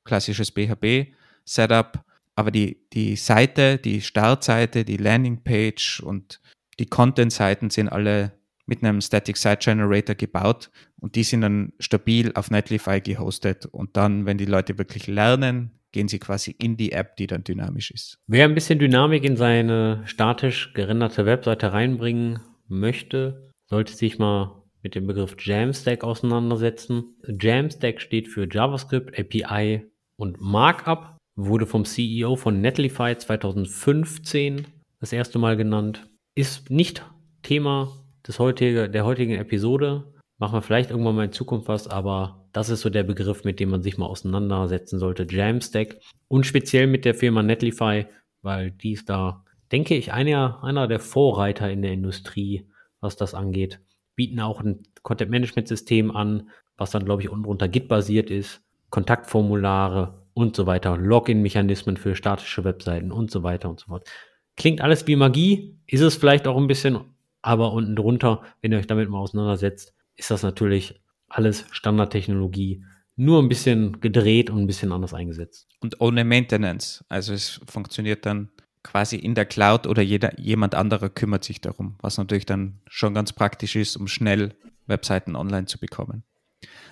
klassisches 0.04 0.50
PHP-Setup. 0.50 2.04
Aber 2.34 2.50
die, 2.50 2.80
die 2.92 3.14
Seite, 3.14 3.78
die 3.78 4.00
Startseite, 4.00 4.84
die 4.84 4.96
Landingpage 4.96 6.00
und 6.00 6.40
die 6.78 6.86
Content-Seiten 6.86 7.70
sind 7.70 7.88
alle 7.88 8.32
mit 8.66 8.82
einem 8.82 9.00
Static 9.00 9.36
Site 9.36 9.58
Generator 9.60 10.14
gebaut 10.14 10.70
und 11.00 11.16
die 11.16 11.24
sind 11.24 11.42
dann 11.42 11.72
stabil 11.78 12.32
auf 12.34 12.50
Netlify 12.50 13.00
gehostet. 13.00 13.66
Und 13.66 13.96
dann, 13.96 14.24
wenn 14.24 14.38
die 14.38 14.46
Leute 14.46 14.78
wirklich 14.78 15.06
lernen, 15.06 15.72
gehen 15.90 16.08
sie 16.08 16.18
quasi 16.18 16.54
in 16.58 16.76
die 16.76 16.92
App, 16.92 17.16
die 17.16 17.26
dann 17.26 17.44
dynamisch 17.44 17.90
ist. 17.90 18.18
Wer 18.26 18.46
ein 18.46 18.54
bisschen 18.54 18.78
Dynamik 18.78 19.24
in 19.24 19.36
seine 19.36 20.02
statisch 20.06 20.72
gerenderte 20.74 21.26
Webseite 21.26 21.72
reinbringen 21.72 22.40
möchte, 22.68 23.50
sollte 23.66 23.94
sich 23.94 24.18
mal 24.18 24.62
mit 24.82 24.94
dem 24.94 25.06
Begriff 25.06 25.36
Jamstack 25.38 26.02
auseinandersetzen. 26.02 27.16
Jamstack 27.40 28.00
steht 28.00 28.28
für 28.28 28.48
JavaScript, 28.50 29.18
API 29.18 29.86
und 30.16 30.40
Markup, 30.40 31.18
wurde 31.36 31.66
vom 31.66 31.84
CEO 31.84 32.36
von 32.36 32.60
Netlify 32.60 33.16
2015 33.16 34.66
das 35.00 35.12
erste 35.12 35.38
Mal 35.38 35.56
genannt. 35.56 36.08
Ist 36.34 36.70
nicht 36.70 37.04
Thema 37.42 37.92
des 38.26 38.38
heutige, 38.38 38.88
der 38.88 39.04
heutigen 39.04 39.34
Episode. 39.34 40.14
Machen 40.38 40.54
wir 40.54 40.62
vielleicht 40.62 40.90
irgendwann 40.90 41.16
mal 41.16 41.26
in 41.26 41.32
Zukunft 41.32 41.68
was, 41.68 41.88
aber 41.88 42.48
das 42.52 42.70
ist 42.70 42.80
so 42.80 42.88
der 42.88 43.02
Begriff, 43.02 43.44
mit 43.44 43.60
dem 43.60 43.68
man 43.68 43.82
sich 43.82 43.98
mal 43.98 44.06
auseinandersetzen 44.06 44.98
sollte. 44.98 45.26
Jamstack 45.28 45.98
und 46.28 46.46
speziell 46.46 46.86
mit 46.86 47.04
der 47.04 47.14
Firma 47.14 47.42
Netlify, 47.42 48.06
weil 48.40 48.70
die 48.70 48.92
ist 48.92 49.10
da, 49.10 49.44
denke 49.72 49.94
ich, 49.94 50.14
einer, 50.14 50.64
einer 50.64 50.88
der 50.88 51.00
Vorreiter 51.00 51.70
in 51.70 51.82
der 51.82 51.92
Industrie, 51.92 52.66
was 53.00 53.16
das 53.16 53.34
angeht. 53.34 53.80
Bieten 54.16 54.40
auch 54.40 54.62
ein 54.62 54.84
Content-Management-System 55.02 56.10
an, 56.16 56.48
was 56.78 56.92
dann, 56.92 57.04
glaube 57.04 57.20
ich, 57.20 57.28
unten 57.28 57.44
drunter 57.44 57.68
Git-basiert 57.68 58.30
ist, 58.30 58.62
Kontaktformulare 58.88 60.26
und 60.32 60.56
so 60.56 60.64
weiter, 60.64 60.96
Login-Mechanismen 60.96 61.98
für 61.98 62.14
statische 62.14 62.64
Webseiten 62.64 63.12
und 63.12 63.30
so 63.30 63.42
weiter 63.42 63.68
und 63.68 63.80
so 63.80 63.86
fort. 63.88 64.08
Klingt 64.56 64.80
alles 64.80 65.06
wie 65.06 65.16
Magie, 65.16 65.78
ist 65.86 66.00
es 66.00 66.16
vielleicht 66.16 66.46
auch 66.46 66.56
ein 66.56 66.66
bisschen, 66.66 67.00
aber 67.40 67.72
unten 67.72 67.96
drunter, 67.96 68.42
wenn 68.60 68.72
ihr 68.72 68.78
euch 68.78 68.86
damit 68.86 69.08
mal 69.08 69.18
auseinandersetzt, 69.18 69.94
ist 70.16 70.30
das 70.30 70.42
natürlich 70.42 71.00
alles 71.28 71.64
Standardtechnologie, 71.70 72.84
nur 73.16 73.42
ein 73.42 73.48
bisschen 73.48 74.00
gedreht 74.00 74.50
und 74.50 74.60
ein 74.60 74.66
bisschen 74.66 74.92
anders 74.92 75.14
eingesetzt. 75.14 75.68
Und 75.80 76.00
ohne 76.00 76.24
Maintenance. 76.24 77.04
Also 77.08 77.32
es 77.32 77.60
funktioniert 77.66 78.26
dann 78.26 78.50
quasi 78.82 79.16
in 79.16 79.34
der 79.34 79.46
Cloud 79.46 79.86
oder 79.86 80.02
jeder, 80.02 80.38
jemand 80.38 80.74
anderer 80.74 81.08
kümmert 81.08 81.44
sich 81.44 81.60
darum, 81.60 81.96
was 82.00 82.18
natürlich 82.18 82.46
dann 82.46 82.80
schon 82.88 83.14
ganz 83.14 83.32
praktisch 83.32 83.76
ist, 83.76 83.96
um 83.96 84.08
schnell 84.08 84.54
Webseiten 84.86 85.36
online 85.36 85.66
zu 85.66 85.78
bekommen. 85.78 86.24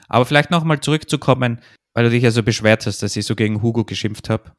Aber 0.08 0.24
vielleicht 0.24 0.50
nochmal 0.50 0.80
zurückzukommen, 0.80 1.60
weil 1.94 2.04
du 2.04 2.10
dich 2.10 2.22
ja 2.22 2.30
so 2.30 2.42
beschwert 2.42 2.86
hast, 2.86 3.02
dass 3.02 3.16
ich 3.16 3.26
so 3.26 3.34
gegen 3.34 3.62
Hugo 3.62 3.84
geschimpft 3.84 4.30
habe. 4.30 4.52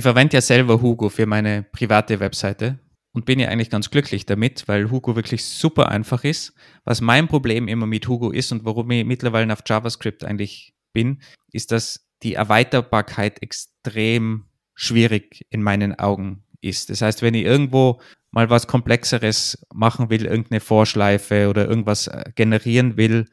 Ich 0.00 0.02
verwende 0.02 0.38
ja 0.38 0.40
selber 0.40 0.80
Hugo 0.80 1.10
für 1.10 1.26
meine 1.26 1.62
private 1.62 2.20
Webseite 2.20 2.78
und 3.12 3.26
bin 3.26 3.38
ja 3.38 3.48
eigentlich 3.48 3.68
ganz 3.68 3.90
glücklich 3.90 4.24
damit, 4.24 4.66
weil 4.66 4.90
Hugo 4.90 5.14
wirklich 5.14 5.44
super 5.44 5.90
einfach 5.90 6.24
ist. 6.24 6.54
Was 6.86 7.02
mein 7.02 7.28
Problem 7.28 7.68
immer 7.68 7.84
mit 7.84 8.08
Hugo 8.08 8.30
ist 8.30 8.50
und 8.50 8.64
warum 8.64 8.90
ich 8.92 9.04
mittlerweile 9.04 9.52
auf 9.52 9.60
JavaScript 9.66 10.24
eigentlich 10.24 10.72
bin, 10.94 11.20
ist, 11.52 11.70
dass 11.70 12.08
die 12.22 12.32
Erweiterbarkeit 12.32 13.42
extrem 13.42 14.46
schwierig 14.74 15.44
in 15.50 15.62
meinen 15.62 15.98
Augen 15.98 16.44
ist. 16.62 16.88
Das 16.88 17.02
heißt, 17.02 17.20
wenn 17.20 17.34
ich 17.34 17.44
irgendwo 17.44 18.00
mal 18.30 18.48
was 18.48 18.66
Komplexeres 18.66 19.66
machen 19.70 20.08
will, 20.08 20.24
irgendeine 20.24 20.60
Vorschleife 20.60 21.50
oder 21.50 21.68
irgendwas 21.68 22.06
äh, 22.06 22.24
generieren 22.34 22.96
will 22.96 23.26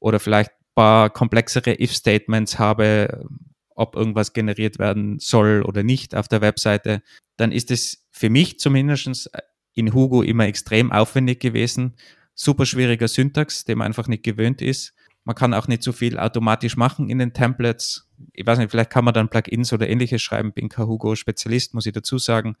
oder 0.00 0.18
vielleicht 0.20 0.52
ein 0.52 0.74
paar 0.74 1.10
komplexere 1.10 1.78
If-Statements 1.78 2.58
habe, 2.58 3.26
ob 3.74 3.96
irgendwas 3.96 4.32
generiert 4.32 4.78
werden 4.78 5.18
soll 5.18 5.62
oder 5.62 5.82
nicht 5.82 6.14
auf 6.14 6.28
der 6.28 6.40
Webseite, 6.40 7.02
dann 7.36 7.52
ist 7.52 7.70
es 7.70 8.06
für 8.10 8.30
mich 8.30 8.58
zumindest 8.58 9.30
in 9.74 9.92
Hugo 9.92 10.22
immer 10.22 10.46
extrem 10.46 10.92
aufwendig 10.92 11.40
gewesen. 11.40 11.94
Super 12.34 12.66
schwieriger 12.66 13.08
Syntax, 13.08 13.64
dem 13.64 13.78
man 13.78 13.86
einfach 13.86 14.08
nicht 14.08 14.22
gewöhnt 14.22 14.62
ist. 14.62 14.94
Man 15.24 15.34
kann 15.34 15.54
auch 15.54 15.68
nicht 15.68 15.82
so 15.82 15.92
viel 15.92 16.18
automatisch 16.18 16.76
machen 16.76 17.08
in 17.08 17.18
den 17.18 17.32
Templates. 17.32 18.08
Ich 18.32 18.46
weiß 18.46 18.58
nicht, 18.58 18.70
vielleicht 18.70 18.90
kann 18.90 19.04
man 19.04 19.14
dann 19.14 19.28
Plugins 19.28 19.72
oder 19.72 19.88
ähnliches 19.88 20.22
schreiben. 20.22 20.52
Bin 20.52 20.68
kein 20.68 20.86
Hugo-Spezialist, 20.86 21.74
muss 21.74 21.86
ich 21.86 21.92
dazu 21.92 22.18
sagen. 22.18 22.56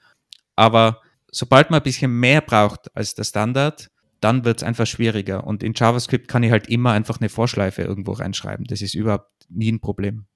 Aber 0.56 1.02
sobald 1.30 1.70
man 1.70 1.80
ein 1.80 1.84
bisschen 1.84 2.18
mehr 2.18 2.40
braucht 2.40 2.94
als 2.96 3.14
der 3.14 3.24
Standard, 3.24 3.90
dann 4.20 4.44
wird 4.44 4.58
es 4.58 4.62
einfach 4.62 4.86
schwieriger. 4.86 5.46
Und 5.46 5.62
in 5.62 5.74
JavaScript 5.74 6.28
kann 6.28 6.42
ich 6.42 6.50
halt 6.50 6.68
immer 6.68 6.92
einfach 6.92 7.20
eine 7.20 7.28
Vorschleife 7.28 7.82
irgendwo 7.82 8.12
reinschreiben. 8.12 8.64
Das 8.64 8.80
ist 8.80 8.94
überhaupt 8.94 9.30
nie 9.50 9.70
ein 9.70 9.80
Problem. 9.80 10.26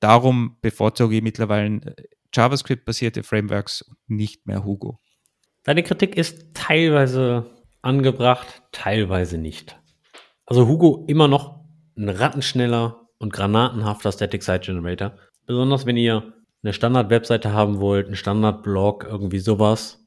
Darum 0.00 0.56
bevorzuge 0.60 1.16
ich 1.16 1.22
mittlerweile 1.22 1.80
äh, 1.82 1.94
JavaScript-basierte 2.32 3.22
Frameworks 3.22 3.82
und 3.82 3.98
nicht 4.08 4.46
mehr 4.46 4.64
Hugo. 4.64 5.00
Deine 5.64 5.82
Kritik 5.82 6.16
ist 6.16 6.54
teilweise 6.54 7.46
angebracht, 7.82 8.62
teilweise 8.72 9.38
nicht. 9.38 9.78
Also 10.46 10.66
Hugo 10.66 11.04
immer 11.08 11.28
noch 11.28 11.64
ein 11.96 12.08
rattenschneller 12.08 13.08
und 13.18 13.32
granatenhafter 13.32 14.12
Static 14.12 14.42
Site 14.42 14.60
Generator. 14.60 15.16
Besonders 15.46 15.86
wenn 15.86 15.96
ihr 15.96 16.32
eine 16.62 16.72
Standard-Webseite 16.72 17.52
haben 17.52 17.80
wollt, 17.80 18.06
einen 18.06 18.16
Standard-Blog, 18.16 19.06
irgendwie 19.08 19.38
sowas. 19.38 20.06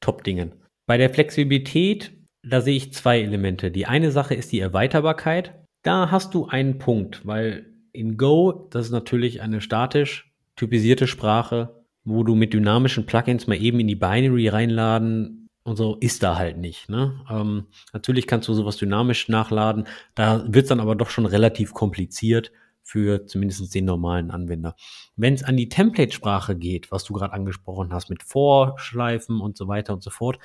Top-Dingen. 0.00 0.54
Bei 0.86 0.96
der 0.96 1.10
Flexibilität, 1.10 2.12
da 2.42 2.60
sehe 2.60 2.76
ich 2.76 2.92
zwei 2.92 3.20
Elemente. 3.20 3.70
Die 3.70 3.86
eine 3.86 4.10
Sache 4.10 4.34
ist 4.34 4.50
die 4.52 4.60
Erweiterbarkeit. 4.60 5.54
Da 5.82 6.10
hast 6.10 6.34
du 6.34 6.46
einen 6.46 6.78
Punkt, 6.78 7.26
weil 7.26 7.69
in 7.92 8.16
Go, 8.16 8.68
das 8.70 8.86
ist 8.86 8.92
natürlich 8.92 9.40
eine 9.42 9.60
statisch 9.60 10.32
typisierte 10.56 11.06
Sprache, 11.06 11.84
wo 12.04 12.24
du 12.24 12.34
mit 12.34 12.52
dynamischen 12.52 13.06
Plugins 13.06 13.46
mal 13.46 13.60
eben 13.60 13.80
in 13.80 13.88
die 13.88 13.94
Binary 13.94 14.48
reinladen 14.48 15.48
und 15.62 15.76
so 15.76 15.96
ist 15.96 16.22
da 16.22 16.36
halt 16.36 16.58
nicht. 16.58 16.88
Ne? 16.88 17.20
Ähm, 17.30 17.66
natürlich 17.92 18.26
kannst 18.26 18.48
du 18.48 18.54
sowas 18.54 18.76
dynamisch 18.76 19.28
nachladen, 19.28 19.86
da 20.14 20.44
wird 20.46 20.64
es 20.64 20.68
dann 20.68 20.80
aber 20.80 20.96
doch 20.96 21.10
schon 21.10 21.26
relativ 21.26 21.74
kompliziert 21.74 22.52
für 22.82 23.26
zumindest 23.26 23.74
den 23.74 23.84
normalen 23.84 24.30
Anwender. 24.30 24.74
Wenn 25.16 25.34
es 25.34 25.44
an 25.44 25.56
die 25.56 25.68
Template-Sprache 25.68 26.56
geht, 26.56 26.90
was 26.90 27.04
du 27.04 27.12
gerade 27.12 27.32
angesprochen 27.32 27.92
hast, 27.92 28.10
mit 28.10 28.22
Vorschleifen 28.22 29.40
und 29.40 29.56
so 29.56 29.68
weiter 29.68 29.92
und 29.92 30.02
so 30.02 30.10
fort, 30.10 30.38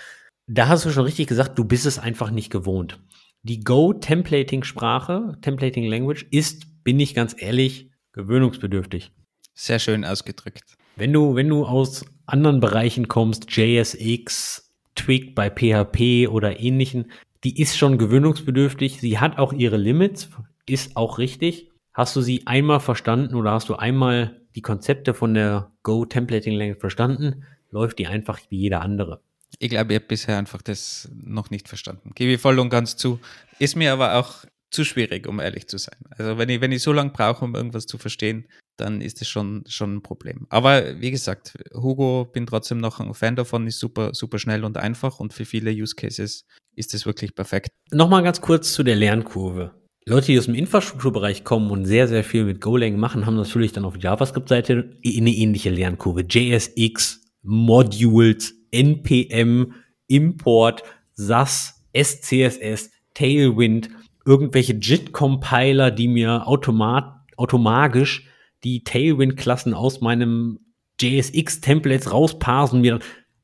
da 0.47 0.67
hast 0.67 0.86
du 0.86 0.91
schon 0.91 1.05
richtig 1.05 1.27
gesagt, 1.27 1.58
du 1.58 1.65
bist 1.65 1.86
es 1.86 1.97
einfach 1.97 2.29
nicht 2.29 2.51
gewohnt. 2.51 2.99
Die 3.41 3.62
Go-Templating-Sprache, 3.62 5.38
Templating 5.41 5.86
Language, 5.86 6.27
ist, 6.29 6.67
bin 6.86 7.00
ich 7.02 7.13
ganz 7.13 7.36
ehrlich, 7.38 7.89
gewöhnungsbedürftig. 8.13 9.12
Sehr 9.54 9.80
schön 9.80 10.06
ausgedrückt. 10.06 10.78
Wenn 10.95 11.12
du, 11.12 11.36
wenn 11.36 11.50
du 11.50 11.65
aus 11.65 12.06
anderen 12.26 12.62
Bereichen 12.62 13.10
kommst, 13.10 13.52
JSX, 13.52 14.71
Twig 14.95 15.36
bei 15.36 15.50
PHP 15.50 16.30
oder 16.30 16.62
ähnlichen, 16.62 17.12
die 17.43 17.60
ist 17.62 17.78
schon 17.78 17.98
gewöhnungsbedürftig. 17.98 19.02
Sie 19.02 19.19
hat 19.19 19.38
auch 19.38 19.52
ihre 19.52 19.76
Limits, 19.76 20.30
ist 20.65 20.95
auch 20.95 21.17
richtig. 21.17 21.69
Hast 21.93 22.15
du 22.15 22.21
sie 22.21 22.48
einmal 22.48 22.80
verstanden 22.80 23.36
oder 23.36 23.52
hast 23.52 23.67
du 23.67 23.76
einmal 23.76 24.39
die 24.56 24.62
Konzepte 24.62 25.13
von 25.13 25.34
der 25.34 25.71
Go 25.84 26.06
Templating 26.06 26.54
Language 26.54 26.80
verstanden, 26.80 27.43
läuft 27.71 28.00
die 28.00 28.08
einfach 28.08 28.39
wie 28.50 28.58
jeder 28.58 28.82
andere. 28.82 29.21
Ich 29.60 29.69
glaube, 29.69 29.93
ich 29.93 30.00
habe 30.00 30.08
bisher 30.08 30.38
einfach 30.38 30.62
das 30.62 31.10
noch 31.13 31.50
nicht 31.50 31.67
verstanden. 31.67 32.12
Gebe 32.15 32.34
ich 32.34 32.41
voll 32.41 32.60
und 32.60 32.69
ganz 32.69 32.95
zu. 32.95 33.19
Ist 33.60 33.76
mir 33.76 33.91
aber 33.91 34.15
auch 34.15 34.45
zu 34.71 34.84
schwierig, 34.84 35.28
um 35.28 35.39
ehrlich 35.39 35.67
zu 35.67 35.78
sein. 35.78 35.97
Also 36.12 36.38
wenn 36.38 36.49
ich, 36.49 36.62
wenn 36.62 36.71
ich 36.71 36.82
so 36.82 36.91
lange 36.91 37.12
brauche, 37.12 37.45
um 37.45 37.56
irgendwas 37.56 37.86
zu 37.86 37.97
verstehen, 37.97 38.47
dann 38.78 39.01
ist 39.01 39.21
es 39.21 39.30
schon, 39.30 39.63
schon 39.67 39.95
ein 39.95 40.01
Problem. 40.01 40.47
Aber 40.49 40.99
wie 40.99 41.12
gesagt, 41.12 41.54
Hugo 41.73 42.25
bin 42.25 42.45
trotzdem 42.45 42.80
noch 42.80 42.99
ein 42.99 43.13
Fan 43.13 43.36
davon, 43.36 43.67
ist 43.67 43.80
super, 43.80 44.13
super 44.13 44.38
schnell 44.39 44.65
und 44.65 44.78
einfach 44.78 45.19
und 45.19 45.34
für 45.34 45.45
viele 45.45 45.71
Use 45.71 45.95
Cases 45.95 46.45
ist 46.75 46.93
es 46.93 47.06
wirklich 47.06 47.36
perfekt. 47.36 47.69
Nochmal 47.91 48.23
ganz 48.23 48.41
kurz 48.41 48.73
zu 48.73 48.84
der 48.84 48.95
Lernkurve. 48.95 49.71
Leute, 50.08 50.28
die 50.28 50.38
aus 50.38 50.45
dem 50.45 50.54
Infrastrukturbereich 50.54 51.43
kommen 51.43 51.71
und 51.71 51.86
sehr, 51.86 52.08
sehr 52.08 52.23
viel 52.23 52.43
mit 52.43 52.62
Golang 52.62 52.97
machen, 52.97 53.25
haben 53.25 53.36
natürlich 53.36 53.71
dann 53.71 53.86
auf 53.86 53.97
JavaScript-Seite 53.97 54.91
eine 55.04 55.32
ähnliche 55.32 55.71
Lernkurve. 55.71 56.21
JSX, 56.30 57.22
Modules, 57.41 58.53
NPM, 58.70 59.74
Import, 60.07 60.84
SAS, 61.13 61.82
SCSS, 61.95 62.91
Tailwind, 63.16 63.89
irgendwelche 64.26 64.73
JIT-Compiler, 64.73 65.91
die 65.91 66.07
mir 66.07 66.47
automat, 66.47 67.21
automatisch 67.38 68.28
die 68.63 68.84
Tailwind-Klassen 68.84 69.73
aus 69.73 70.01
meinem 70.01 70.59
JSX-Templates 70.99 72.11
rausparsen 72.11 72.82
mir. 72.82 72.99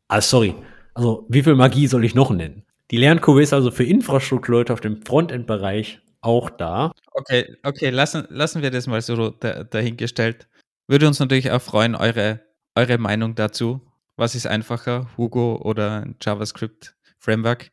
Ah, 0.08 0.22
sorry. 0.22 0.56
Also, 0.94 1.26
wie 1.30 1.44
viel 1.44 1.56
Magie 1.56 1.88
soll 1.88 2.04
ich 2.04 2.16
noch 2.16 2.32
nennen? 2.32 2.66
Die 2.90 2.98
Lernkurve 2.98 3.42
ist 3.42 3.54
also 3.54 3.72
für 3.72 3.86
Infrastrukturleute 3.86 4.74
auf 4.74 4.82
dem 4.82 5.02
Frontend-Bereich 5.02 6.02
auch 6.22 6.50
da. 6.50 6.92
Okay, 7.14 7.56
okay, 7.64 7.90
lassen, 7.90 8.26
lassen 8.30 8.62
wir 8.62 8.72
das 8.72 8.88
mal 8.88 9.02
so 9.02 9.30
dahingestellt. 9.30 10.48
Würde 10.88 11.08
uns 11.08 11.20
natürlich 11.20 11.52
auch 11.52 11.62
freuen, 11.62 11.96
eure, 11.96 12.42
eure 12.76 12.98
Meinung 12.98 13.36
dazu. 13.36 13.82
Was 14.18 14.36
ist 14.36 14.48
einfacher, 14.48 15.08
Hugo 15.18 15.62
oder 15.64 16.06
JavaScript 16.22 16.96
Framework. 17.18 17.72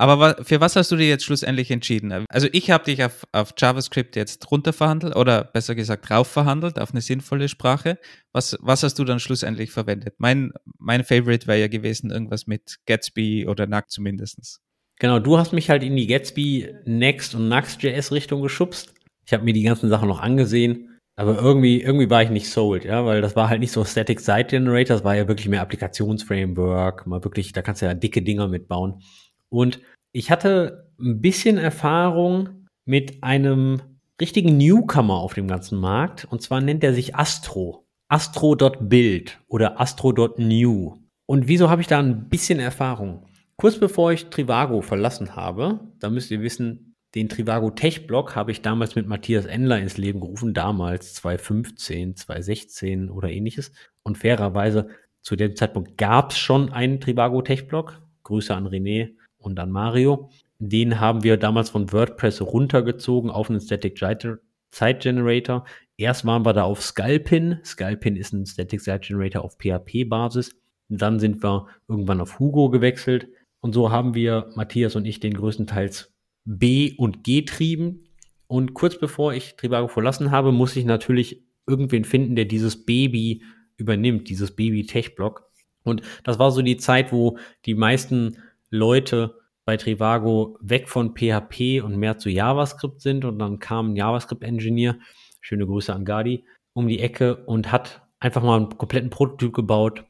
Aber 0.00 0.36
für 0.44 0.60
was 0.60 0.76
hast 0.76 0.92
du 0.92 0.96
dir 0.96 1.08
jetzt 1.08 1.24
schlussendlich 1.24 1.72
entschieden? 1.72 2.24
Also 2.28 2.46
ich 2.52 2.70
habe 2.70 2.84
dich 2.84 3.02
auf, 3.02 3.26
auf 3.32 3.52
JavaScript 3.58 4.14
jetzt 4.14 4.48
runterverhandelt 4.48 5.16
oder 5.16 5.42
besser 5.42 5.74
gesagt 5.74 6.08
raufverhandelt 6.08 6.78
auf 6.78 6.92
eine 6.92 7.00
sinnvolle 7.00 7.48
Sprache. 7.48 7.98
Was, 8.32 8.56
was 8.60 8.84
hast 8.84 9.00
du 9.00 9.04
dann 9.04 9.18
schlussendlich 9.18 9.72
verwendet? 9.72 10.14
Mein, 10.18 10.52
mein 10.78 11.02
Favorite 11.02 11.48
wäre 11.48 11.58
ja 11.58 11.66
gewesen 11.66 12.12
irgendwas 12.12 12.46
mit 12.46 12.76
Gatsby 12.86 13.48
oder 13.48 13.66
Nackt 13.66 13.90
zumindest. 13.90 14.60
Genau, 15.00 15.18
du 15.18 15.36
hast 15.36 15.52
mich 15.52 15.68
halt 15.68 15.82
in 15.82 15.96
die 15.96 16.06
Gatsby, 16.06 16.74
Next 16.84 17.34
und 17.34 17.48
Nuxt.js 17.48 18.12
Richtung 18.12 18.40
geschubst. 18.40 18.94
Ich 19.26 19.32
habe 19.32 19.44
mir 19.44 19.52
die 19.52 19.62
ganzen 19.62 19.88
Sachen 19.88 20.08
noch 20.08 20.20
angesehen, 20.20 21.00
aber 21.16 21.36
irgendwie, 21.36 21.82
irgendwie 21.82 22.08
war 22.08 22.22
ich 22.22 22.30
nicht 22.30 22.48
sold, 22.48 22.84
ja, 22.84 23.04
weil 23.04 23.20
das 23.20 23.34
war 23.34 23.48
halt 23.48 23.58
nicht 23.58 23.72
so 23.72 23.84
Static 23.84 24.20
Site 24.20 24.46
Generator, 24.50 24.96
das 24.96 25.04
war 25.04 25.16
ja 25.16 25.26
wirklich 25.26 25.48
mehr 25.48 25.62
Applikationsframework, 25.62 27.06
mal 27.08 27.24
wirklich, 27.24 27.52
da 27.52 27.62
kannst 27.62 27.82
du 27.82 27.86
ja 27.86 27.94
dicke 27.94 28.22
Dinger 28.22 28.46
mitbauen. 28.46 29.02
Und 29.50 29.80
ich 30.12 30.30
hatte 30.30 30.90
ein 31.00 31.20
bisschen 31.20 31.58
Erfahrung 31.58 32.66
mit 32.84 33.22
einem 33.22 33.80
richtigen 34.20 34.56
Newcomer 34.56 35.14
auf 35.14 35.34
dem 35.34 35.48
ganzen 35.48 35.78
Markt. 35.78 36.26
Und 36.30 36.42
zwar 36.42 36.60
nennt 36.60 36.82
er 36.82 36.94
sich 36.94 37.14
Astro. 37.14 37.86
Astro.build 38.08 39.38
oder 39.48 39.80
Astro.new. 39.80 40.96
Und 41.26 41.46
wieso 41.46 41.68
habe 41.68 41.82
ich 41.82 41.86
da 41.86 41.98
ein 41.98 42.28
bisschen 42.28 42.58
Erfahrung? 42.58 43.26
Kurz 43.56 43.78
bevor 43.78 44.12
ich 44.12 44.26
Trivago 44.26 44.80
verlassen 44.80 45.36
habe, 45.36 45.80
da 45.98 46.08
müsst 46.08 46.30
ihr 46.30 46.40
wissen, 46.40 46.94
den 47.14 47.28
Trivago 47.28 47.70
Tech 47.70 48.06
Blog 48.06 48.34
habe 48.34 48.50
ich 48.50 48.62
damals 48.62 48.94
mit 48.94 49.06
Matthias 49.06 49.44
Endler 49.44 49.78
ins 49.78 49.98
Leben 49.98 50.20
gerufen, 50.20 50.54
damals 50.54 51.14
2015, 51.14 52.16
2016 52.16 53.10
oder 53.10 53.30
ähnliches. 53.30 53.72
Und 54.02 54.16
fairerweise 54.16 54.88
zu 55.20 55.36
dem 55.36 55.56
Zeitpunkt 55.56 55.98
gab 55.98 56.30
es 56.30 56.38
schon 56.38 56.72
einen 56.72 57.00
Trivago 57.00 57.42
Tech 57.42 57.68
Blog. 57.68 58.00
Grüße 58.22 58.54
an 58.54 58.66
René 58.66 59.17
und 59.38 59.56
dann 59.56 59.70
Mario. 59.70 60.30
Den 60.58 61.00
haben 61.00 61.22
wir 61.22 61.36
damals 61.36 61.70
von 61.70 61.92
WordPress 61.92 62.42
runtergezogen 62.42 63.30
auf 63.30 63.48
einen 63.48 63.60
Static 63.60 63.98
Site 63.98 64.98
Generator. 65.00 65.64
Erst 65.96 66.24
waren 66.24 66.44
wir 66.44 66.52
da 66.52 66.64
auf 66.64 66.82
Scalpin. 66.82 67.58
Scalpin 67.64 68.16
ist 68.16 68.32
ein 68.32 68.46
Static 68.46 68.80
Site 68.80 69.00
Generator 69.00 69.44
auf 69.44 69.56
PHP-Basis. 69.58 70.56
Dann 70.88 71.20
sind 71.20 71.42
wir 71.42 71.66
irgendwann 71.86 72.20
auf 72.20 72.38
Hugo 72.38 72.70
gewechselt. 72.70 73.28
Und 73.60 73.72
so 73.72 73.90
haben 73.90 74.14
wir, 74.14 74.50
Matthias 74.54 74.96
und 74.96 75.04
ich, 75.04 75.20
den 75.20 75.34
größtenteils 75.34 76.12
B 76.44 76.94
und 76.96 77.24
G 77.24 77.42
trieben. 77.42 78.04
Und 78.46 78.74
kurz 78.74 78.98
bevor 78.98 79.34
ich 79.34 79.56
Trivago 79.56 79.88
verlassen 79.88 80.30
habe, 80.30 80.52
muss 80.52 80.76
ich 80.76 80.84
natürlich 80.84 81.44
irgendwen 81.66 82.04
finden, 82.04 82.34
der 82.34 82.46
dieses 82.46 82.84
Baby 82.86 83.42
übernimmt, 83.76 84.28
dieses 84.28 84.56
Baby 84.56 84.86
Tech 84.86 85.14
Block. 85.14 85.44
Und 85.84 86.02
das 86.24 86.38
war 86.38 86.50
so 86.50 86.62
die 86.62 86.76
Zeit, 86.76 87.12
wo 87.12 87.38
die 87.66 87.74
meisten 87.74 88.38
Leute 88.70 89.38
bei 89.64 89.76
Trivago 89.76 90.56
weg 90.60 90.88
von 90.88 91.14
PHP 91.14 91.82
und 91.82 91.96
mehr 91.96 92.16
zu 92.18 92.30
JavaScript 92.30 93.00
sind 93.00 93.24
und 93.24 93.38
dann 93.38 93.58
kam 93.58 93.92
ein 93.92 93.96
JavaScript-Engineer, 93.96 94.98
schöne 95.40 95.66
Grüße 95.66 95.94
an 95.94 96.04
Gadi, 96.04 96.46
um 96.72 96.88
die 96.88 97.00
Ecke 97.00 97.44
und 97.44 97.70
hat 97.70 98.02
einfach 98.18 98.42
mal 98.42 98.56
einen 98.56 98.78
kompletten 98.78 99.10
Prototyp 99.10 99.52
gebaut, 99.52 100.04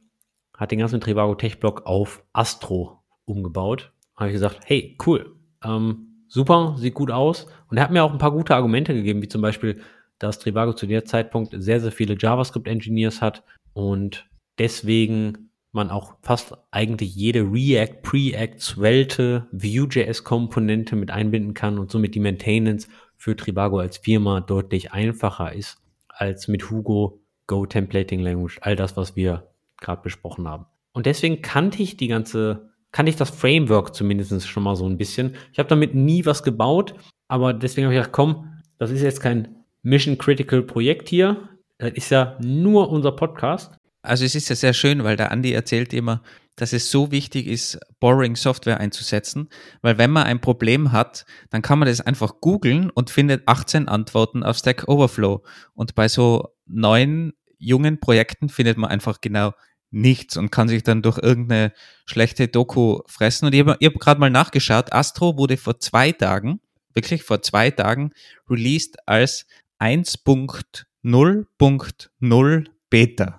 hat 0.55 0.71
den 0.71 0.79
ganzen 0.79 1.01
Trivago 1.01 1.35
Tech-Block 1.35 1.85
auf 1.85 2.23
Astro 2.33 3.03
umgebaut. 3.25 3.91
Habe 4.15 4.29
ich 4.29 4.33
gesagt, 4.33 4.61
hey, 4.65 4.97
cool, 5.05 5.35
ähm, 5.63 6.23
super, 6.27 6.75
sieht 6.77 6.93
gut 6.93 7.11
aus. 7.11 7.47
Und 7.69 7.77
er 7.77 7.83
hat 7.83 7.91
mir 7.91 8.03
auch 8.03 8.11
ein 8.11 8.17
paar 8.17 8.31
gute 8.31 8.55
Argumente 8.55 8.93
gegeben, 8.93 9.21
wie 9.21 9.27
zum 9.27 9.41
Beispiel, 9.41 9.81
dass 10.19 10.39
Trivago 10.39 10.73
zu 10.73 10.87
der 10.87 11.05
Zeitpunkt 11.05 11.53
sehr, 11.57 11.79
sehr 11.79 11.91
viele 11.91 12.15
JavaScript-Engineers 12.17 13.21
hat 13.21 13.43
und 13.73 14.29
deswegen 14.57 15.48
man 15.71 15.89
auch 15.89 16.15
fast 16.21 16.57
eigentlich 16.71 17.15
jede 17.15 17.41
React, 17.41 18.01
Preact, 18.01 18.59
Svelte, 18.61 19.47
Vue.js-Komponente 19.51 20.95
mit 20.95 21.11
einbinden 21.11 21.53
kann 21.53 21.77
und 21.77 21.91
somit 21.91 22.15
die 22.15 22.19
Maintenance 22.19 22.87
für 23.15 23.35
Trivago 23.35 23.79
als 23.79 23.97
Firma 23.97 24.41
deutlich 24.41 24.91
einfacher 24.91 25.53
ist 25.53 25.77
als 26.07 26.47
mit 26.47 26.69
Hugo, 26.69 27.21
Go 27.47 27.65
Templating 27.65 28.19
Language, 28.19 28.59
all 28.61 28.75
das, 28.75 28.97
was 28.97 29.15
wir 29.15 29.49
gerade 29.79 30.01
besprochen 30.01 30.47
haben. 30.47 30.65
Und 30.93 31.05
deswegen 31.05 31.41
kannte 31.41 31.81
ich 31.81 31.97
die 31.97 32.07
ganze, 32.07 32.73
kannte 32.91 33.09
ich 33.09 33.15
das 33.15 33.29
Framework 33.29 33.95
zumindest 33.95 34.47
schon 34.47 34.63
mal 34.63 34.75
so 34.75 34.85
ein 34.85 34.97
bisschen. 34.97 35.35
Ich 35.53 35.59
habe 35.59 35.69
damit 35.69 35.95
nie 35.95 36.25
was 36.25 36.43
gebaut, 36.43 36.93
aber 37.27 37.53
deswegen 37.53 37.85
habe 37.85 37.93
ich 37.95 37.99
gedacht, 37.99 38.11
komm, 38.11 38.61
das 38.77 38.91
ist 38.91 39.01
jetzt 39.01 39.21
kein 39.21 39.63
Mission 39.81 40.17
Critical 40.17 40.61
Projekt 40.61 41.07
hier. 41.07 41.49
Das 41.77 41.91
ist 41.93 42.09
ja 42.09 42.37
nur 42.41 42.89
unser 42.89 43.13
Podcast. 43.13 43.78
Also 44.01 44.25
es 44.25 44.35
ist 44.35 44.49
ja 44.49 44.55
sehr 44.55 44.73
schön, 44.73 45.03
weil 45.03 45.17
der 45.17 45.31
Andi 45.31 45.51
erzählt 45.51 45.93
immer, 45.93 46.21
dass 46.55 46.73
es 46.73 46.91
so 46.91 47.11
wichtig 47.11 47.47
ist, 47.47 47.79
Boring 47.99 48.35
Software 48.35 48.79
einzusetzen, 48.79 49.49
weil 49.81 49.97
wenn 49.97 50.11
man 50.11 50.23
ein 50.23 50.41
Problem 50.41 50.91
hat, 50.91 51.25
dann 51.49 51.61
kann 51.61 51.79
man 51.79 51.87
das 51.87 52.01
einfach 52.01 52.41
googeln 52.41 52.89
und 52.89 53.09
findet 53.09 53.47
18 53.47 53.87
Antworten 53.87 54.43
auf 54.43 54.57
Stack 54.57 54.87
Overflow. 54.87 55.43
Und 55.73 55.95
bei 55.95 56.09
so 56.09 56.49
neuen, 56.65 57.33
jungen 57.57 57.99
Projekten 57.99 58.49
findet 58.49 58.77
man 58.77 58.89
einfach 58.89 59.21
genau 59.21 59.53
nichts 59.91 60.37
und 60.37 60.51
kann 60.51 60.67
sich 60.67 60.83
dann 60.83 61.01
durch 61.01 61.17
irgendeine 61.17 61.73
schlechte 62.05 62.47
Doku 62.47 62.99
fressen. 63.07 63.45
Und 63.45 63.53
ich 63.53 63.61
habe 63.61 63.77
hab 63.81 63.99
gerade 63.99 64.19
mal 64.19 64.29
nachgeschaut, 64.29 64.93
Astro 64.93 65.37
wurde 65.37 65.57
vor 65.57 65.79
zwei 65.79 66.11
Tagen, 66.11 66.59
wirklich 66.93 67.23
vor 67.23 67.41
zwei 67.41 67.71
Tagen, 67.71 68.11
released 68.49 68.97
als 69.07 69.45
1.0.0 69.79 72.65
Beta. 72.89 73.38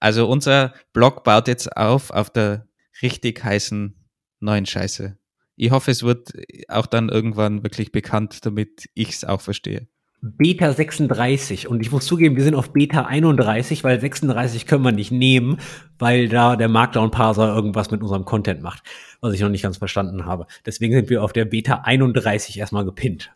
Also 0.00 0.28
unser 0.28 0.74
Blog 0.92 1.24
baut 1.24 1.48
jetzt 1.48 1.76
auf 1.76 2.10
auf 2.10 2.30
der 2.30 2.66
richtig 3.02 3.42
heißen 3.42 3.94
neuen 4.40 4.66
Scheiße. 4.66 5.16
Ich 5.56 5.70
hoffe, 5.70 5.90
es 5.90 6.02
wird 6.04 6.32
auch 6.68 6.86
dann 6.86 7.08
irgendwann 7.08 7.64
wirklich 7.64 7.90
bekannt, 7.90 8.46
damit 8.46 8.88
ich 8.94 9.10
es 9.10 9.24
auch 9.24 9.40
verstehe. 9.40 9.88
Beta 10.20 10.72
36 10.72 11.68
und 11.68 11.80
ich 11.80 11.92
muss 11.92 12.06
zugeben, 12.06 12.34
wir 12.34 12.42
sind 12.42 12.56
auf 12.56 12.72
Beta 12.72 13.06
31, 13.06 13.84
weil 13.84 14.00
36 14.00 14.66
können 14.66 14.84
wir 14.84 14.90
nicht 14.90 15.12
nehmen, 15.12 15.58
weil 15.98 16.28
da 16.28 16.56
der 16.56 16.68
Markdown 16.68 17.12
Parser 17.12 17.54
irgendwas 17.54 17.92
mit 17.92 18.02
unserem 18.02 18.24
Content 18.24 18.60
macht, 18.60 18.82
was 19.20 19.34
ich 19.34 19.40
noch 19.40 19.48
nicht 19.48 19.62
ganz 19.62 19.76
verstanden 19.76 20.24
habe. 20.24 20.46
Deswegen 20.66 20.92
sind 20.92 21.08
wir 21.08 21.22
auf 21.22 21.32
der 21.32 21.44
Beta 21.44 21.82
31 21.84 22.58
erstmal 22.58 22.84
gepinnt. 22.84 23.30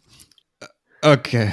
Okay. 1.03 1.53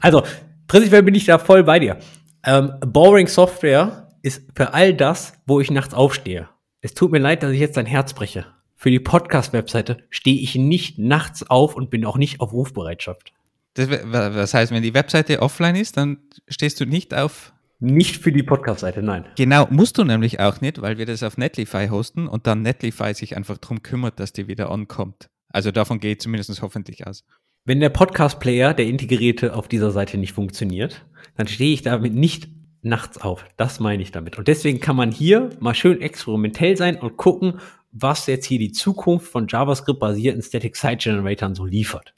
Also, 0.00 0.22
prinzipiell 0.68 1.02
bin 1.02 1.16
ich 1.16 1.24
da 1.24 1.38
voll 1.38 1.64
bei 1.64 1.80
dir. 1.80 1.98
Ähm, 2.44 2.74
boring 2.80 3.26
Software 3.26 4.07
ist 4.22 4.48
für 4.54 4.74
all 4.74 4.94
das, 4.94 5.34
wo 5.46 5.60
ich 5.60 5.70
nachts 5.70 5.94
aufstehe. 5.94 6.48
Es 6.80 6.94
tut 6.94 7.10
mir 7.10 7.18
leid, 7.18 7.42
dass 7.42 7.52
ich 7.52 7.60
jetzt 7.60 7.76
dein 7.76 7.86
Herz 7.86 8.14
breche. 8.14 8.46
Für 8.76 8.90
die 8.90 9.00
Podcast-Webseite 9.00 10.04
stehe 10.10 10.40
ich 10.40 10.54
nicht 10.54 10.98
nachts 10.98 11.48
auf 11.50 11.74
und 11.74 11.90
bin 11.90 12.04
auch 12.04 12.16
nicht 12.16 12.40
auf 12.40 12.52
Rufbereitschaft. 12.52 13.32
Das, 13.74 13.88
das 13.88 14.54
heißt, 14.54 14.72
wenn 14.72 14.82
die 14.82 14.94
Webseite 14.94 15.42
offline 15.42 15.76
ist, 15.76 15.96
dann 15.96 16.18
stehst 16.48 16.80
du 16.80 16.86
nicht 16.86 17.14
auf. 17.14 17.52
Nicht 17.80 18.16
für 18.16 18.32
die 18.32 18.42
Podcast-Seite, 18.42 19.02
nein. 19.02 19.24
Genau, 19.36 19.66
musst 19.70 19.98
du 19.98 20.04
nämlich 20.04 20.40
auch 20.40 20.60
nicht, 20.60 20.80
weil 20.82 20.98
wir 20.98 21.06
das 21.06 21.22
auf 21.22 21.36
Netlify 21.36 21.88
hosten 21.88 22.26
und 22.26 22.46
dann 22.46 22.62
Netlify 22.62 23.14
sich 23.14 23.36
einfach 23.36 23.58
darum 23.58 23.82
kümmert, 23.82 24.18
dass 24.20 24.32
die 24.32 24.48
wieder 24.48 24.70
ankommt. 24.70 25.28
Also 25.50 25.70
davon 25.70 26.00
geht 26.00 26.22
zumindest 26.22 26.60
hoffentlich 26.60 27.06
aus. 27.06 27.24
Wenn 27.64 27.80
der 27.80 27.90
Podcast-Player, 27.90 28.74
der 28.74 28.86
integrierte, 28.86 29.54
auf 29.54 29.68
dieser 29.68 29.90
Seite 29.90 30.18
nicht 30.18 30.32
funktioniert, 30.32 31.04
dann 31.36 31.46
stehe 31.48 31.72
ich 31.72 31.82
damit 31.82 32.14
nicht 32.14 32.48
nachts 32.82 33.18
auf. 33.18 33.44
Das 33.56 33.80
meine 33.80 34.02
ich 34.02 34.12
damit. 34.12 34.38
Und 34.38 34.48
deswegen 34.48 34.80
kann 34.80 34.96
man 34.96 35.10
hier 35.10 35.50
mal 35.60 35.74
schön 35.74 36.00
experimentell 36.00 36.76
sein 36.76 36.96
und 36.96 37.16
gucken, 37.16 37.60
was 37.90 38.26
jetzt 38.26 38.46
hier 38.46 38.58
die 38.58 38.72
Zukunft 38.72 39.28
von 39.28 39.46
JavaScript-basierten 39.48 40.42
Static 40.42 40.76
Site 40.76 40.98
Generatoren 40.98 41.54
so 41.54 41.64
liefert. 41.64 42.14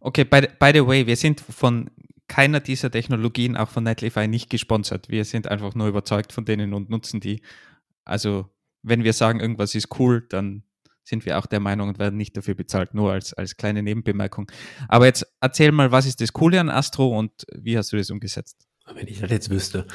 Okay, 0.00 0.24
by, 0.24 0.42
by 0.60 0.70
the 0.72 0.86
way, 0.86 1.06
wir 1.06 1.16
sind 1.16 1.40
von 1.40 1.90
keiner 2.28 2.60
dieser 2.60 2.90
Technologien, 2.90 3.56
auch 3.56 3.68
von 3.68 3.84
Netlify, 3.84 4.28
nicht 4.28 4.50
gesponsert. 4.50 5.08
Wir 5.08 5.24
sind 5.24 5.48
einfach 5.48 5.74
nur 5.74 5.88
überzeugt 5.88 6.32
von 6.32 6.44
denen 6.44 6.74
und 6.74 6.90
nutzen 6.90 7.20
die. 7.20 7.42
Also, 8.04 8.48
wenn 8.82 9.04
wir 9.04 9.12
sagen, 9.12 9.40
irgendwas 9.40 9.74
ist 9.74 9.98
cool, 9.98 10.26
dann 10.28 10.62
sind 11.02 11.24
wir 11.24 11.38
auch 11.38 11.46
der 11.46 11.60
Meinung 11.60 11.88
und 11.88 11.98
werden 11.98 12.16
nicht 12.16 12.36
dafür 12.36 12.54
bezahlt, 12.54 12.94
nur 12.94 13.12
als, 13.12 13.32
als 13.32 13.56
kleine 13.56 13.82
Nebenbemerkung. 13.82 14.50
Aber 14.88 15.06
jetzt 15.06 15.26
erzähl 15.40 15.70
mal, 15.70 15.92
was 15.92 16.06
ist 16.06 16.20
das 16.20 16.32
Coole 16.32 16.60
an 16.60 16.68
Astro 16.68 17.16
und 17.16 17.46
wie 17.54 17.78
hast 17.78 17.92
du 17.92 17.96
das 17.96 18.10
umgesetzt? 18.10 18.66
Wenn 18.94 19.08
ich 19.08 19.20
das 19.20 19.30
jetzt 19.30 19.50
wüsste. 19.50 19.86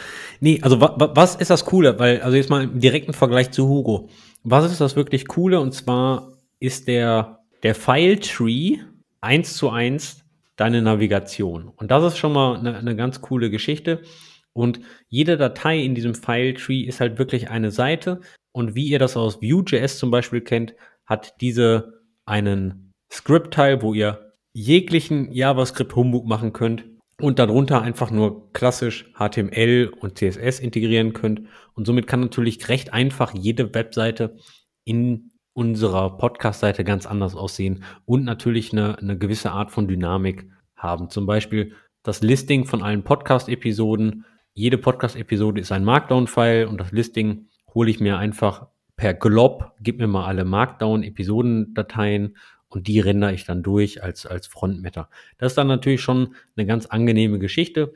Nee, 0.42 0.60
also 0.62 0.82
wa, 0.82 0.96
wa, 0.98 1.12
was 1.16 1.36
ist 1.36 1.50
das 1.50 1.66
Coole? 1.66 1.98
Weil, 1.98 2.22
also 2.22 2.36
jetzt 2.36 2.50
mal 2.50 2.64
im 2.64 2.80
direkten 2.80 3.14
Vergleich 3.14 3.52
zu 3.52 3.68
Hugo. 3.68 4.10
Was 4.44 4.70
ist 4.70 4.82
das 4.82 4.96
wirklich 4.96 5.28
Coole? 5.28 5.60
Und 5.60 5.74
zwar 5.74 6.34
ist 6.60 6.88
der, 6.88 7.40
der 7.64 7.74
File-Tree 7.74 8.80
eins 9.22 9.56
zu 9.56 9.70
eins 9.70 10.26
deine 10.58 10.82
Navigation. 10.82 11.70
Und 11.70 11.90
das 11.90 12.04
ist 12.04 12.18
schon 12.18 12.34
mal 12.34 12.58
eine, 12.58 12.78
eine 12.78 12.96
ganz 12.96 13.22
coole 13.22 13.50
Geschichte. 13.50 14.02
Und 14.54 14.82
jede 15.08 15.38
Datei 15.38 15.80
in 15.80 15.96
diesem 15.96 16.14
File-Tree 16.14 16.82
ist 16.82 17.00
halt 17.00 17.18
wirklich 17.18 17.50
eine 17.50 17.72
Seite. 17.72 18.20
Und 18.52 18.76
wie 18.76 18.88
ihr 18.88 19.00
das 19.00 19.16
aus 19.16 19.42
Vue.js 19.42 19.98
zum 19.98 20.12
Beispiel 20.12 20.42
kennt, 20.42 20.76
hat 21.06 21.40
diese 21.40 22.02
einen 22.26 22.92
Script-Teil, 23.12 23.82
wo 23.82 23.94
ihr 23.94 24.34
jeglichen 24.54 25.32
JavaScript-Humbug 25.32 26.26
machen 26.26 26.52
könnt 26.52 26.84
und 27.22 27.40
darunter 27.40 27.82
einfach 27.82 28.12
nur 28.12 28.52
klassisch 28.54 29.12
HTML 29.18 29.92
und 30.00 30.18
CSS 30.18 30.60
integrieren 30.60 31.14
könnt. 31.14 31.42
Und 31.74 31.86
somit 31.86 32.08
kann 32.08 32.20
natürlich 32.20 32.68
recht 32.70 32.94
einfach 32.94 33.34
jede 33.34 33.74
Webseite 33.74 34.36
in 34.84 35.32
unserer 35.54 36.18
Podcast-Seite 36.18 36.84
ganz 36.84 37.06
anders 37.06 37.36
aussehen 37.36 37.84
und 38.06 38.24
natürlich 38.24 38.72
eine, 38.72 38.98
eine 38.98 39.18
gewisse 39.18 39.52
Art 39.52 39.72
von 39.72 39.88
Dynamik 39.88 40.50
haben. 40.76 41.10
Zum 41.10 41.26
Beispiel 41.26 41.74
das 42.04 42.22
Listing 42.22 42.66
von 42.66 42.82
allen 42.82 43.04
Podcast-Episoden. 43.04 44.26
Jede 44.54 44.78
Podcast-Episode 44.78 45.62
ist 45.62 45.72
ein 45.72 45.84
Markdown-File 45.84 46.68
und 46.68 46.80
das 46.80 46.92
Listing 46.92 47.48
hole 47.74 47.90
ich 47.90 48.00
mir 48.00 48.18
einfach 48.18 48.68
per 48.96 49.14
Glob, 49.14 49.72
gib 49.80 50.00
mir 50.00 50.08
mal 50.08 50.26
alle 50.26 50.46
Markdown-Episodendateien 50.46 52.36
und 52.72 52.88
die 52.88 53.00
rendere 53.00 53.34
ich 53.34 53.46
dann 53.46 53.64
durch 53.64 54.04
als, 54.04 54.26
als 54.26 54.48
Frontmatter. 54.48 55.10
Das 55.38 55.52
ist 55.52 55.58
dann 55.58 55.68
natürlich 55.68 56.02
schon 56.02 56.36
eine 56.56 56.66
ganz 56.66 56.86
angenehme 56.86 57.40
Geschichte. 57.40 57.94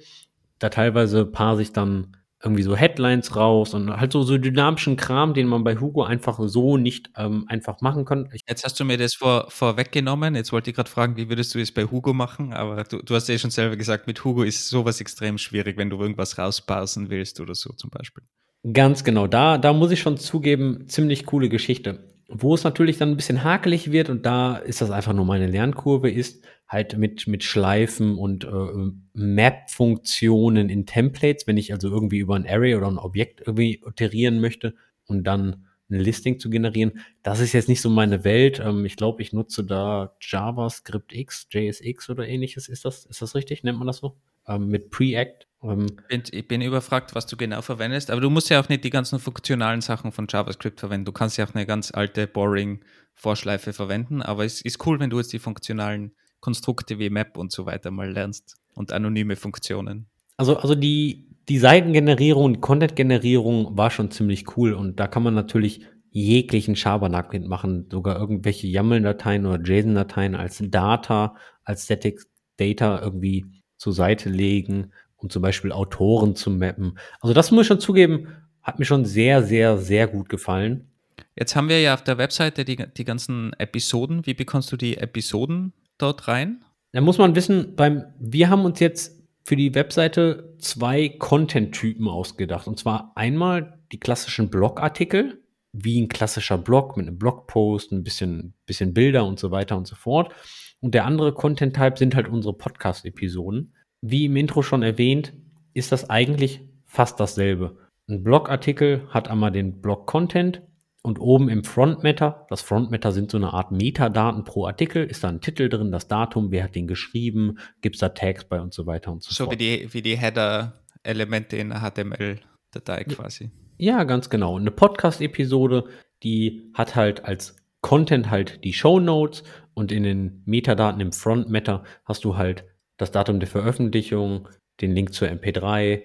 Da 0.60 0.70
teilweise 0.70 1.26
parse 1.26 1.64
ich 1.64 1.74
dann 1.74 2.16
irgendwie 2.44 2.64
so 2.64 2.76
Headlines 2.76 3.36
raus 3.36 3.74
und 3.74 3.90
halt 3.90 4.12
so, 4.12 4.22
so 4.22 4.38
dynamischen 4.38 4.98
Kram, 4.98 5.34
den 5.34 5.48
man 5.48 5.64
bei 5.64 5.78
Hugo 5.78 6.04
einfach 6.04 6.38
so 6.44 6.78
nicht 6.78 7.10
ähm, 7.18 7.46
einfach 7.48 7.82
machen 7.82 8.06
kann. 8.06 8.30
Ich 8.34 8.44
jetzt 8.48 8.64
hast 8.64 8.80
du 8.80 8.86
mir 8.86 8.98
das 8.98 9.16
vor, 9.16 9.50
vorweggenommen. 9.50 10.36
Jetzt 10.36 10.52
wollte 10.52 10.70
ich 10.70 10.76
gerade 10.76 10.90
fragen, 10.90 11.18
wie 11.18 11.28
würdest 11.28 11.56
du 11.56 11.60
es 11.60 11.74
bei 11.74 11.86
Hugo 11.86 12.14
machen? 12.14 12.54
Aber 12.54 12.84
du, 12.84 13.02
du 13.02 13.16
hast 13.16 13.28
ja 13.30 13.38
schon 13.38 13.50
selber 13.50 13.76
gesagt, 13.76 14.06
mit 14.06 14.24
Hugo 14.24 14.44
ist 14.44 14.70
sowas 14.70 15.02
extrem 15.02 15.40
schwierig, 15.40 15.78
wenn 15.78 15.90
du 15.90 16.00
irgendwas 16.00 16.38
rausparsen 16.38 17.10
willst 17.10 17.40
oder 17.40 17.56
so 17.56 17.74
zum 17.74 17.90
Beispiel. 17.90 18.24
Ganz 18.72 19.04
genau. 19.04 19.28
Da, 19.28 19.58
da 19.58 19.74
muss 19.74 19.92
ich 19.92 20.02
schon 20.02 20.18
zugeben, 20.18 20.88
ziemlich 20.88 21.26
coole 21.26 21.50
Geschichte. 21.50 22.15
Wo 22.28 22.56
es 22.56 22.64
natürlich 22.64 22.98
dann 22.98 23.10
ein 23.10 23.18
bisschen 23.18 23.44
hakelig 23.44 23.92
wird, 23.92 24.10
und 24.10 24.26
da 24.26 24.58
ist 24.58 24.82
das 24.82 24.92
einfach 24.92 25.14
nur 25.14 25.26
meine 25.26 25.48
Lernkurve, 25.48 26.10
ist 26.10 26.44
halt 26.68 26.98
mit, 26.98 27.28
mit 27.28 27.44
Schleifen 27.44 28.18
und 28.18 28.44
äh, 28.46 28.92
Map-Funktionen 29.14 30.70
in 30.70 30.86
Templates, 30.86 31.46
wenn 31.46 31.58
ich 31.58 31.72
also 31.72 31.90
irgendwie 31.90 32.18
über 32.18 32.36
ein 32.36 32.48
Array 32.48 32.76
oder 32.76 32.88
ein 32.88 32.98
Objekt 32.98 33.42
irgendwie 33.46 33.82
iterieren 33.86 34.42
möchte 34.42 34.74
und 35.06 35.26
dann 35.26 35.66
ein 35.90 36.00
Listing 36.00 36.40
zu 36.40 36.50
generieren. 36.50 37.00
Das 37.22 37.40
ist 37.40 37.54
jetzt 37.54 37.70
nicht 37.70 37.82
so 37.82 37.90
meine 37.90 38.24
Welt. 38.24 38.60
Ähm, 38.60 38.86
ich 38.86 38.96
glaube, 38.96 39.22
ich 39.22 39.34
nutze 39.34 39.64
da 39.64 40.16
JavaScript 40.20 41.14
X, 41.14 41.48
JSX 41.52 42.10
oder 42.10 42.28
ähnliches. 42.28 42.68
Ist 42.68 42.86
das, 42.86 43.06
ist 43.06 43.22
das 43.22 43.36
richtig? 43.36 43.64
Nennt 43.64 43.78
man 43.78 43.88
das 43.88 43.98
so? 43.98 44.18
Ähm, 44.48 44.68
mit 44.68 44.90
Preact. 44.90 45.48
Ähm, 45.66 45.88
ich 46.10 46.48
bin 46.48 46.62
überfragt, 46.62 47.16
was 47.16 47.26
du 47.26 47.38
genau 47.38 47.62
verwendest, 47.62 48.12
aber 48.12 48.22
du 48.22 48.30
musst 48.30 48.50
ja 48.50 48.60
auch 48.60 48.70
nicht 48.70 48.84
die 48.84 48.90
ganzen 48.90 49.20
funktionalen 49.20 49.82
Sachen 49.82 50.12
von 50.12 50.28
JavaScript 50.30 50.80
verwenden. 50.80 51.06
Du 51.06 51.12
kannst 51.12 51.38
ja 51.38 51.46
auch 51.46 51.56
eine 51.56 51.66
ganz 51.66 51.92
alte, 51.94 52.28
boring 52.28 52.84
Vorschleife 53.14 53.74
verwenden, 53.74 54.22
aber 54.22 54.46
es 54.46 54.62
ist 54.62 54.86
cool, 54.86 55.00
wenn 55.00 55.10
du 55.10 55.18
jetzt 55.18 55.34
die 55.34 55.40
funktionalen 55.40 56.12
Konstrukte 56.42 57.00
wie 57.00 57.10
Map 57.10 57.38
und 57.38 57.52
so 57.52 57.66
weiter 57.66 57.92
mal 57.92 58.12
lernst 58.12 58.56
und 58.74 58.92
anonyme 58.92 59.36
Funktionen. 59.36 60.08
Also, 60.38 60.58
also 60.58 60.76
die, 60.76 61.30
die 61.48 61.58
Seitengenerierung, 61.58 62.54
die 62.54 62.60
Content-Generierung 62.60 63.78
war 63.78 63.90
schon 63.90 64.12
ziemlich 64.12 64.58
cool 64.58 64.74
und 64.74 65.00
da 65.00 65.08
kann 65.08 65.24
man 65.24 65.34
natürlich 65.34 65.86
jeglichen 66.12 66.76
Schabernack 66.76 67.34
mitmachen, 67.34 67.88
sogar 67.92 68.18
irgendwelche 68.20 68.68
YAML-Dateien 68.68 69.46
oder 69.46 69.62
JSON-Dateien 69.62 70.36
als 70.36 70.62
Data, 70.64 71.36
als 71.64 71.86
Static 71.86 72.22
Data 72.58 73.02
irgendwie 73.02 73.46
zur 73.78 73.94
Seite 73.94 74.30
legen 74.30 74.92
um 75.26 75.30
zum 75.32 75.42
Beispiel 75.42 75.72
Autoren 75.72 76.36
zu 76.36 76.52
mappen. 76.52 77.00
Also 77.20 77.34
das 77.34 77.50
muss 77.50 77.64
ich 77.64 77.68
schon 77.68 77.80
zugeben, 77.80 78.28
hat 78.62 78.78
mir 78.78 78.86
schon 78.86 79.06
sehr, 79.06 79.42
sehr, 79.42 79.78
sehr 79.78 80.08
gut 80.08 80.30
gefallen. 80.30 80.88
Jetzt 81.36 81.56
haben 81.56 81.68
wir 81.68 81.82
ja 81.82 81.96
auf 81.96 82.04
der 82.04 82.20
Webseite 82.20 82.64
die, 82.64 82.78
die 82.96 83.06
ganzen 83.06 83.54
Episoden. 83.54 84.26
Wie 84.26 84.36
bekommst 84.36 84.72
du 84.72 84.78
die 84.78 84.98
Episoden 84.98 85.74
dort 85.98 86.28
rein? 86.28 86.64
Da 86.92 87.02
muss 87.02 87.18
man 87.18 87.36
wissen, 87.36 87.76
beim, 87.76 88.06
wir 88.20 88.50
haben 88.50 88.66
uns 88.66 88.80
jetzt 88.80 89.20
für 89.44 89.56
die 89.56 89.74
Webseite 89.74 90.56
zwei 90.60 91.10
Content-Typen 91.10 92.08
ausgedacht. 92.08 92.68
Und 92.68 92.78
zwar 92.78 93.12
einmal 93.16 93.80
die 93.92 94.00
klassischen 94.00 94.50
Blogartikel, 94.50 95.42
wie 95.74 96.00
ein 96.00 96.08
klassischer 96.08 96.60
Blog 96.60 96.98
mit 96.98 97.08
einem 97.08 97.18
Blogpost, 97.18 97.92
ein 97.92 98.04
bisschen, 98.04 98.54
bisschen 98.66 98.94
Bilder 98.94 99.26
und 99.26 99.40
so 99.40 99.50
weiter 99.50 99.76
und 99.76 99.88
so 99.88 99.96
fort. 99.96 100.34
Und 100.82 100.94
der 100.94 101.06
andere 101.06 101.34
Content-Type 101.34 101.98
sind 101.98 102.16
halt 102.16 102.28
unsere 102.28 102.56
Podcast-Episoden 102.56 103.75
wie 104.10 104.26
im 104.26 104.36
Intro 104.36 104.62
schon 104.62 104.84
erwähnt, 104.84 105.34
ist 105.74 105.92
das 105.92 106.10
eigentlich 106.10 106.62
fast 106.86 107.20
dasselbe. 107.20 107.78
Ein 108.08 108.24
Blogartikel 108.24 109.08
hat 109.10 109.30
einmal 109.30 109.52
den 109.52 109.82
Blog-Content 109.82 110.62
und 111.02 111.20
oben 111.20 111.50
im 111.50 111.64
Front-Matter, 111.64 112.46
das 112.50 112.62
Front-Matter 112.62 113.12
sind 113.12 113.32
so 113.32 113.38
eine 113.38 113.54
Art 113.54 113.72
Metadaten 113.72 114.44
pro 114.44 114.68
Artikel, 114.68 115.04
ist 115.04 115.24
da 115.24 115.30
ein 115.30 115.42
Titel 115.42 115.70
drin, 115.70 115.92
das 115.92 116.08
Datum, 116.08 116.52
wer 116.52 116.64
hat 116.64 116.76
den 116.76 116.88
geschrieben, 116.88 117.58
gibt 117.82 117.96
es 117.96 118.00
da 118.00 118.10
Tags 118.10 118.44
bei 118.44 118.62
und 118.62 118.74
so 118.74 118.86
weiter 118.86 119.12
und 119.12 119.24
so, 119.24 119.32
so 119.32 119.46
fort. 119.46 119.54
So 119.54 119.60
wie 119.60 119.64
die, 119.80 119.94
wie 119.94 120.02
die 120.02 120.18
Header-Elemente 120.18 121.58
in 121.58 121.70
der 121.70 121.82
HTML-Datei 121.82 123.06
quasi. 123.06 123.50
Ja, 123.78 124.04
ganz 124.04 124.30
genau. 124.30 124.58
Eine 124.58 124.72
Podcast-Episode, 124.72 125.86
die 126.24 126.72
hat 126.74 126.96
halt 126.96 127.26
als 127.26 127.56
Content 127.82 128.30
halt 128.30 128.64
die 128.64 128.74
Show 128.74 129.00
Notes 129.00 129.44
und 129.74 129.92
in 129.92 130.04
den 130.04 130.44
Metadaten 130.46 131.02
im 131.02 131.12
Front-Matter 131.12 131.84
hast 132.06 132.24
du 132.24 132.38
halt 132.38 132.66
das 132.98 133.12
Datum 133.12 133.40
der 133.40 133.50
Veröffentlichung, 133.50 134.48
den 134.82 134.92
Link 134.92 135.14
zur 135.14 135.28
MP3, 135.28 136.04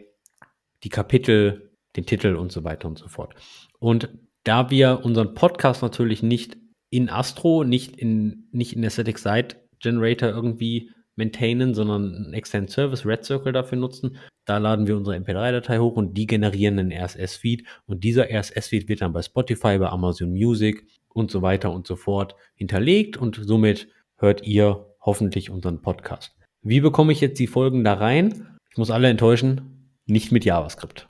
die 0.82 0.88
Kapitel, 0.88 1.72
den 1.96 2.06
Titel 2.06 2.36
und 2.36 2.52
so 2.52 2.64
weiter 2.64 2.88
und 2.88 2.98
so 2.98 3.08
fort. 3.08 3.34
Und 3.78 4.08
da 4.44 4.70
wir 4.70 5.00
unseren 5.04 5.34
Podcast 5.34 5.82
natürlich 5.82 6.22
nicht 6.22 6.56
in 6.88 7.08
Astro, 7.08 7.64
nicht 7.64 7.96
in, 7.96 8.48
nicht 8.52 8.74
in 8.74 8.84
Aesthetic 8.84 9.18
Site 9.18 9.56
Generator 9.80 10.28
irgendwie 10.28 10.90
maintainen, 11.16 11.74
sondern 11.74 12.14
einen 12.14 12.34
externen 12.34 12.68
Service, 12.68 13.06
Red 13.06 13.24
Circle 13.24 13.52
dafür 13.52 13.78
nutzen. 13.78 14.18
Da 14.44 14.58
laden 14.58 14.86
wir 14.86 14.96
unsere 14.96 15.16
MP3-Datei 15.16 15.78
hoch 15.78 15.96
und 15.96 16.14
die 16.14 16.26
generieren 16.26 16.78
einen 16.78 16.92
RSS-Feed. 16.92 17.64
Und 17.86 18.04
dieser 18.04 18.30
RSS-Feed 18.30 18.88
wird 18.88 19.02
dann 19.02 19.12
bei 19.12 19.22
Spotify, 19.22 19.78
bei 19.78 19.88
Amazon 19.88 20.30
Music 20.30 20.86
und 21.08 21.30
so 21.30 21.42
weiter 21.42 21.72
und 21.72 21.86
so 21.86 21.96
fort 21.96 22.36
hinterlegt 22.54 23.16
und 23.16 23.38
somit 23.42 23.88
hört 24.16 24.46
ihr 24.46 24.86
hoffentlich 25.00 25.50
unseren 25.50 25.82
Podcast. 25.82 26.39
Wie 26.62 26.80
bekomme 26.80 27.12
ich 27.12 27.20
jetzt 27.20 27.38
die 27.38 27.46
Folgen 27.46 27.84
da 27.84 27.94
rein? 27.94 28.58
Ich 28.70 28.76
muss 28.76 28.90
alle 28.90 29.08
enttäuschen, 29.08 29.92
nicht 30.06 30.30
mit 30.30 30.44
JavaScript. 30.44 31.08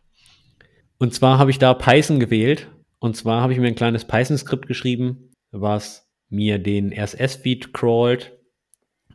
Und 0.99 1.13
zwar 1.13 1.39
habe 1.39 1.51
ich 1.51 1.59
da 1.59 1.75
Python 1.75 2.21
gewählt. 2.21 2.69
Und 3.01 3.17
zwar 3.17 3.43
habe 3.43 3.53
ich 3.53 3.59
mir 3.59 3.67
ein 3.67 3.75
kleines 3.75 4.05
Python-Skript 4.05 4.69
geschrieben, 4.69 5.33
was 5.51 6.09
mir 6.29 6.59
den 6.59 6.93
RSS-Feed 6.93 7.73
crawlt, 7.73 8.39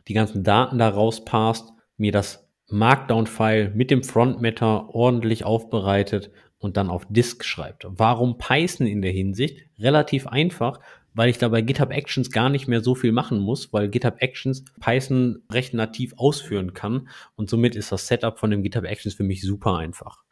die 0.08 0.14
ganzen 0.14 0.44
Daten 0.44 0.78
da 0.78 0.88
rauspasst, 0.88 1.72
mir 1.96 2.12
das 2.12 2.46
Markdown-File 2.68 3.70
mit 3.74 3.90
dem 3.90 4.02
Front-Matter 4.02 4.94
ordentlich 4.94 5.44
aufbereitet 5.44 6.32
und 6.58 6.76
dann 6.76 6.90
auf 6.90 7.06
Disk 7.08 7.44
schreibt. 7.44 7.86
Warum 7.88 8.38
Python 8.38 8.86
in 8.86 9.00
der 9.00 9.12
Hinsicht? 9.12 9.66
Relativ 9.78 10.26
einfach, 10.26 10.80
weil 11.16 11.30
ich 11.30 11.38
da 11.38 11.48
bei 11.48 11.62
GitHub 11.62 11.90
Actions 11.90 12.30
gar 12.30 12.50
nicht 12.50 12.68
mehr 12.68 12.82
so 12.82 12.94
viel 12.94 13.10
machen 13.10 13.40
muss, 13.40 13.72
weil 13.72 13.88
GitHub 13.88 14.16
Actions 14.18 14.64
Python 14.80 15.42
recht 15.50 15.72
nativ 15.72 16.12
ausführen 16.18 16.74
kann 16.74 17.08
und 17.34 17.48
somit 17.48 17.74
ist 17.74 17.90
das 17.90 18.06
Setup 18.06 18.38
von 18.38 18.50
dem 18.50 18.62
GitHub 18.62 18.84
Actions 18.84 19.14
für 19.14 19.24
mich 19.24 19.40
super 19.40 19.76
einfach. 19.78 20.22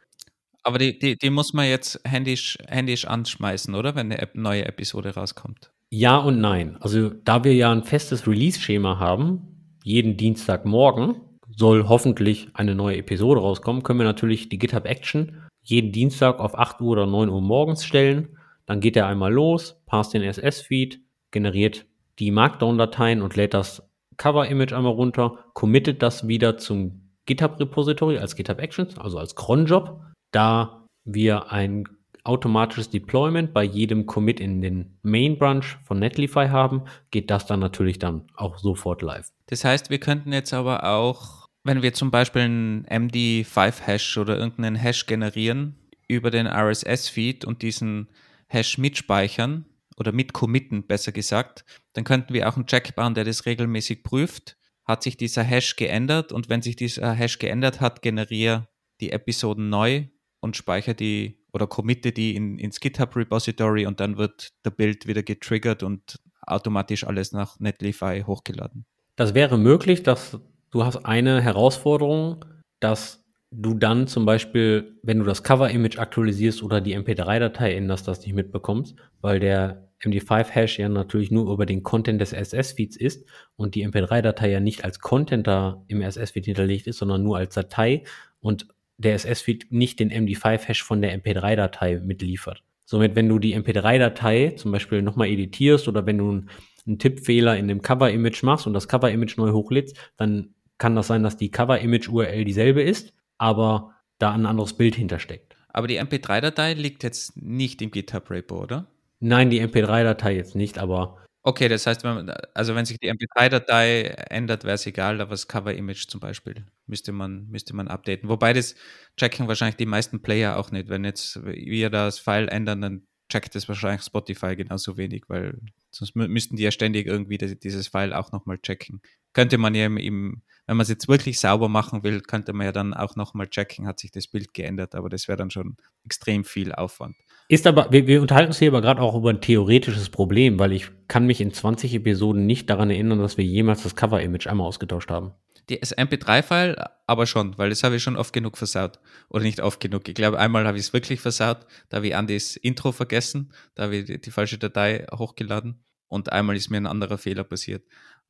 Aber 0.63 0.77
die, 0.77 0.97
die, 0.97 1.17
die 1.17 1.29
muss 1.29 1.53
man 1.53 1.67
jetzt 1.67 1.99
händisch, 2.05 2.57
händisch 2.67 3.05
anschmeißen, 3.05 3.75
oder? 3.75 3.95
Wenn 3.95 4.11
eine 4.11 4.27
neue 4.33 4.65
Episode 4.65 5.13
rauskommt. 5.13 5.71
Ja 5.91 6.17
und 6.17 6.39
nein. 6.39 6.77
Also 6.79 7.09
da 7.09 7.43
wir 7.43 7.53
ja 7.53 7.71
ein 7.71 7.83
festes 7.83 8.27
Release-Schema 8.27 8.99
haben, 8.99 9.77
jeden 9.83 10.17
Dienstagmorgen 10.17 11.15
soll 11.55 11.87
hoffentlich 11.87 12.49
eine 12.53 12.73
neue 12.73 12.97
Episode 12.97 13.41
rauskommen, 13.41 13.83
können 13.83 13.99
wir 13.99 14.05
natürlich 14.05 14.49
die 14.49 14.57
GitHub 14.57 14.85
Action 14.85 15.43
jeden 15.63 15.91
Dienstag 15.91 16.39
auf 16.39 16.57
8 16.57 16.79
Uhr 16.81 16.91
oder 16.91 17.05
9 17.07 17.29
Uhr 17.29 17.41
morgens 17.41 17.85
stellen 17.85 18.37
dann 18.65 18.79
geht 18.79 18.95
er 18.95 19.07
einmal 19.07 19.31
los, 19.31 19.81
passt 19.85 20.13
den 20.13 20.23
SS-Feed, 20.23 21.01
generiert 21.31 21.85
die 22.19 22.31
Markdown-Dateien 22.31 23.21
und 23.21 23.35
lädt 23.35 23.53
das 23.53 23.87
Cover-Image 24.17 24.73
einmal 24.73 24.93
runter, 24.93 25.45
committet 25.53 26.01
das 26.01 26.27
wieder 26.27 26.57
zum 26.57 27.11
GitHub-Repository 27.25 28.17
als 28.17 28.35
GitHub 28.35 28.59
Actions, 28.59 28.97
also 28.97 29.17
als 29.17 29.35
Cronjob. 29.35 30.01
Da 30.31 30.85
wir 31.03 31.51
ein 31.51 31.85
automatisches 32.23 32.89
Deployment 32.89 33.53
bei 33.53 33.63
jedem 33.63 34.05
Commit 34.05 34.39
in 34.39 34.61
den 34.61 34.97
Main 35.03 35.37
Branch 35.37 35.65
von 35.83 35.99
Netlify 35.99 36.47
haben, 36.47 36.83
geht 37.11 37.29
das 37.29 37.45
dann 37.45 37.59
natürlich 37.59 37.99
dann 37.99 38.23
auch 38.35 38.57
sofort 38.57 39.01
live. 39.01 39.29
Das 39.47 39.63
heißt, 39.63 39.89
wir 39.89 39.99
könnten 39.99 40.33
jetzt 40.33 40.53
aber 40.53 40.83
auch, 40.85 41.45
wenn 41.63 41.83
wir 41.83 41.93
zum 41.93 42.11
Beispiel 42.11 42.43
einen 42.43 42.85
MD5-Hash 42.87 44.17
oder 44.17 44.37
irgendeinen 44.37 44.75
Hash 44.75 45.05
generieren 45.05 45.75
über 46.07 46.31
den 46.31 46.47
RSS-Feed 46.47 47.45
und 47.45 47.61
diesen 47.61 48.07
Hash 48.47 48.77
mitspeichern 48.77 49.65
oder 49.97 50.11
mitcommitten, 50.11 50.87
besser 50.87 51.11
gesagt, 51.11 51.65
dann 51.93 52.03
könnten 52.03 52.33
wir 52.33 52.47
auch 52.49 52.55
einen 52.55 52.67
Check 52.67 52.95
bauen, 52.95 53.13
der 53.13 53.23
das 53.23 53.45
regelmäßig 53.45 54.03
prüft. 54.03 54.57
Hat 54.83 55.01
sich 55.01 55.17
dieser 55.17 55.43
Hash 55.43 55.75
geändert 55.77 56.31
und 56.31 56.47
wenn 56.47 56.61
sich 56.61 56.75
dieser 56.75 57.13
Hash 57.13 57.39
geändert 57.39 57.81
hat, 57.81 58.01
generiere 58.01 58.67
die 59.01 59.11
Episoden 59.11 59.69
neu 59.69 60.05
und 60.41 60.55
speichere 60.55 60.95
die 60.95 61.43
oder 61.53 61.67
committe 61.67 62.11
die 62.11 62.35
in, 62.35 62.59
ins 62.59 62.79
GitHub 62.79 63.15
Repository 63.15 63.87
und 63.87 63.99
dann 63.99 64.17
wird 64.17 64.49
der 64.63 64.71
Bild 64.71 65.07
wieder 65.07 65.23
getriggert 65.23 65.81
und 65.83 66.19
automatisch 66.41 67.03
alles 67.05 67.31
nach 67.31 67.59
Netlify 67.59 68.23
hochgeladen. 68.27 68.85
Das 69.15 69.33
wäre 69.33 69.57
möglich, 69.57 70.03
dass 70.03 70.37
du 70.71 70.83
hast 70.83 71.05
eine 71.05 71.41
Herausforderung, 71.41 72.45
dass 72.79 73.24
du 73.51 73.73
dann 73.73 74.07
zum 74.07 74.25
Beispiel, 74.25 74.97
wenn 75.03 75.19
du 75.19 75.25
das 75.25 75.43
Cover-Image 75.43 75.97
aktualisierst 75.99 76.63
oder 76.63 76.81
die 76.81 76.97
MP3-Datei 76.97 77.75
änderst, 77.75 78.07
das 78.07 78.21
nicht 78.21 78.33
mitbekommst, 78.33 78.95
weil 79.21 79.39
der 79.39 79.89
MD5-Hash 80.03 80.79
ja 80.79 80.89
natürlich 80.89 81.31
nur 81.31 81.51
über 81.51 81.65
den 81.65 81.83
Content 81.83 82.19
des 82.21 82.33
RSS-Feeds 82.33 82.97
ist 82.97 83.25
und 83.55 83.75
die 83.75 83.87
MP3-Datei 83.87 84.51
ja 84.51 84.59
nicht 84.59 84.83
als 84.83 84.99
Content 84.99 85.47
da 85.47 85.83
im 85.87 86.01
RSS-Feed 86.01 86.45
hinterlegt 86.45 86.87
ist, 86.87 86.97
sondern 86.97 87.23
nur 87.23 87.37
als 87.37 87.53
Datei 87.55 88.03
und 88.39 88.67
der 88.97 89.15
RSS-Feed 89.15 89.71
nicht 89.71 89.99
den 89.99 90.11
MD5-Hash 90.11 90.83
von 90.83 91.01
der 91.01 91.17
MP3-Datei 91.19 91.99
mitliefert. 91.99 92.63
Somit, 92.85 93.15
wenn 93.15 93.29
du 93.29 93.39
die 93.39 93.55
MP3-Datei 93.57 94.51
zum 94.57 94.71
Beispiel 94.71 95.01
nochmal 95.01 95.29
editierst 95.29 95.87
oder 95.87 96.05
wenn 96.05 96.17
du 96.17 96.43
einen 96.85 96.99
Tippfehler 96.99 97.57
in 97.57 97.67
dem 97.67 97.81
Cover-Image 97.81 98.43
machst 98.43 98.67
und 98.67 98.73
das 98.73 98.87
Cover-Image 98.87 99.37
neu 99.37 99.51
hochlädst, 99.51 99.97
dann 100.17 100.53
kann 100.77 100.95
das 100.95 101.07
sein, 101.07 101.23
dass 101.23 101.37
die 101.37 101.49
Cover-Image-URL 101.49 102.45
dieselbe 102.45 102.83
ist, 102.83 103.13
aber 103.37 103.95
da 104.19 104.33
ein 104.33 104.45
anderes 104.45 104.73
Bild 104.73 104.95
hintersteckt. 104.95 105.55
Aber 105.69 105.87
die 105.87 105.99
MP3-Datei 105.99 106.73
liegt 106.73 107.03
jetzt 107.03 107.35
nicht 107.35 107.81
im 107.81 107.91
GitHub-Repo, 107.91 108.61
oder? 108.61 108.87
Nein, 109.19 109.49
die 109.49 109.61
MP3-Datei 109.61 110.35
jetzt 110.35 110.55
nicht, 110.55 110.77
aber. 110.77 111.21
Okay, 111.43 111.67
das 111.67 111.85
heißt, 111.85 112.03
wenn, 112.03 112.29
also 112.53 112.75
wenn 112.75 112.85
sich 112.85 112.97
die 112.99 113.11
MP3-Datei 113.11 114.03
ändert, 114.29 114.63
wäre 114.63 114.75
es 114.75 114.85
egal, 114.85 115.21
aber 115.21 115.31
das 115.31 115.47
Cover-Image 115.47 116.07
zum 116.07 116.19
Beispiel 116.19 116.65
müsste 116.87 117.11
man, 117.11 117.47
müsste 117.49 117.75
man 117.75 117.87
updaten. 117.87 118.29
Wobei 118.29 118.53
das 118.53 118.75
checken 119.17 119.47
wahrscheinlich 119.47 119.75
die 119.75 119.85
meisten 119.85 120.21
Player 120.21 120.57
auch 120.57 120.71
nicht. 120.71 120.89
Wenn 120.89 121.03
jetzt 121.03 121.43
wir 121.43 121.89
das 121.89 122.19
File 122.19 122.47
ändern, 122.47 122.81
dann 122.81 123.07
checkt 123.29 123.55
es 123.55 123.67
wahrscheinlich 123.67 124.03
Spotify 124.03 124.55
genauso 124.55 124.97
wenig, 124.97 125.23
weil 125.27 125.59
sonst 125.91 126.15
müssten 126.15 126.55
die 126.55 126.63
ja 126.63 126.71
ständig 126.71 127.07
irgendwie 127.07 127.37
dieses 127.37 127.87
File 127.87 128.13
auch 128.13 128.31
nochmal 128.31 128.59
checken. 128.59 129.01
Könnte 129.35 129.57
man 129.57 129.75
ja 129.75 129.85
im, 129.85 130.41
wenn 130.65 130.77
man 130.77 130.83
es 130.83 130.89
jetzt 130.89 131.07
wirklich 131.07 131.39
sauber 131.39 131.69
machen 131.69 132.03
will, 132.03 132.21
könnte 132.21 132.53
man 132.53 132.65
ja 132.65 132.71
dann 132.71 132.93
auch 132.93 133.15
nochmal 133.15 133.47
checken, 133.47 133.85
hat 133.85 133.99
sich 133.99 134.09
das 134.09 134.27
Bild 134.27 134.53
geändert, 134.53 134.95
aber 134.95 135.09
das 135.09 135.27
wäre 135.27 135.37
dann 135.37 135.51
schon 135.51 135.75
extrem 136.05 136.45
viel 136.45 136.71
Aufwand. 136.71 137.15
Ist 137.47 137.67
aber, 137.67 137.91
wir, 137.91 138.07
wir 138.07 138.21
unterhalten 138.21 138.49
uns 138.49 138.59
hier 138.59 138.69
aber 138.69 138.81
gerade 138.81 139.01
auch 139.01 139.13
über 139.13 139.29
ein 139.29 139.41
theoretisches 139.41 140.09
Problem, 140.09 140.57
weil 140.57 140.71
ich 140.71 140.89
kann 141.07 141.27
mich 141.27 141.41
in 141.41 141.53
20 141.53 141.93
Episoden 141.93 142.45
nicht 142.45 142.69
daran 142.69 142.89
erinnern, 142.89 143.19
dass 143.19 143.37
wir 143.37 143.45
jemals 143.45 143.83
das 143.83 143.95
Cover-Image 143.95 144.47
einmal 144.47 144.67
ausgetauscht 144.67 145.11
haben. 145.11 145.33
Das 145.67 145.95
MP3-File 145.95 146.77
aber 147.05 147.25
schon, 147.25 147.57
weil 147.57 147.69
das 147.69 147.83
habe 147.83 147.97
ich 147.97 148.03
schon 148.03 148.15
oft 148.15 148.33
genug 148.33 148.57
versaut. 148.57 148.99
Oder 149.29 149.43
nicht 149.43 149.61
oft 149.61 149.79
genug. 149.79 150.07
Ich 150.07 150.15
glaube, 150.15 150.39
einmal 150.39 150.65
habe 150.65 150.77
ich 150.77 150.85
es 150.85 150.93
wirklich 150.93 151.19
versaut. 151.19 151.65
Da 151.89 151.97
habe 151.97 152.07
ich 152.07 152.15
Andys 152.15 152.55
Intro 152.55 152.91
vergessen. 152.91 153.51
Da 153.73 153.83
habe 153.83 153.97
ich 153.97 154.05
die, 154.05 154.21
die 154.21 154.31
falsche 154.31 154.59
Datei 154.59 155.05
hochgeladen. 155.11 155.83
Und 156.07 156.31
einmal 156.31 156.55
ist 156.55 156.69
mir 156.69 156.77
ein 156.77 156.87
anderer 156.87 157.17
Fehler 157.17 157.43
passiert. 157.43 157.83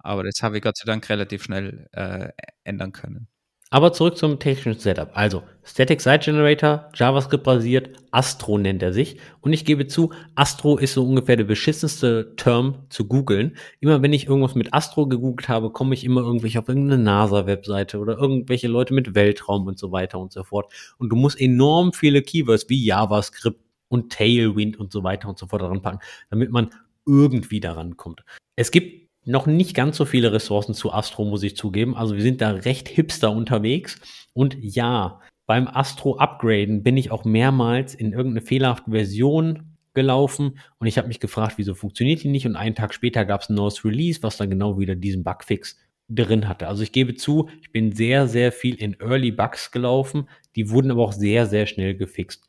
Aber 0.06 0.24
das 0.24 0.42
habe 0.42 0.58
ich 0.58 0.64
Gott 0.64 0.78
sei 0.78 0.86
Dank 0.86 1.10
relativ 1.10 1.44
schnell 1.44 1.88
äh, 1.92 2.30
ändern 2.64 2.92
können. 2.92 3.28
Aber 3.72 3.92
zurück 3.92 4.16
zum 4.16 4.38
technischen 4.40 4.80
Setup. 4.80 5.10
Also, 5.16 5.42
Static 5.64 6.00
Site 6.00 6.20
Generator, 6.20 6.90
JavaScript 6.94 7.44
basiert, 7.44 7.90
Astro 8.12 8.60
nennt 8.60 8.84
er 8.84 8.94
sich. 8.94 9.18
Und 9.42 9.54
ich 9.54 9.66
gebe 9.66 9.88
zu, 9.88 10.14
Astro 10.36 10.78
ist 10.78 10.94
so 10.94 11.04
ungefähr 11.06 11.36
der 11.36 11.46
beschissenste 11.46 12.36
Term 12.36 12.86
zu 12.90 13.08
googeln. 13.08 13.58
Immer 13.80 14.04
wenn 14.04 14.14
ich 14.14 14.28
irgendwas 14.28 14.54
mit 14.54 14.72
Astro 14.74 15.08
gegoogelt 15.08 15.50
habe, 15.50 15.72
komme 15.72 15.96
ich 15.96 16.04
immer 16.04 16.22
irgendwie 16.22 16.58
auf 16.58 16.70
irgendeine 16.70 17.02
NASA-Webseite 17.02 17.98
oder 17.98 18.18
irgendwelche 18.18 18.68
Leute 18.68 18.94
mit 18.94 19.16
Weltraum 19.16 19.66
und 19.66 19.80
so 19.80 19.92
weiter 19.92 20.20
und 20.20 20.32
so 20.32 20.44
fort. 20.44 20.72
Und 21.00 21.10
du 21.10 21.16
musst 21.16 21.42
enorm 21.42 21.92
viele 21.92 22.22
Keywords 22.22 22.70
wie 22.70 22.86
JavaScript 22.86 23.60
und 23.88 24.12
Tailwind 24.14 24.80
und 24.80 24.92
so 24.92 25.04
weiter 25.04 25.28
und 25.28 25.40
so 25.40 25.48
fort 25.48 25.64
daran 25.64 25.82
packen, 25.82 26.00
damit 26.30 26.52
man 26.52 26.70
irgendwie 27.08 27.60
daran 27.60 27.98
kommt. 27.98 28.24
Es 28.56 28.72
gibt 28.72 29.05
noch 29.26 29.48
nicht 29.48 29.76
ganz 29.76 29.98
so 29.98 30.06
viele 30.06 30.32
Ressourcen 30.32 30.74
zu 30.74 30.94
Astro, 30.94 31.26
muss 31.26 31.44
ich 31.44 31.56
zugeben. 31.56 31.96
Also 31.96 32.16
wir 32.16 32.22
sind 32.22 32.42
da 32.42 32.52
recht 32.52 32.88
hipster 32.88 33.32
unterwegs. 33.32 34.00
Und 34.34 34.58
ja, 34.62 35.20
beim 35.46 35.68
Astro 35.68 36.18
Upgraden 36.18 36.84
bin 36.84 36.98
ich 36.98 37.12
auch 37.12 37.26
mehrmals 37.26 37.96
in 37.96 38.14
irgendeine 38.14 38.46
fehlerhafte 38.46 38.92
Version 38.92 39.76
gelaufen 39.94 40.60
und 40.80 40.88
ich 40.88 40.98
habe 40.98 41.08
mich 41.08 41.20
gefragt, 41.20 41.54
wieso 41.58 41.74
funktioniert 41.74 42.22
die 42.22 42.28
nicht? 42.28 42.46
Und 42.46 42.56
einen 42.56 42.76
Tag 42.76 42.94
später 42.94 43.26
gab 43.26 43.42
es 43.42 43.50
ein 43.50 43.56
neues 43.56 43.86
Release, 43.86 44.22
was 44.22 44.38
dann 44.38 44.50
genau 44.50 44.78
wieder 44.78 44.96
diesen 44.96 45.24
Bugfix 45.24 45.78
drin 46.10 46.48
hatte. 46.48 46.68
Also 46.68 46.84
ich 46.84 46.92
gebe 46.92 47.16
zu, 47.16 47.50
ich 47.62 47.72
bin 47.72 47.92
sehr, 47.94 48.28
sehr 48.28 48.52
viel 48.52 48.76
in 48.76 49.00
Early 49.00 49.32
Bugs 49.32 49.72
gelaufen. 49.72 50.28
Die 50.56 50.70
wurden 50.70 50.92
aber 50.92 51.04
auch 51.04 51.14
sehr, 51.14 51.48
sehr 51.48 51.66
schnell 51.66 51.96
gefixt. 51.96 52.48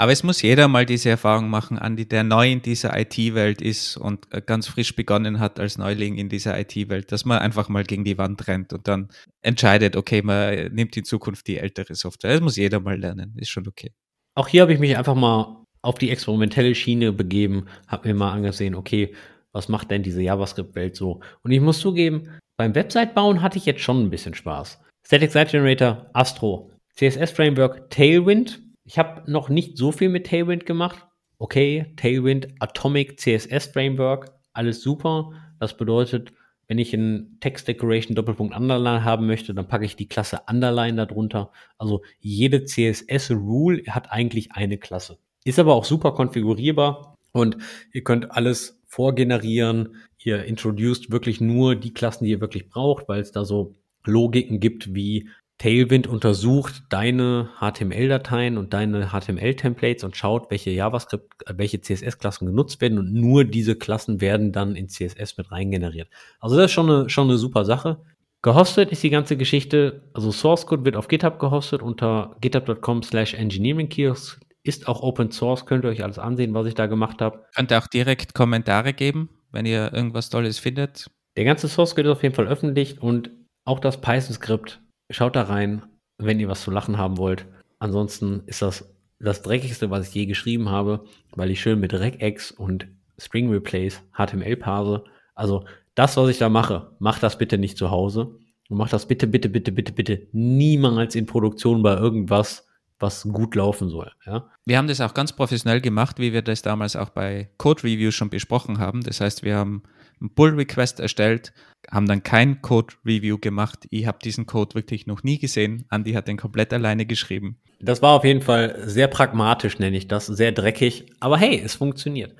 Aber 0.00 0.12
es 0.12 0.22
muss 0.22 0.42
jeder 0.42 0.68
mal 0.68 0.86
diese 0.86 1.10
Erfahrung 1.10 1.50
machen, 1.50 1.76
Andi, 1.76 2.06
der 2.06 2.22
neu 2.22 2.52
in 2.52 2.62
dieser 2.62 2.96
IT-Welt 2.96 3.60
ist 3.60 3.96
und 3.96 4.32
äh, 4.32 4.40
ganz 4.40 4.68
frisch 4.68 4.94
begonnen 4.94 5.40
hat 5.40 5.58
als 5.58 5.76
Neuling 5.76 6.16
in 6.16 6.28
dieser 6.28 6.58
IT-Welt, 6.58 7.10
dass 7.10 7.24
man 7.24 7.40
einfach 7.40 7.68
mal 7.68 7.82
gegen 7.82 8.04
die 8.04 8.16
Wand 8.16 8.46
rennt 8.46 8.72
und 8.72 8.86
dann 8.86 9.08
entscheidet, 9.42 9.96
okay, 9.96 10.22
man 10.22 10.72
nimmt 10.72 10.96
in 10.96 11.04
Zukunft 11.04 11.48
die 11.48 11.58
ältere 11.58 11.96
Software. 11.96 12.30
Das 12.30 12.40
muss 12.40 12.56
jeder 12.56 12.78
mal 12.78 12.96
lernen, 12.96 13.34
ist 13.38 13.50
schon 13.50 13.66
okay. 13.66 13.92
Auch 14.36 14.46
hier 14.46 14.62
habe 14.62 14.72
ich 14.72 14.78
mich 14.78 14.96
einfach 14.96 15.16
mal 15.16 15.64
auf 15.82 15.98
die 15.98 16.10
experimentelle 16.10 16.76
Schiene 16.76 17.12
begeben, 17.12 17.66
habe 17.88 18.06
mir 18.06 18.14
mal 18.14 18.30
angesehen, 18.30 18.76
okay, 18.76 19.16
was 19.50 19.68
macht 19.68 19.90
denn 19.90 20.04
diese 20.04 20.22
JavaScript-Welt 20.22 20.94
so? 20.94 21.20
Und 21.42 21.50
ich 21.50 21.60
muss 21.60 21.80
zugeben, 21.80 22.38
beim 22.56 22.72
Website-Bauen 22.72 23.42
hatte 23.42 23.58
ich 23.58 23.66
jetzt 23.66 23.80
schon 23.80 24.04
ein 24.04 24.10
bisschen 24.10 24.34
Spaß. 24.34 24.78
Static 25.04 25.32
Site 25.32 25.50
Generator, 25.50 26.08
Astro, 26.12 26.70
CSS-Framework, 26.94 27.90
Tailwind, 27.90 28.60
ich 28.88 28.98
habe 28.98 29.30
noch 29.30 29.50
nicht 29.50 29.76
so 29.76 29.92
viel 29.92 30.08
mit 30.08 30.26
Tailwind 30.26 30.64
gemacht. 30.64 31.06
Okay, 31.36 31.92
Tailwind, 31.96 32.48
Atomic 32.58 33.20
CSS 33.20 33.66
Framework, 33.66 34.32
alles 34.54 34.80
super. 34.80 35.32
Das 35.60 35.76
bedeutet, 35.76 36.32
wenn 36.68 36.78
ich 36.78 36.94
ein 36.94 37.36
Text 37.40 37.68
Decoration 37.68 38.14
Doppelpunkt 38.14 38.56
Underline 38.56 39.04
haben 39.04 39.26
möchte, 39.26 39.52
dann 39.52 39.68
packe 39.68 39.84
ich 39.84 39.96
die 39.96 40.08
Klasse 40.08 40.40
Underline 40.48 41.06
darunter. 41.06 41.52
Also 41.76 42.00
jede 42.18 42.64
CSS 42.64 43.30
Rule 43.32 43.82
hat 43.88 44.10
eigentlich 44.10 44.52
eine 44.52 44.78
Klasse. 44.78 45.18
Ist 45.44 45.58
aber 45.58 45.74
auch 45.74 45.84
super 45.84 46.12
konfigurierbar 46.12 47.14
und 47.32 47.58
ihr 47.92 48.04
könnt 48.04 48.32
alles 48.32 48.80
vorgenerieren. 48.86 49.96
Ihr 50.24 50.46
introduced 50.46 51.10
wirklich 51.10 51.42
nur 51.42 51.76
die 51.76 51.92
Klassen, 51.92 52.24
die 52.24 52.30
ihr 52.30 52.40
wirklich 52.40 52.70
braucht, 52.70 53.06
weil 53.06 53.20
es 53.20 53.32
da 53.32 53.44
so 53.44 53.76
Logiken 54.06 54.60
gibt 54.60 54.94
wie 54.94 55.28
Tailwind 55.58 56.06
untersucht 56.06 56.84
deine 56.88 57.50
HTML-Dateien 57.60 58.58
und 58.58 58.72
deine 58.72 59.08
HTML-Templates 59.08 60.04
und 60.04 60.16
schaut, 60.16 60.50
welche 60.50 60.70
JavaScript, 60.70 61.48
äh, 61.48 61.54
welche 61.56 61.80
CSS-Klassen 61.80 62.46
genutzt 62.46 62.80
werden 62.80 62.98
und 62.98 63.12
nur 63.12 63.44
diese 63.44 63.74
Klassen 63.76 64.20
werden 64.20 64.52
dann 64.52 64.76
in 64.76 64.88
CSS 64.88 65.36
mit 65.36 65.50
reingeneriert. 65.50 66.08
Also 66.38 66.56
das 66.56 66.66
ist 66.66 66.72
schon 66.72 66.88
eine, 66.88 67.10
schon 67.10 67.28
eine 67.28 67.38
super 67.38 67.64
Sache. 67.64 67.98
Gehostet 68.40 68.92
ist 68.92 69.02
die 69.02 69.10
ganze 69.10 69.36
Geschichte, 69.36 70.02
also 70.14 70.30
Source 70.30 70.66
Code 70.66 70.84
wird 70.84 70.94
auf 70.94 71.08
GitHub 71.08 71.40
gehostet 71.40 71.82
unter 71.82 72.36
github.com 72.40 73.02
slash 73.02 73.34
engineeringkiosk. 73.34 74.40
Ist 74.62 74.86
auch 74.86 75.02
Open 75.02 75.32
Source, 75.32 75.66
könnt 75.66 75.84
ihr 75.84 75.88
euch 75.88 76.04
alles 76.04 76.20
ansehen, 76.20 76.54
was 76.54 76.66
ich 76.66 76.74
da 76.74 76.86
gemacht 76.86 77.20
habe. 77.20 77.44
Könnt 77.56 77.72
ihr 77.72 77.78
auch 77.78 77.88
direkt 77.88 78.34
Kommentare 78.34 78.92
geben, 78.92 79.28
wenn 79.50 79.66
ihr 79.66 79.92
irgendwas 79.92 80.30
Tolles 80.30 80.60
findet. 80.60 81.10
Der 81.36 81.44
ganze 81.44 81.68
Source 81.68 81.96
Code 81.96 82.10
ist 82.10 82.16
auf 82.16 82.22
jeden 82.22 82.34
Fall 82.34 82.46
öffentlich 82.46 83.02
und 83.02 83.30
auch 83.64 83.80
das 83.80 84.00
Python-Skript 84.00 84.80
Schaut 85.10 85.36
da 85.36 85.42
rein, 85.42 85.82
wenn 86.18 86.40
ihr 86.40 86.48
was 86.48 86.62
zu 86.62 86.70
lachen 86.70 86.98
haben 86.98 87.16
wollt. 87.18 87.46
Ansonsten 87.78 88.42
ist 88.46 88.62
das 88.62 88.94
das 89.20 89.42
dreckigste, 89.42 89.90
was 89.90 90.08
ich 90.08 90.14
je 90.14 90.26
geschrieben 90.26 90.68
habe, 90.68 91.04
weil 91.32 91.50
ich 91.50 91.60
schön 91.60 91.80
mit 91.80 91.92
Regex 91.92 92.50
und 92.52 92.86
String 93.18 93.50
Replace 93.50 94.02
HTML 94.12 94.56
parse. 94.56 95.04
Also 95.34 95.64
das, 95.94 96.16
was 96.16 96.28
ich 96.28 96.38
da 96.38 96.48
mache, 96.48 96.92
macht 97.00 97.22
das 97.22 97.38
bitte 97.38 97.58
nicht 97.58 97.76
zu 97.76 97.90
Hause. 97.90 98.38
Und 98.68 98.76
macht 98.76 98.92
das 98.92 99.06
bitte, 99.06 99.26
bitte, 99.26 99.48
bitte, 99.48 99.72
bitte, 99.72 99.92
bitte 99.92 100.28
niemals 100.32 101.14
in 101.14 101.26
Produktion 101.26 101.82
bei 101.82 101.96
irgendwas, 101.96 102.67
was 102.98 103.22
gut 103.22 103.54
laufen 103.54 103.88
soll. 103.88 104.10
Ja? 104.26 104.50
Wir 104.64 104.78
haben 104.78 104.88
das 104.88 105.00
auch 105.00 105.14
ganz 105.14 105.32
professionell 105.32 105.80
gemacht, 105.80 106.18
wie 106.18 106.32
wir 106.32 106.42
das 106.42 106.62
damals 106.62 106.96
auch 106.96 107.10
bei 107.10 107.50
Code 107.58 107.84
Reviews 107.84 108.14
schon 108.14 108.30
besprochen 108.30 108.78
haben. 108.78 109.02
Das 109.02 109.20
heißt, 109.20 109.42
wir 109.42 109.56
haben 109.56 109.82
einen 110.20 110.34
Pull-Request 110.34 111.00
erstellt, 111.00 111.52
haben 111.90 112.06
dann 112.06 112.22
kein 112.22 112.60
Code-Review 112.60 113.38
gemacht. 113.38 113.86
Ich 113.90 114.06
habe 114.06 114.18
diesen 114.22 114.46
Code 114.46 114.74
wirklich 114.74 115.06
noch 115.06 115.22
nie 115.22 115.38
gesehen. 115.38 115.86
Andy 115.90 116.12
hat 116.12 116.28
den 116.28 116.36
komplett 116.36 116.72
alleine 116.72 117.06
geschrieben. 117.06 117.58
Das 117.80 118.02
war 118.02 118.14
auf 118.14 118.24
jeden 118.24 118.42
Fall 118.42 118.82
sehr 118.84 119.06
pragmatisch, 119.06 119.78
nenne 119.78 119.96
ich 119.96 120.08
das, 120.08 120.26
sehr 120.26 120.52
dreckig. 120.52 121.12
Aber 121.20 121.38
hey, 121.38 121.60
es 121.64 121.76
funktioniert. 121.76 122.34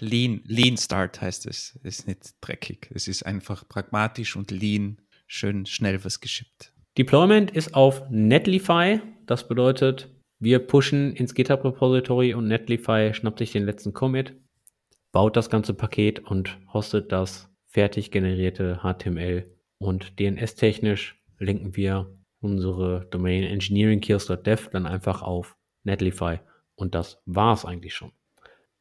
Lean, 0.00 0.40
Lean 0.46 0.76
Start 0.76 1.20
heißt 1.20 1.46
es. 1.46 1.78
Ist 1.84 2.08
nicht 2.08 2.34
dreckig. 2.40 2.90
Es 2.92 3.06
ist 3.06 3.24
einfach 3.24 3.68
pragmatisch 3.68 4.34
und 4.34 4.50
lean, 4.50 5.00
schön 5.28 5.64
schnell 5.66 6.04
was 6.04 6.20
geschippt. 6.20 6.72
Deployment 6.98 7.52
ist 7.52 7.74
auf 7.74 8.02
Netlify. 8.10 9.00
Das 9.32 9.48
bedeutet, 9.48 10.10
wir 10.40 10.58
pushen 10.58 11.14
ins 11.14 11.32
GitHub-Repository 11.32 12.34
und 12.34 12.48
Netlify 12.48 13.14
schnappt 13.14 13.38
sich 13.38 13.52
den 13.52 13.64
letzten 13.64 13.94
Commit 13.94 14.34
baut 15.10 15.38
das 15.38 15.48
ganze 15.48 15.72
Paket 15.72 16.18
und 16.20 16.58
hostet 16.70 17.12
das 17.12 17.50
fertig 17.64 18.10
generierte 18.10 18.80
HTML. 18.82 19.50
Und 19.78 20.18
DNS-technisch 20.20 21.18
linken 21.38 21.76
wir 21.76 22.14
unsere 22.42 23.06
Domain 23.10 23.42
engineeringkiosk.dev 23.44 24.68
dann 24.70 24.84
einfach 24.84 25.22
auf 25.22 25.56
Netlify. 25.82 26.40
Und 26.74 26.94
das 26.94 27.22
war 27.24 27.54
es 27.54 27.64
eigentlich 27.64 27.94
schon. 27.94 28.12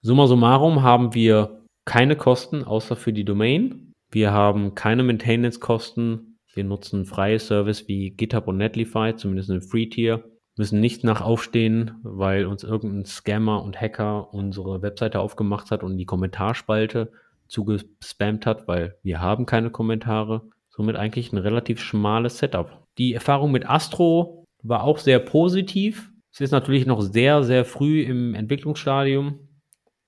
Summa 0.01 0.27
summarum 0.27 0.81
haben 0.81 1.13
wir 1.13 1.63
keine 1.85 2.17
Kosten 2.17 2.65
außer 2.65 2.97
für 2.97 3.13
die 3.13 3.23
Domain. 3.23 3.93
Wir 4.09 4.33
haben 4.33 4.75
keine 4.75 5.03
Maintenance-Kosten. 5.03 6.39
Wir 6.53 6.65
nutzen 6.65 7.05
freie 7.05 7.39
Service 7.39 7.87
wie 7.87 8.09
GitHub 8.11 8.47
und 8.49 8.57
Netlify, 8.57 9.15
zumindest 9.15 9.49
im 9.49 9.61
Free-Tier. 9.61 10.30
Müssen 10.61 10.79
nicht 10.79 11.03
nach 11.03 11.21
aufstehen, 11.21 11.95
weil 12.03 12.45
uns 12.45 12.63
irgendein 12.63 13.05
Scammer 13.05 13.63
und 13.63 13.81
Hacker 13.81 14.31
unsere 14.31 14.83
Webseite 14.83 15.19
aufgemacht 15.19 15.71
hat 15.71 15.81
und 15.81 15.97
die 15.97 16.05
Kommentarspalte 16.05 17.11
zugespammt 17.47 18.45
hat, 18.45 18.67
weil 18.67 18.95
wir 19.01 19.21
haben 19.21 19.47
keine 19.47 19.71
Kommentare. 19.71 20.43
Somit 20.69 20.97
eigentlich 20.97 21.33
ein 21.33 21.39
relativ 21.39 21.81
schmales 21.81 22.37
Setup. 22.37 22.85
Die 22.99 23.15
Erfahrung 23.15 23.51
mit 23.51 23.67
Astro 23.67 24.45
war 24.61 24.83
auch 24.83 24.99
sehr 24.99 25.17
positiv. 25.17 26.11
Es 26.31 26.41
ist 26.41 26.51
natürlich 26.51 26.85
noch 26.85 27.01
sehr, 27.01 27.41
sehr 27.41 27.65
früh 27.65 28.03
im 28.03 28.35
Entwicklungsstadium, 28.35 29.39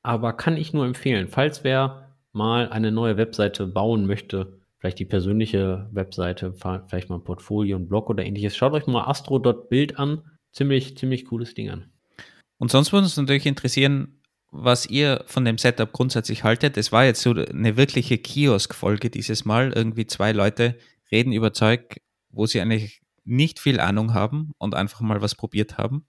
aber 0.03 0.33
kann 0.33 0.55
ich 0.55 0.71
nur 0.71 0.85
empfehlen, 0.85 1.29
falls 1.29 1.63
wer 1.63 2.15
mal 2.31 2.69
eine 2.69 2.91
neue 2.91 3.17
Webseite 3.17 3.65
bauen 3.65 4.05
möchte, 4.05 4.59
vielleicht 4.77 4.99
die 4.99 5.05
persönliche 5.05 5.89
Webseite, 5.91 6.53
vielleicht 6.53 7.09
mal 7.09 7.15
ein 7.15 7.23
Portfolio, 7.23 7.75
ein 7.75 7.87
Blog 7.87 8.11
oder 8.11 8.23
ähnliches, 8.23 8.55
schaut 8.55 8.73
euch 8.73 8.85
mal 8.85 9.05
astro.bild 9.05 9.97
an. 9.97 10.21
Ziemlich, 10.53 10.97
ziemlich 10.97 11.25
cooles 11.25 11.53
Ding 11.53 11.69
an. 11.69 11.91
Und 12.57 12.71
sonst 12.71 12.93
würde 12.93 13.05
uns 13.05 13.17
natürlich 13.17 13.45
interessieren, 13.45 14.21
was 14.51 14.85
ihr 14.85 15.23
von 15.25 15.43
dem 15.45 15.57
Setup 15.57 15.91
grundsätzlich 15.91 16.43
haltet. 16.43 16.77
Es 16.77 16.91
war 16.91 17.05
jetzt 17.05 17.21
so 17.21 17.31
eine 17.31 17.75
wirkliche 17.75 18.19
Kiosk-Folge 18.19 19.09
dieses 19.09 19.45
Mal. 19.45 19.73
Irgendwie 19.73 20.05
zwei 20.05 20.31
Leute 20.31 20.77
reden 21.11 21.33
über 21.33 21.53
Zeug, 21.53 22.01
wo 22.29 22.45
sie 22.45 22.61
eigentlich 22.61 23.01
nicht 23.25 23.59
viel 23.59 23.79
Ahnung 23.79 24.13
haben 24.13 24.51
und 24.59 24.75
einfach 24.75 25.01
mal 25.01 25.21
was 25.21 25.35
probiert 25.35 25.77
haben. 25.77 26.05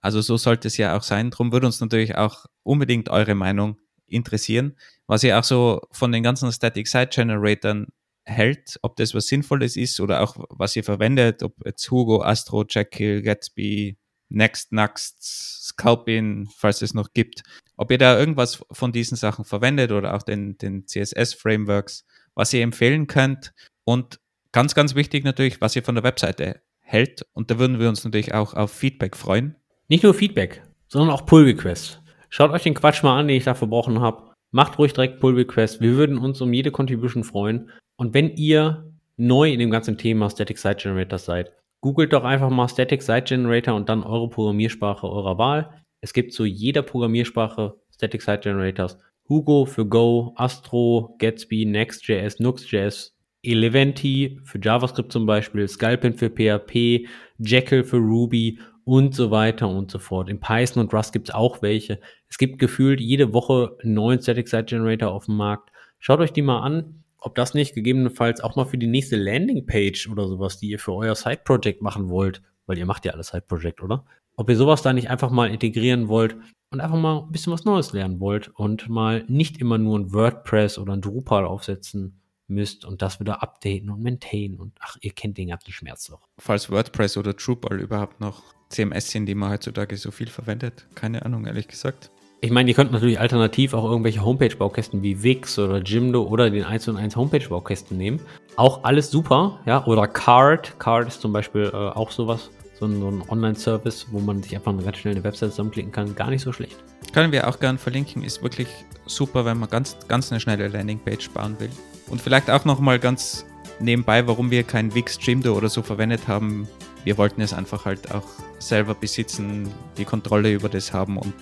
Also 0.00 0.20
so 0.20 0.36
sollte 0.36 0.68
es 0.68 0.76
ja 0.76 0.96
auch 0.96 1.02
sein. 1.02 1.30
Darum 1.30 1.52
würde 1.52 1.66
uns 1.66 1.80
natürlich 1.80 2.16
auch 2.16 2.46
unbedingt 2.62 3.08
eure 3.08 3.34
Meinung 3.34 3.78
interessieren, 4.06 4.76
was 5.06 5.24
ihr 5.24 5.38
auch 5.38 5.44
so 5.44 5.80
von 5.90 6.12
den 6.12 6.22
ganzen 6.22 6.52
Static 6.52 6.86
Site 6.86 7.10
Generatoren 7.12 7.88
hält, 8.24 8.78
ob 8.82 8.96
das 8.96 9.14
was 9.14 9.26
Sinnvolles 9.26 9.76
ist 9.76 10.00
oder 10.00 10.22
auch 10.22 10.36
was 10.50 10.76
ihr 10.76 10.84
verwendet, 10.84 11.42
ob 11.42 11.54
jetzt 11.64 11.90
Hugo, 11.90 12.22
Astro, 12.22 12.64
Jekyll, 12.68 13.22
Gatsby, 13.22 13.96
Next, 14.28 14.72
Next, 14.72 15.22
Scalpin, 15.68 16.48
falls 16.56 16.82
es 16.82 16.94
noch 16.94 17.12
gibt. 17.12 17.42
Ob 17.76 17.90
ihr 17.90 17.98
da 17.98 18.18
irgendwas 18.18 18.64
von 18.70 18.92
diesen 18.92 19.16
Sachen 19.16 19.44
verwendet 19.44 19.92
oder 19.92 20.14
auch 20.14 20.22
den, 20.22 20.56
den 20.58 20.86
CSS-Frameworks, 20.86 22.06
was 22.34 22.52
ihr 22.52 22.62
empfehlen 22.62 23.06
könnt 23.06 23.52
und 23.84 24.20
Ganz, 24.52 24.74
ganz 24.74 24.94
wichtig 24.94 25.24
natürlich, 25.24 25.62
was 25.62 25.74
ihr 25.74 25.82
von 25.82 25.94
der 25.94 26.04
Webseite 26.04 26.60
hält. 26.80 27.24
Und 27.32 27.50
da 27.50 27.58
würden 27.58 27.80
wir 27.80 27.88
uns 27.88 28.04
natürlich 28.04 28.34
auch 28.34 28.52
auf 28.52 28.70
Feedback 28.70 29.16
freuen. 29.16 29.56
Nicht 29.88 30.04
nur 30.04 30.12
Feedback, 30.12 30.62
sondern 30.88 31.10
auch 31.10 31.24
Pull 31.24 31.44
Requests. 31.44 31.98
Schaut 32.28 32.50
euch 32.50 32.62
den 32.62 32.74
Quatsch 32.74 33.02
mal 33.02 33.18
an, 33.18 33.28
den 33.28 33.38
ich 33.38 33.44
da 33.44 33.54
verbrochen 33.54 34.00
habe. 34.00 34.30
Macht 34.50 34.78
ruhig 34.78 34.92
direkt 34.92 35.20
Pull 35.20 35.36
Requests. 35.36 35.80
Wir 35.80 35.96
würden 35.96 36.18
uns 36.18 36.42
um 36.42 36.52
jede 36.52 36.70
Contribution 36.70 37.24
freuen. 37.24 37.70
Und 38.02 38.14
wenn 38.14 38.34
ihr 38.34 38.92
neu 39.16 39.52
in 39.52 39.60
dem 39.60 39.70
ganzen 39.70 39.96
Thema 39.96 40.28
Static 40.28 40.58
Site 40.58 40.82
Generators 40.82 41.24
seid, 41.24 41.52
googelt 41.80 42.12
doch 42.12 42.24
einfach 42.24 42.50
mal 42.50 42.66
Static 42.66 43.00
Site 43.00 43.22
Generator 43.28 43.76
und 43.76 43.88
dann 43.88 44.02
eure 44.02 44.28
Programmiersprache 44.28 45.08
eurer 45.08 45.38
Wahl. 45.38 45.70
Es 46.00 46.12
gibt 46.12 46.32
zu 46.32 46.44
jeder 46.44 46.82
Programmiersprache 46.82 47.76
Static 47.94 48.22
Site 48.22 48.40
Generators. 48.40 48.98
Hugo 49.28 49.66
für 49.66 49.86
Go, 49.86 50.32
Astro, 50.34 51.14
Gatsby, 51.20 51.64
Next.js, 51.64 52.40
Nux.js, 52.40 53.16
Eleventy 53.44 54.40
für 54.42 54.58
JavaScript 54.60 55.12
zum 55.12 55.24
Beispiel, 55.24 55.68
Sculpin 55.68 56.14
für 56.14 56.28
PHP, 56.28 57.06
Jekyll 57.38 57.84
für 57.84 57.98
Ruby 57.98 58.58
und 58.82 59.14
so 59.14 59.30
weiter 59.30 59.68
und 59.68 59.92
so 59.92 60.00
fort. 60.00 60.28
In 60.28 60.40
Python 60.40 60.82
und 60.82 60.92
Rust 60.92 61.12
gibt 61.12 61.28
es 61.28 61.34
auch 61.36 61.62
welche. 61.62 62.00
Es 62.28 62.36
gibt 62.36 62.58
gefühlt 62.58 63.00
jede 63.00 63.32
Woche 63.32 63.76
einen 63.80 63.94
neuen 63.94 64.20
Static 64.20 64.48
Site 64.48 64.64
Generator 64.64 65.12
auf 65.12 65.26
dem 65.26 65.36
Markt. 65.36 65.70
Schaut 66.00 66.18
euch 66.18 66.32
die 66.32 66.42
mal 66.42 66.62
an, 66.62 67.01
ob 67.22 67.34
das 67.36 67.54
nicht 67.54 67.74
gegebenenfalls 67.74 68.40
auch 68.40 68.56
mal 68.56 68.64
für 68.64 68.78
die 68.78 68.86
nächste 68.86 69.16
Landingpage 69.16 70.08
oder 70.08 70.26
sowas, 70.26 70.58
die 70.58 70.68
ihr 70.68 70.78
für 70.78 70.92
euer 70.92 71.14
Side-Project 71.14 71.80
machen 71.80 72.08
wollt, 72.08 72.42
weil 72.66 72.78
ihr 72.78 72.86
macht 72.86 73.04
ja 73.04 73.12
alles 73.12 73.28
Side-Project, 73.28 73.82
oder? 73.82 74.04
Ob 74.36 74.50
ihr 74.50 74.56
sowas 74.56 74.82
da 74.82 74.92
nicht 74.92 75.10
einfach 75.10 75.30
mal 75.30 75.50
integrieren 75.50 76.08
wollt 76.08 76.36
und 76.70 76.80
einfach 76.80 76.98
mal 76.98 77.20
ein 77.20 77.30
bisschen 77.30 77.52
was 77.52 77.64
Neues 77.64 77.92
lernen 77.92 78.18
wollt 78.18 78.48
und 78.48 78.88
mal 78.88 79.24
nicht 79.28 79.58
immer 79.58 79.78
nur 79.78 79.98
ein 79.98 80.12
WordPress 80.12 80.78
oder 80.78 80.94
ein 80.94 81.00
Drupal 81.00 81.44
aufsetzen 81.44 82.20
müsst 82.48 82.84
und 82.84 83.02
das 83.02 83.20
wieder 83.20 83.42
updaten 83.42 83.90
und 83.90 84.02
maintainen 84.02 84.58
und 84.58 84.72
ach, 84.80 84.96
ihr 85.00 85.12
kennt 85.12 85.38
den 85.38 85.48
ganzen 85.48 85.72
Schmerz 85.72 86.06
doch. 86.06 86.28
Falls 86.38 86.70
WordPress 86.70 87.16
oder 87.16 87.34
Drupal 87.34 87.80
überhaupt 87.80 88.20
noch 88.20 88.42
CMS 88.68 89.10
sind, 89.10 89.26
die 89.26 89.34
man 89.34 89.50
heutzutage 89.50 89.96
so 89.96 90.10
viel 90.10 90.28
verwendet, 90.28 90.86
keine 90.94 91.24
Ahnung, 91.24 91.46
ehrlich 91.46 91.68
gesagt. 91.68 92.10
Ich 92.44 92.50
meine, 92.50 92.68
ihr 92.68 92.74
könnt 92.74 92.90
natürlich 92.90 93.20
alternativ 93.20 93.72
auch 93.72 93.84
irgendwelche 93.84 94.24
Homepage-Baukästen 94.24 95.00
wie 95.00 95.22
Wix 95.22 95.60
oder 95.60 95.78
Jimdo 95.78 96.24
oder 96.24 96.50
den 96.50 96.64
1 96.64 96.88
und 96.88 96.96
1 96.96 97.14
Homepage-Baukästen 97.14 97.96
nehmen. 97.96 98.20
Auch 98.56 98.82
alles 98.82 99.12
super, 99.12 99.60
ja. 99.64 99.86
Oder 99.86 100.08
Card. 100.08 100.76
Card 100.80 101.06
ist 101.06 101.20
zum 101.20 101.32
Beispiel 101.32 101.70
äh, 101.72 101.76
auch 101.76 102.10
sowas, 102.10 102.50
so 102.74 102.86
ein, 102.86 102.98
so 102.98 103.08
ein 103.08 103.22
Online-Service, 103.28 104.08
wo 104.10 104.18
man 104.18 104.42
sich 104.42 104.56
einfach 104.56 104.76
ganz 104.82 104.96
schnell 104.96 105.14
eine 105.14 105.22
Website 105.22 105.50
zusammenklicken 105.50 105.92
kann. 105.92 106.16
Gar 106.16 106.30
nicht 106.30 106.42
so 106.42 106.52
schlecht. 106.52 106.76
Können 107.12 107.30
wir 107.30 107.46
auch 107.46 107.60
gerne 107.60 107.78
verlinken. 107.78 108.24
Ist 108.24 108.42
wirklich 108.42 108.66
super, 109.06 109.44
wenn 109.44 109.60
man 109.60 109.70
ganz, 109.70 109.96
ganz 110.08 110.32
eine 110.32 110.40
schnelle 110.40 110.66
Landingpage 110.66 111.30
bauen 111.30 111.54
will. 111.60 111.70
Und 112.08 112.20
vielleicht 112.20 112.50
auch 112.50 112.64
nochmal 112.64 112.98
ganz 112.98 113.46
nebenbei, 113.78 114.26
warum 114.26 114.50
wir 114.50 114.64
kein 114.64 114.92
Wix 114.96 115.16
Jimdo 115.20 115.56
oder 115.56 115.68
so 115.68 115.80
verwendet 115.80 116.26
haben. 116.26 116.66
Wir 117.04 117.16
wollten 117.18 117.40
es 117.40 117.54
einfach 117.54 117.84
halt 117.84 118.12
auch 118.12 118.26
selber 118.58 118.96
besitzen, 118.96 119.68
die 119.96 120.04
Kontrolle 120.04 120.52
über 120.52 120.68
das 120.68 120.92
haben 120.92 121.18
und 121.18 121.34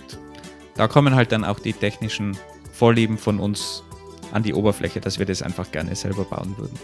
da 0.74 0.88
kommen 0.88 1.14
halt 1.14 1.32
dann 1.32 1.44
auch 1.44 1.58
die 1.58 1.72
technischen 1.72 2.36
Vorlieben 2.72 3.18
von 3.18 3.40
uns 3.40 3.82
an 4.32 4.42
die 4.42 4.54
Oberfläche, 4.54 5.00
dass 5.00 5.18
wir 5.18 5.26
das 5.26 5.42
einfach 5.42 5.70
gerne 5.72 5.94
selber 5.94 6.24
bauen 6.24 6.54
würden. 6.56 6.78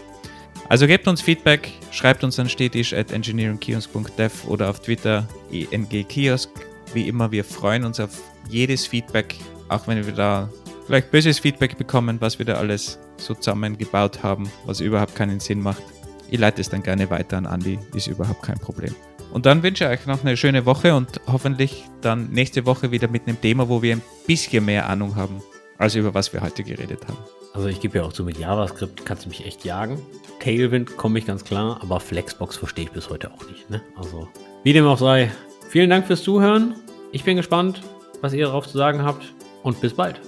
Also 0.69 0.85
gebt 0.85 1.07
uns 1.07 1.21
Feedback, 1.21 1.71
schreibt 1.91 2.23
uns 2.23 2.39
an 2.39 2.49
stetisch 2.49 2.93
at 2.93 3.11
engineeringkiosk.dev 3.11 4.47
oder 4.47 4.69
auf 4.69 4.81
Twitter 4.81 5.27
engkiosk. 5.51 6.49
Wie 6.93 7.07
immer, 7.07 7.31
wir 7.31 7.45
freuen 7.45 7.85
uns 7.85 7.99
auf 7.99 8.11
jedes 8.49 8.85
Feedback, 8.85 9.35
auch 9.69 9.87
wenn 9.87 10.05
wir 10.05 10.13
da 10.13 10.49
vielleicht 10.85 11.11
böses 11.11 11.39
Feedback 11.39 11.77
bekommen, 11.77 12.19
was 12.19 12.37
wir 12.37 12.45
da 12.45 12.55
alles 12.55 12.99
so 13.17 13.33
zusammengebaut 13.33 14.23
haben, 14.23 14.49
was 14.65 14.81
überhaupt 14.81 15.15
keinen 15.15 15.39
Sinn 15.39 15.61
macht. 15.61 15.83
Ich 16.29 16.39
leite 16.39 16.61
es 16.61 16.69
dann 16.69 16.83
gerne 16.83 17.09
weiter 17.09 17.37
an 17.37 17.45
Andi, 17.45 17.79
ist 17.93 18.07
überhaupt 18.07 18.41
kein 18.41 18.59
Problem. 18.59 18.93
Und 19.37 19.45
dann 19.45 19.61
wünsche 19.61 19.83
ich 19.83 19.89
euch 19.91 20.07
noch 20.07 20.23
eine 20.23 20.35
schöne 20.35 20.65
Woche 20.65 20.95
und 20.95 21.21
hoffentlich 21.27 21.83
dann 22.01 22.31
nächste 22.31 22.65
Woche 22.65 22.89
wieder 22.89 23.07
mit 23.07 23.27
einem 23.27 23.39
Thema, 23.39 23.69
wo 23.69 23.83
wir 23.83 23.95
ein 23.95 24.01
bisschen 24.25 24.65
mehr 24.65 24.89
Ahnung 24.89 25.15
haben, 25.15 25.43
als 25.77 25.93
über 25.93 26.15
was 26.15 26.33
wir 26.33 26.41
heute 26.41 26.63
geredet 26.63 27.07
haben. 27.07 27.19
Also 27.53 27.67
ich 27.67 27.79
gebe 27.79 27.99
ja 27.99 28.03
auch 28.03 28.11
zu, 28.11 28.23
mit 28.23 28.39
JavaScript 28.39 29.05
kannst 29.05 29.25
du 29.25 29.29
mich 29.29 29.45
echt 29.45 29.63
jagen. 29.63 30.01
Tailwind 30.39 30.97
komme 30.97 31.19
ich 31.19 31.27
ganz 31.27 31.43
klar, 31.43 31.77
aber 31.83 31.99
Flexbox 31.99 32.57
verstehe 32.57 32.85
ich 32.85 32.91
bis 32.91 33.11
heute 33.11 33.31
auch 33.31 33.47
nicht. 33.47 33.69
Ne? 33.69 33.79
Also 33.95 34.27
wie 34.63 34.73
dem 34.73 34.87
auch 34.87 34.97
sei, 34.97 35.29
vielen 35.69 35.91
Dank 35.91 36.07
fürs 36.07 36.23
Zuhören. 36.23 36.73
Ich 37.11 37.23
bin 37.23 37.37
gespannt, 37.37 37.83
was 38.21 38.33
ihr 38.33 38.47
darauf 38.47 38.67
zu 38.67 38.79
sagen 38.79 39.03
habt 39.03 39.35
und 39.61 39.79
bis 39.81 39.93
bald. 39.93 40.19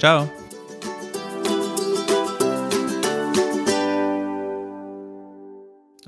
Ciao. 0.00 0.28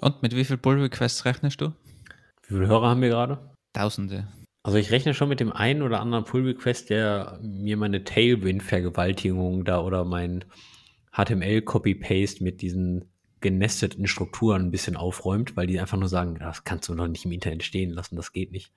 Und 0.00 0.20
mit 0.20 0.34
wie 0.34 0.44
viel 0.44 0.56
Pull 0.56 0.80
Requests 0.80 1.24
rechnest 1.24 1.60
du? 1.60 1.70
Wie 2.50 2.56
viele 2.56 2.66
Hörer 2.66 2.88
haben 2.88 3.00
wir 3.00 3.10
gerade? 3.10 3.38
Tausende. 3.72 4.26
Also 4.64 4.76
ich 4.76 4.90
rechne 4.90 5.14
schon 5.14 5.28
mit 5.28 5.38
dem 5.38 5.52
einen 5.52 5.82
oder 5.82 6.00
anderen 6.00 6.24
Pull 6.24 6.44
Request, 6.44 6.90
der 6.90 7.38
mir 7.42 7.76
meine 7.76 8.02
Tailwind-Vergewaltigung 8.02 9.64
da 9.64 9.80
oder 9.80 10.04
mein 10.04 10.44
HTML-Copy-Paste 11.12 12.42
mit 12.42 12.60
diesen 12.60 13.04
genesteten 13.40 14.08
Strukturen 14.08 14.62
ein 14.62 14.70
bisschen 14.72 14.96
aufräumt, 14.96 15.56
weil 15.56 15.68
die 15.68 15.78
einfach 15.78 15.96
nur 15.96 16.08
sagen, 16.08 16.38
das 16.40 16.64
kannst 16.64 16.88
du 16.88 16.94
noch 16.96 17.06
nicht 17.06 17.24
im 17.24 17.30
Internet 17.30 17.62
stehen 17.62 17.90
lassen, 17.90 18.16
das 18.16 18.32
geht 18.32 18.50
nicht. 18.50 18.72